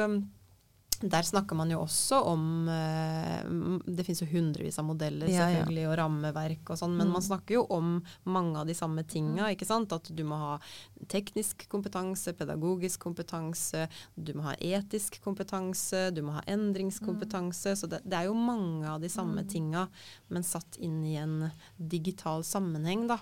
der 1.01 1.23
snakker 1.23 1.55
man 1.55 1.71
jo 1.71 1.79
også 1.85 2.17
om 2.27 2.69
eh, 2.69 3.43
Det 3.87 4.05
finnes 4.05 4.21
jo 4.25 4.27
hundrevis 4.33 4.79
av 4.81 4.85
modeller 4.89 5.29
Ja, 5.31 5.45
ja. 5.49 5.61
selvfølgelig, 5.63 5.85
og 5.91 5.97
rammeverk 6.01 6.71
og 6.75 6.79
sånn, 6.81 6.97
men 6.97 7.07
Mm. 7.09 7.13
man 7.13 7.23
snakker 7.23 7.55
jo 7.55 7.67
om 7.71 8.03
mange 8.27 8.57
av 8.59 8.67
de 8.67 8.75
samme 8.75 9.05
tinga. 9.07 9.47
ikke 9.55 9.67
sant? 9.67 9.93
At 9.93 10.11
du 10.15 10.25
må 10.25 10.37
ha 10.37 10.59
teknisk 11.07 11.69
kompetanse, 11.69 12.33
pedagogisk 12.35 12.99
kompetanse, 13.01 13.89
du 14.17 14.33
må 14.35 14.43
ha 14.43 14.55
etisk 14.57 15.21
kompetanse, 15.23 16.13
du 16.15 16.23
må 16.23 16.33
ha 16.33 16.43
endringskompetanse. 16.47 17.77
Så 17.77 17.89
det, 17.89 18.01
det 18.05 18.15
er 18.19 18.25
jo 18.27 18.35
mange 18.35 18.85
av 18.89 19.01
de 19.01 19.09
samme 19.09 19.43
Mm. 19.45 19.49
tinga, 19.49 19.89
men 20.31 20.43
satt 20.43 20.77
inn 20.79 21.05
i 21.05 21.15
en 21.17 21.51
digital 21.79 22.43
sammenheng, 22.43 23.07
da. 23.09 23.19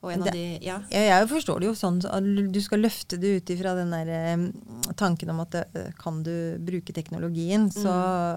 Det- 0.00 0.32
de 0.32 0.58
Ja. 0.62 0.76
Jeg 0.90 1.28
forstår 1.28 1.58
det 1.60 1.66
jo 1.66 1.74
sånn 1.74 1.98
at 2.06 2.52
du 2.52 2.60
skal 2.60 2.78
løfte 2.84 3.18
det 3.18 3.32
ut 3.42 3.50
ifra 3.50 3.74
den 3.74 3.90
der 3.90 4.06
eh, 4.08 4.92
tanken 4.94 5.30
om 5.30 5.40
at 5.40 5.54
eh, 5.58 5.90
kan 5.98 6.22
du 6.22 6.56
bruke 6.62 6.92
teknologien, 6.94 7.68
så 7.74 7.90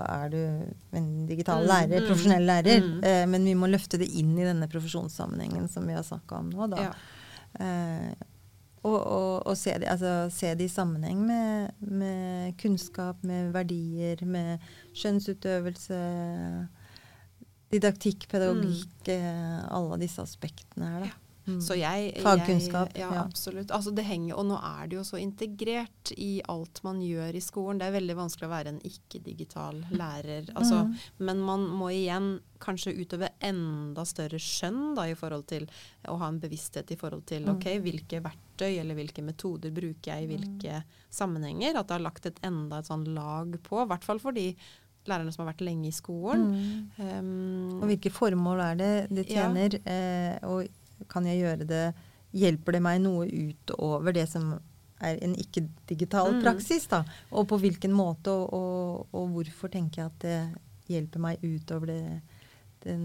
er 0.10 0.30
du 0.30 0.40
en 0.98 1.28
digital 1.28 1.62
Mm, 1.62 1.68
lærer, 1.70 2.02
mm, 2.02 2.08
profesjonell 2.08 2.46
lærer. 2.50 2.82
mm. 2.82 3.04
Eh, 3.04 3.26
men 3.28 3.46
vi 3.46 3.54
må 3.54 3.70
løfte 3.70 4.00
det 4.02 4.10
inn 4.10 4.34
i 4.40 4.44
denne 4.44 4.68
profesjonssammenhengen 4.68 5.70
som 5.70 5.86
vi 5.86 5.94
har 5.94 6.04
snakka 6.04 6.40
om 6.40 6.50
nå, 6.50 6.68
da. 6.74 6.78
ja. 6.90 6.94
Eh, 7.60 8.14
og, 8.84 8.98
og, 8.98 9.48
og 9.48 9.56
se, 9.56 9.78
det, 9.78 9.86
altså, 9.88 10.32
se 10.34 10.56
det 10.56 10.66
i 10.66 10.74
sammenheng 10.74 11.20
med, 11.28 11.72
med 11.86 12.58
kunnskap, 12.58 13.22
med 13.24 13.52
verdier, 13.54 14.18
med 14.26 14.58
skjønnsutøvelse, 14.98 16.00
didaktikk, 17.72 18.26
pedagogikk, 18.32 19.08
mm. 19.08 19.68
alle 19.72 20.00
disse 20.02 20.24
aspektene 20.26 20.90
her, 20.96 21.06
da. 21.06 21.12
Så 21.60 21.74
jeg, 21.76 22.14
Mm. 22.16 22.22
Fagkunnskap, 22.24 22.94
Jeg, 22.94 23.00
ja, 23.02 23.14
ja. 23.14 23.22
absolutt. 23.24 23.72
Altså 23.72 23.92
det 23.96 24.06
henger, 24.06 24.36
og 24.38 24.46
nå 24.46 24.58
er 24.62 24.88
det 24.88 24.96
jo 24.98 25.02
så 25.04 25.18
integrert 25.20 26.12
i 26.18 26.42
alt 26.48 26.84
man 26.84 27.00
gjør 27.02 27.34
i 27.36 27.40
skolen. 27.42 27.80
Det 27.80 27.88
er 27.88 28.00
veldig 28.00 28.16
vanskelig 28.16 28.46
å 28.48 28.52
være 28.52 28.68
en 28.68 28.80
ikke-digital 28.82 29.84
lærer. 29.92 30.52
Altså, 30.56 30.86
Mm. 30.86 30.96
Men 31.20 31.40
man 31.42 31.60
må 31.68 31.90
igjen 31.90 32.40
kanskje 32.60 32.94
utøve 32.96 33.30
enda 33.42 34.06
større 34.06 34.38
skjønn 34.38 34.94
da, 34.96 35.04
i 35.10 35.16
forhold 35.16 35.48
til 35.48 35.66
å 36.08 36.18
ha 36.20 36.28
en 36.28 36.40
bevissthet 36.40 36.92
i 36.92 36.96
forhold 36.96 37.26
til 37.26 37.42
Mm. 37.46 37.56
ok, 37.56 37.66
hvilke 37.82 38.22
verktøy 38.22 38.80
eller 38.80 38.94
hvilke 38.96 39.24
metoder 39.24 39.72
bruker 39.72 40.14
jeg 40.14 40.24
i 40.30 40.38
hvilke 40.38 40.84
sammenhenger. 41.10 41.76
At 41.76 41.88
det 41.88 41.98
har 41.98 42.06
lagt 42.12 42.26
et 42.28 42.40
enda 42.44 42.78
et 42.80 42.86
sånn 42.86 43.08
lag 43.16 43.52
på, 43.64 43.82
i 43.82 43.88
hvert 43.88 44.04
fall 44.04 44.20
for 44.20 44.32
de 44.32 44.56
lærerne 45.08 45.34
som 45.34 45.44
har 45.46 45.54
vært 45.56 45.66
lenge 45.66 45.88
i 45.88 45.92
skolen. 45.92 46.54
Mm. 47.00 47.20
Um, 47.20 47.82
Og 47.82 47.90
hvilke 47.90 48.12
formål 48.12 48.60
er 48.62 48.76
det 48.76 49.10
det 49.10 49.30
Ja. 49.32 49.48
tjener? 49.50 49.80
Eh, 49.88 50.38
og 50.48 50.68
kan 51.10 51.26
jeg 51.26 51.40
gjøre 51.44 51.68
det 51.68 51.94
Hjelper 52.34 52.72
det 52.72 52.80
meg 52.82 53.02
noe 53.04 53.26
utover 53.28 54.14
det 54.16 54.24
som 54.32 54.54
er 55.04 55.18
en 55.26 55.34
ikke-digital 55.36 56.30
Mm. 56.32 56.42
praksis? 56.46 56.86
da? 56.88 57.04
Og 57.32 57.48
på 57.50 57.58
hvilken 57.60 57.92
måte, 57.92 58.32
og, 58.32 58.54
og, 58.54 59.08
og 59.12 59.30
hvorfor 59.34 59.68
tenker 59.74 60.02
jeg 60.04 60.06
at 60.06 60.20
det 60.20 60.38
hjelper 60.88 61.20
meg 61.20 61.44
utover 61.44 61.88
det, 61.92 62.22
den 62.86 63.04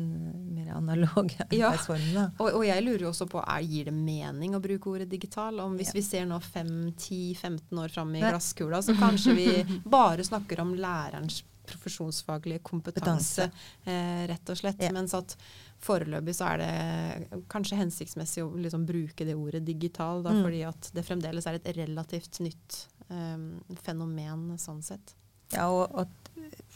mer 0.54 0.70
analoge 0.76 1.40
arbeidsformen? 1.50 2.12
Ja. 2.14 2.28
Og, 2.38 2.52
og 2.60 2.62
jeg 2.68 2.84
lurer 2.86 3.02
jo 3.02 3.10
også 3.10 3.26
på, 3.28 3.42
er, 3.42 3.66
gir 3.66 3.84
det 3.90 3.94
mening 3.98 4.54
å 4.54 4.60
bruke 4.62 4.92
ordet 4.94 5.08
digital? 5.10 5.58
Om 5.60 5.74
hvis 5.76 5.90
Ja. 5.90 5.98
vi 5.98 6.02
ser 6.06 6.24
nå 6.30 6.38
5-10-15 6.38 7.82
år 7.82 7.88
fram 7.92 8.14
i 8.14 8.20
glasskula, 8.22 8.78
så 8.82 8.94
kanskje 8.94 9.34
vi 9.34 9.48
bare 9.84 10.22
snakker 10.24 10.60
om 10.62 10.74
lærerens 10.78 11.42
profesjonsfaglige 11.66 12.62
kompetanse, 12.66 13.50
eh, 13.84 14.26
rett 14.30 14.48
og 14.50 14.56
slett. 14.56 14.80
Ja. 14.82 14.92
Mens 14.92 15.14
at 15.14 15.36
foreløpig 15.82 16.34
så 16.38 16.48
er 16.54 16.62
det 16.62 17.42
kanskje 17.52 17.76
hensiktsmessig 17.82 18.42
å 18.44 18.50
liksom 18.56 18.86
bruke 18.88 19.26
det 19.28 19.34
ordet 19.36 19.64
digital, 19.66 20.22
da, 20.22 20.30
Mm. 20.32 20.42
fordi 20.44 20.62
at 20.68 20.90
det 20.94 21.04
fremdeles 21.04 21.46
er 21.46 21.54
et 21.60 21.76
relativt 21.76 22.40
nytt 22.40 22.86
eh, 23.10 23.38
fenomen 23.82 24.56
sånn 24.58 24.82
sett. 24.82 25.14
Ja, 25.52 25.68
og 25.70 25.90
at 26.02 26.08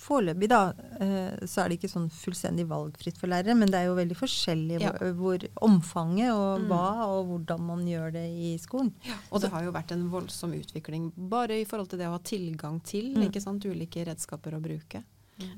Foreløpig 0.01 0.49
da, 0.49 0.73
eh, 0.99 1.45
så 1.47 1.61
er 1.63 1.69
det 1.69 1.77
ikke 1.79 1.91
sånn 1.93 2.07
fullstendig 2.11 2.65
valgfritt 2.67 3.19
for 3.21 3.29
lærere, 3.29 3.55
men 3.55 3.69
det 3.71 3.75
er 3.83 3.85
jo 3.91 3.95
veldig 3.99 4.17
forskjellig 4.17 4.81
Ja. 4.81 4.93
hvor, 4.97 5.13
hvor 5.13 5.45
omfanget 5.61 6.33
og 6.33 6.61
Mm. 6.63 6.69
hva 6.69 7.07
og 7.07 7.27
hvordan 7.29 7.61
man 7.61 7.85
gjør 7.87 8.13
det 8.13 8.25
i 8.33 8.57
skolen. 8.59 8.93
Og 9.31 9.43
det 9.43 9.51
har 9.51 9.63
jo 9.63 9.71
vært 9.73 9.93
en 9.93 10.09
voldsom 10.11 10.55
utvikling 10.57 11.13
bare 11.17 11.61
i 11.61 11.65
forhold 11.65 11.91
til 11.91 11.99
det 11.99 12.07
å 12.09 12.13
ha 12.13 12.19
tilgang 12.19 12.83
til 12.83 13.13
Mm. 13.15 13.29
ikke 13.29 13.43
sant, 13.43 13.63
ulike 13.63 14.05
redskaper 14.07 14.53
å 14.57 14.63
bruke. 14.63 15.05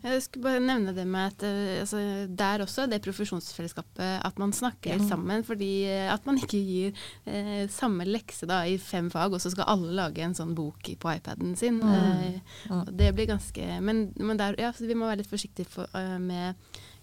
Jeg 0.03 0.23
skulle 0.23 0.43
bare 0.45 0.61
nevne 0.61 0.95
det 0.97 1.07
med 1.07 1.33
at 1.33 1.43
eh, 1.47 1.81
altså, 1.83 2.01
der 2.29 2.63
også, 2.65 2.87
det 2.91 3.03
profesjonsfellesskapet, 3.05 4.21
at 4.25 4.39
man 4.39 4.53
snakker 4.53 4.97
Ja. 4.97 5.09
sammen. 5.09 5.45
Fordi 5.45 5.85
eh, 5.91 6.13
at 6.13 6.27
man 6.27 6.39
ikke 6.39 6.61
gir 6.63 6.93
eh, 7.27 7.67
samme 7.69 8.05
lekse 8.09 8.47
da, 8.47 8.63
i 8.67 8.79
fem 8.79 9.11
fag, 9.11 9.33
og 9.33 9.41
så 9.41 9.51
skal 9.51 9.69
alle 9.69 9.93
lage 9.99 10.23
en 10.23 10.35
sånn 10.35 10.55
bok 10.55 10.83
på 10.99 11.15
iPaden 11.17 11.57
sin. 11.57 11.81
Mm. 11.83 11.93
Eh, 11.93 12.41
Mm. 12.71 12.97
det 12.97 13.15
blir 13.15 13.27
ganske 13.27 13.81
Men, 13.83 14.13
men 14.17 14.37
der, 14.37 14.55
ja, 14.59 14.73
vi 14.79 14.95
må 14.95 15.07
være 15.07 15.19
litt 15.23 15.31
forsiktige 15.31 15.67
for, 15.67 15.87
uh, 15.95 16.19
med 16.19 16.55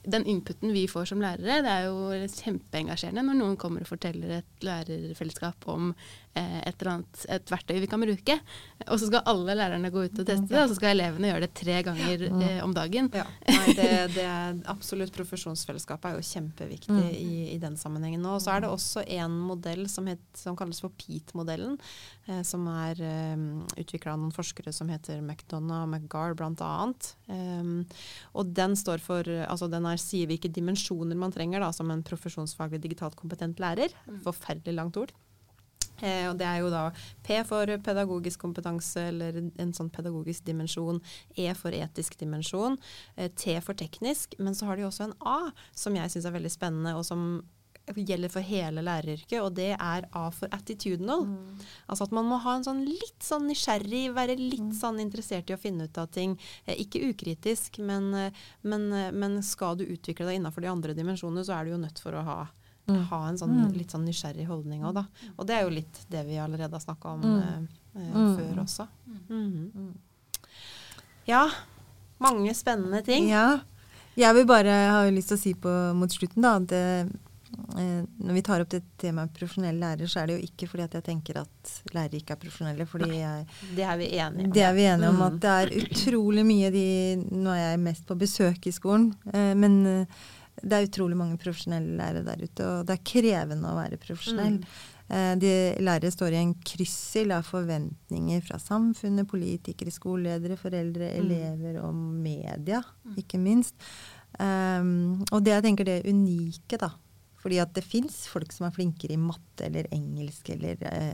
den 0.10 0.24
inputen 0.26 0.72
vi 0.74 0.88
får 0.88 1.06
som 1.12 1.20
lærere. 1.22 1.60
Det 1.62 1.70
er 1.70 1.84
jo 1.90 2.28
kjempeengasjerende 2.40 3.24
når 3.28 3.36
noen 3.36 3.58
kommer 3.60 3.82
og 3.84 3.88
forteller 3.92 4.38
et 4.40 4.64
lærerfellesskap 4.66 5.68
om 5.68 5.94
et 6.38 6.76
eller 6.80 6.92
annet 6.94 7.24
et 7.36 7.52
verktøy 7.52 7.80
vi 7.82 7.88
kan 7.90 8.00
bruke. 8.04 8.36
Og 8.88 9.00
så 9.02 9.10
skal 9.10 9.26
alle 9.28 9.56
lærerne 9.58 9.90
gå 9.92 10.06
ut 10.06 10.20
og 10.22 10.28
teste 10.28 10.48
det, 10.48 10.60
og 10.62 10.70
så 10.72 10.78
skal 10.78 10.94
elevene 10.94 11.32
gjøre 11.32 11.44
det 11.48 11.52
tre 11.58 11.80
ganger 11.84 12.26
eh, 12.30 12.60
om 12.64 12.74
dagen. 12.76 13.10
Ja, 13.18 13.26
nei, 13.50 13.74
det, 13.76 13.88
det 14.16 14.26
er 14.26 14.60
absolutt 14.72 15.14
Profesjonsfellesskapet 15.16 16.12
er 16.12 16.20
jo 16.20 16.28
kjempeviktig 16.30 16.90
Mm. 16.90 17.10
i, 17.14 17.34
i 17.54 17.58
den 17.62 17.76
sammenhengen 17.78 18.24
nå. 18.24 18.38
Så 18.42 18.50
er 18.54 18.64
det 18.64 18.70
også 18.72 19.04
en 19.14 19.36
modell 19.46 19.84
som, 19.92 20.08
het, 20.10 20.22
som 20.38 20.56
kalles 20.58 20.80
for 20.82 20.94
PEAT-modellen, 20.98 21.76
eh, 22.28 22.42
som 22.48 22.66
er 22.72 23.00
eh, 23.04 23.44
utvikla 23.82 24.16
av 24.16 24.22
noen 24.24 24.34
forskere 24.36 24.74
som 24.76 24.90
heter 24.90 25.22
McDonagh 25.22 25.84
og 25.86 25.92
McGar 25.94 26.34
bl.a. 26.40 26.72
Um, 27.30 27.86
og 28.34 28.54
den 28.58 28.74
står 28.80 29.04
for 29.04 29.28
altså 29.46 29.70
den 29.70 29.86
er, 29.90 30.00
sier 30.02 30.30
hvilke 30.30 30.50
dimensjoner 30.52 31.18
man 31.20 31.34
trenger 31.36 31.62
da, 31.64 31.70
som 31.76 31.92
en 31.94 32.04
profesjonsfaglig 32.06 32.82
digitalt 32.88 33.18
kompetent 33.20 33.60
lærer. 33.62 33.94
Forferdelig 34.26 34.76
langt 34.80 34.98
ord. 34.98 35.14
Eh, 36.02 36.26
og 36.30 36.38
det 36.40 36.48
er 36.48 36.62
jo 36.64 36.72
da 36.74 36.88
P 37.26 37.42
for 37.48 37.70
pedagogisk 37.86 38.42
kompetanse, 38.42 39.10
eller 39.12 39.38
en 39.40 39.76
sånn 39.76 39.92
pedagogisk 39.94 40.48
dimensjon. 40.48 41.02
E 41.38 41.50
for 41.58 41.76
etisk 41.76 42.20
dimensjon. 42.20 42.80
Eh, 43.16 43.32
T 43.36 43.60
for 43.66 43.78
teknisk. 43.78 44.36
Men 44.40 44.58
så 44.58 44.70
har 44.70 44.80
de 44.80 44.88
også 44.88 45.10
en 45.10 45.16
A, 45.20 45.40
som 45.76 45.96
jeg 45.98 46.12
syns 46.14 46.30
er 46.30 46.38
veldig 46.38 46.54
spennende, 46.54 46.98
og 46.98 47.08
som 47.08 47.42
gjelder 47.90 48.30
for 48.30 48.46
hele 48.46 48.84
læreryrket, 48.86 49.40
og 49.42 49.56
det 49.58 49.72
er 49.74 50.06
A 50.14 50.28
for 50.30 50.52
attitudinal. 50.54 51.24
Altså 51.90 52.06
at 52.06 52.14
man 52.14 52.28
må 52.30 52.38
ha 52.44 52.54
en 52.58 52.66
sånn 52.68 52.84
litt 52.86 53.26
sånn 53.26 53.48
nysgjerrig, 53.50 54.12
være 54.14 54.36
litt 54.38 54.76
sånn 54.78 55.02
interessert 55.02 55.50
i 55.50 55.56
å 55.56 55.62
finne 55.62 55.88
ut 55.90 55.98
av 55.98 56.12
ting. 56.14 56.38
Eh, 56.66 56.78
ikke 56.86 57.02
ukritisk, 57.10 57.82
men, 57.82 58.12
men, 58.62 58.88
men 59.18 59.42
skal 59.42 59.80
du 59.80 59.88
utvikle 59.88 60.30
deg 60.30 60.38
innafor 60.38 60.66
de 60.66 60.70
andre 60.70 60.94
dimensjonene, 60.98 61.46
så 61.46 61.58
er 61.58 61.66
du 61.66 61.74
jo 61.74 61.82
nødt 61.82 62.04
for 62.04 62.14
å 62.14 62.26
ha 62.30 62.40
Mm. 62.90 63.04
ha 63.10 63.28
en 63.30 63.38
sånn 63.38 63.72
litt 63.78 63.92
sånn 63.92 64.06
nysgjerrig 64.06 64.48
holdning 64.48 64.82
òg, 64.84 64.94
da. 64.96 65.06
Og 65.38 65.46
det 65.48 65.56
er 65.56 65.64
jo 65.64 65.70
litt 65.70 66.06
det 66.10 66.26
vi 66.26 66.36
allerede 66.38 66.72
har 66.72 66.80
snakka 66.82 67.06
om 67.14 67.22
Mm. 67.22 67.42
eh, 67.42 68.02
eh, 68.02 68.14
Mm. 68.14 68.36
før 68.38 68.64
også. 68.64 68.88
Mhm. 69.30 69.94
Ja. 71.26 71.50
Mange 72.20 72.54
spennende 72.54 73.02
ting. 73.06 73.30
Ja. 73.30 73.60
Jeg 74.18 74.36
vil 74.36 74.46
bare 74.46 74.74
ha 74.92 75.04
lyst 75.10 75.30
til 75.32 75.38
å 75.38 75.40
si 75.40 75.54
på, 75.54 75.72
mot 75.96 76.10
slutten 76.12 76.42
da, 76.44 76.56
at 76.60 76.72
eh, 76.76 77.06
eh, 77.80 78.02
når 78.20 78.34
vi 78.36 78.42
tar 78.44 78.60
opp 78.62 78.70
det 78.74 78.82
temaet 79.00 79.32
profesjonelle 79.38 79.80
lærere, 79.80 80.10
så 80.10 80.20
er 80.24 80.28
det 80.28 80.36
jo 80.42 80.48
ikke 80.50 80.68
fordi 80.68 80.84
at 80.90 80.98
jeg 80.98 81.06
tenker 81.06 81.40
at 81.40 81.72
lærere 81.96 82.20
ikke 82.20 82.32
er 82.36 82.42
profesjonelle. 82.42 82.86
fordi 82.90 83.22
jeg 83.22 83.46
Det 83.78 83.86
er 83.86 83.98
vi 83.98 84.10
enige 84.18 84.46
om. 84.50 84.52
Det 84.52 84.62
er 84.66 84.74
vi 84.74 84.82
enige 84.90 85.10
om, 85.10 85.16
Mm. 85.16 85.28
at 85.28 85.40
det 85.40 85.54
er 85.56 85.86
utrolig 85.86 86.46
mye 86.46 86.72
de 86.72 87.16
Nå 87.32 87.50
er 87.56 87.72
jeg 87.72 87.80
mest 87.80 88.06
på 88.08 88.18
besøk 88.18 88.68
i 88.68 88.72
skolen, 88.72 89.16
eh, 89.34 89.54
men 89.54 89.86
eh, 89.88 90.06
det 90.64 90.74
er 90.78 90.88
utrolig 90.88 91.18
mange 91.18 91.38
profesjonelle 91.38 91.98
lærere 91.98 92.24
der 92.26 92.44
ute, 92.46 92.66
og 92.66 92.86
det 92.88 92.96
er 92.98 93.04
krevende 93.12 93.70
å 93.72 93.76
være 93.78 93.98
profesjonell. 94.02 94.58
Mm. 94.60 94.66
Eh, 95.10 95.36
De 95.42 95.52
lærere 95.82 96.12
står 96.14 96.34
i 96.36 96.42
en 96.44 96.54
kryssild 96.54 97.32
av 97.34 97.44
forventninger 97.48 98.42
fra 98.46 98.60
samfunnet, 98.62 99.28
politikere, 99.28 99.90
skoleledere, 99.92 100.58
foreldre, 100.58 101.14
Mm. 101.16 101.26
elever 101.26 101.82
og 101.84 101.94
media, 101.96 102.84
ikke 103.18 103.40
minst. 103.40 103.74
Um, 104.40 105.24
og 105.32 105.44
det 105.44 105.56
jeg 105.56 105.64
tenker 105.64 105.86
det 105.86 106.06
er 106.06 106.10
unike, 106.14 106.78
da. 106.78 106.92
Fordi 107.42 107.58
at 107.62 107.74
det 107.74 107.84
fins 107.84 108.28
folk 108.28 108.52
som 108.52 108.68
er 108.68 108.72
flinkere 108.76 109.16
i 109.16 109.18
matte 109.18 109.66
eller 109.66 109.88
engelsk 109.96 110.50
eller 110.54 110.78
eh, 110.92 111.14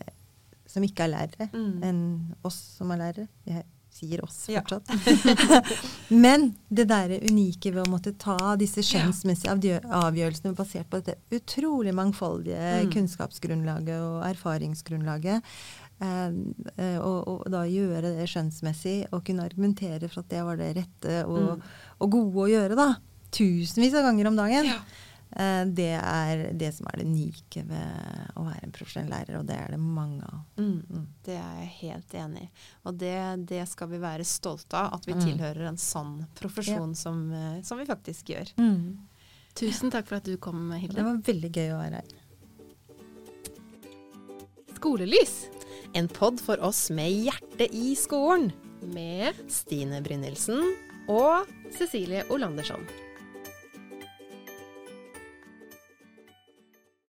som 0.68 0.84
ikke 0.84 1.06
er 1.06 1.14
lærere, 1.14 1.50
Mm. 1.54 1.84
enn 1.84 2.36
oss 2.43 2.58
som 2.78 2.91
er 2.91 2.98
lærere. 2.98 3.28
Jeg 3.46 3.64
sier 3.96 4.22
oss 4.26 4.41
Ja. 4.52 4.60
fortsatt. 4.62 4.91
Men 6.26 6.50
det 6.70 6.88
derre 6.89 7.20
unike 7.30 7.72
ved 7.74 7.86
å 7.86 7.89
måtte 7.91 8.12
ta 8.20 8.56
disse 8.60 8.84
skjønnsmessige 8.86 9.80
avgjørelsene 9.88 10.56
basert 10.58 10.89
på 10.91 11.00
dette 11.02 11.18
utrolig 11.39 11.93
mangfoldige 11.96 12.60
Mm. 12.86 12.91
kunnskapsgrunnlaget 12.93 13.96
og 14.04 14.26
erfaringsgrunnlaget, 14.28 15.41
eh, 16.02 16.30
eh, 16.78 16.98
og, 17.00 17.20
og 17.28 17.50
da 17.54 17.64
gjøre 17.70 18.02
det 18.20 18.28
skjønnsmessig 18.32 18.98
og 19.12 19.24
kunne 19.26 19.46
argumentere 19.48 20.10
for 20.12 20.22
at 20.26 20.30
det 20.36 20.43
var 20.43 20.60
det 20.60 20.74
rette 20.82 21.22
og, 21.26 21.56
Mm. 21.56 21.62
og 22.02 22.12
gode 22.12 22.46
å 22.46 22.52
gjøre, 22.52 22.76
da. 22.76 22.89
Tusenvis 23.32 23.96
av 23.96 24.04
ganger 24.10 24.28
om 24.28 24.36
dagen. 24.39 24.66
Ja. 24.72 24.80
Eh, 25.32 25.66
det 25.66 25.90
er 25.98 26.54
det 26.54 26.74
som 26.76 26.88
er 26.88 26.98
det 27.02 27.06
unike 27.10 27.64
ved 27.68 28.36
å 28.38 28.44
være 28.46 28.64
en 28.64 28.72
profesjonell 28.76 29.10
lærer, 29.12 29.40
og 29.40 29.46
det 29.50 29.56
er 29.60 29.72
det 29.74 29.80
mange 29.80 30.24
av. 30.24 30.44
Mm. 30.58 30.84
Mm. 30.90 31.08
Det 31.26 31.36
er 31.36 31.58
jeg 31.64 31.72
helt 31.82 32.14
enig 32.14 32.44
i. 32.46 32.50
Og 32.86 32.98
det, 33.02 33.16
det 33.50 33.68
skal 33.68 33.88
vi 33.92 33.98
være 34.00 34.24
stolte 34.26 34.74
av, 34.80 34.94
at 34.94 35.06
vi 35.10 35.14
Mm. 35.14 35.24
tilhører 35.26 35.68
en 35.68 35.78
sånn 35.78 36.26
profesjon 36.36 36.96
som, 36.96 37.32
eh, 37.34 37.62
som 37.64 37.78
vi 37.78 37.86
faktisk 37.86 38.26
gjør. 38.36 38.54
Tusen 39.56 39.92
takk 39.92 40.06
for 40.08 40.16
at 40.18 40.24
du 40.28 40.38
kom, 40.38 40.70
Det 40.70 41.04
var 41.04 41.18
veldig 41.24 41.52
gøy 41.52 41.70
å 41.72 41.80
være 41.80 42.02
her. 42.02 42.04
Skolelys 44.76 45.48
En 45.96 46.08
pod 46.12 46.40
for 46.44 46.60
oss 46.60 46.90
med 46.92 47.10
hjertet 47.26 47.72
i 47.74 47.96
skolen. 47.96 48.52
med 48.86 49.34
Stine 49.50 50.02
Brynildsen 50.04 50.60
og 51.10 51.48
Cecilie 51.74 52.24
Olandersson. 52.30 52.84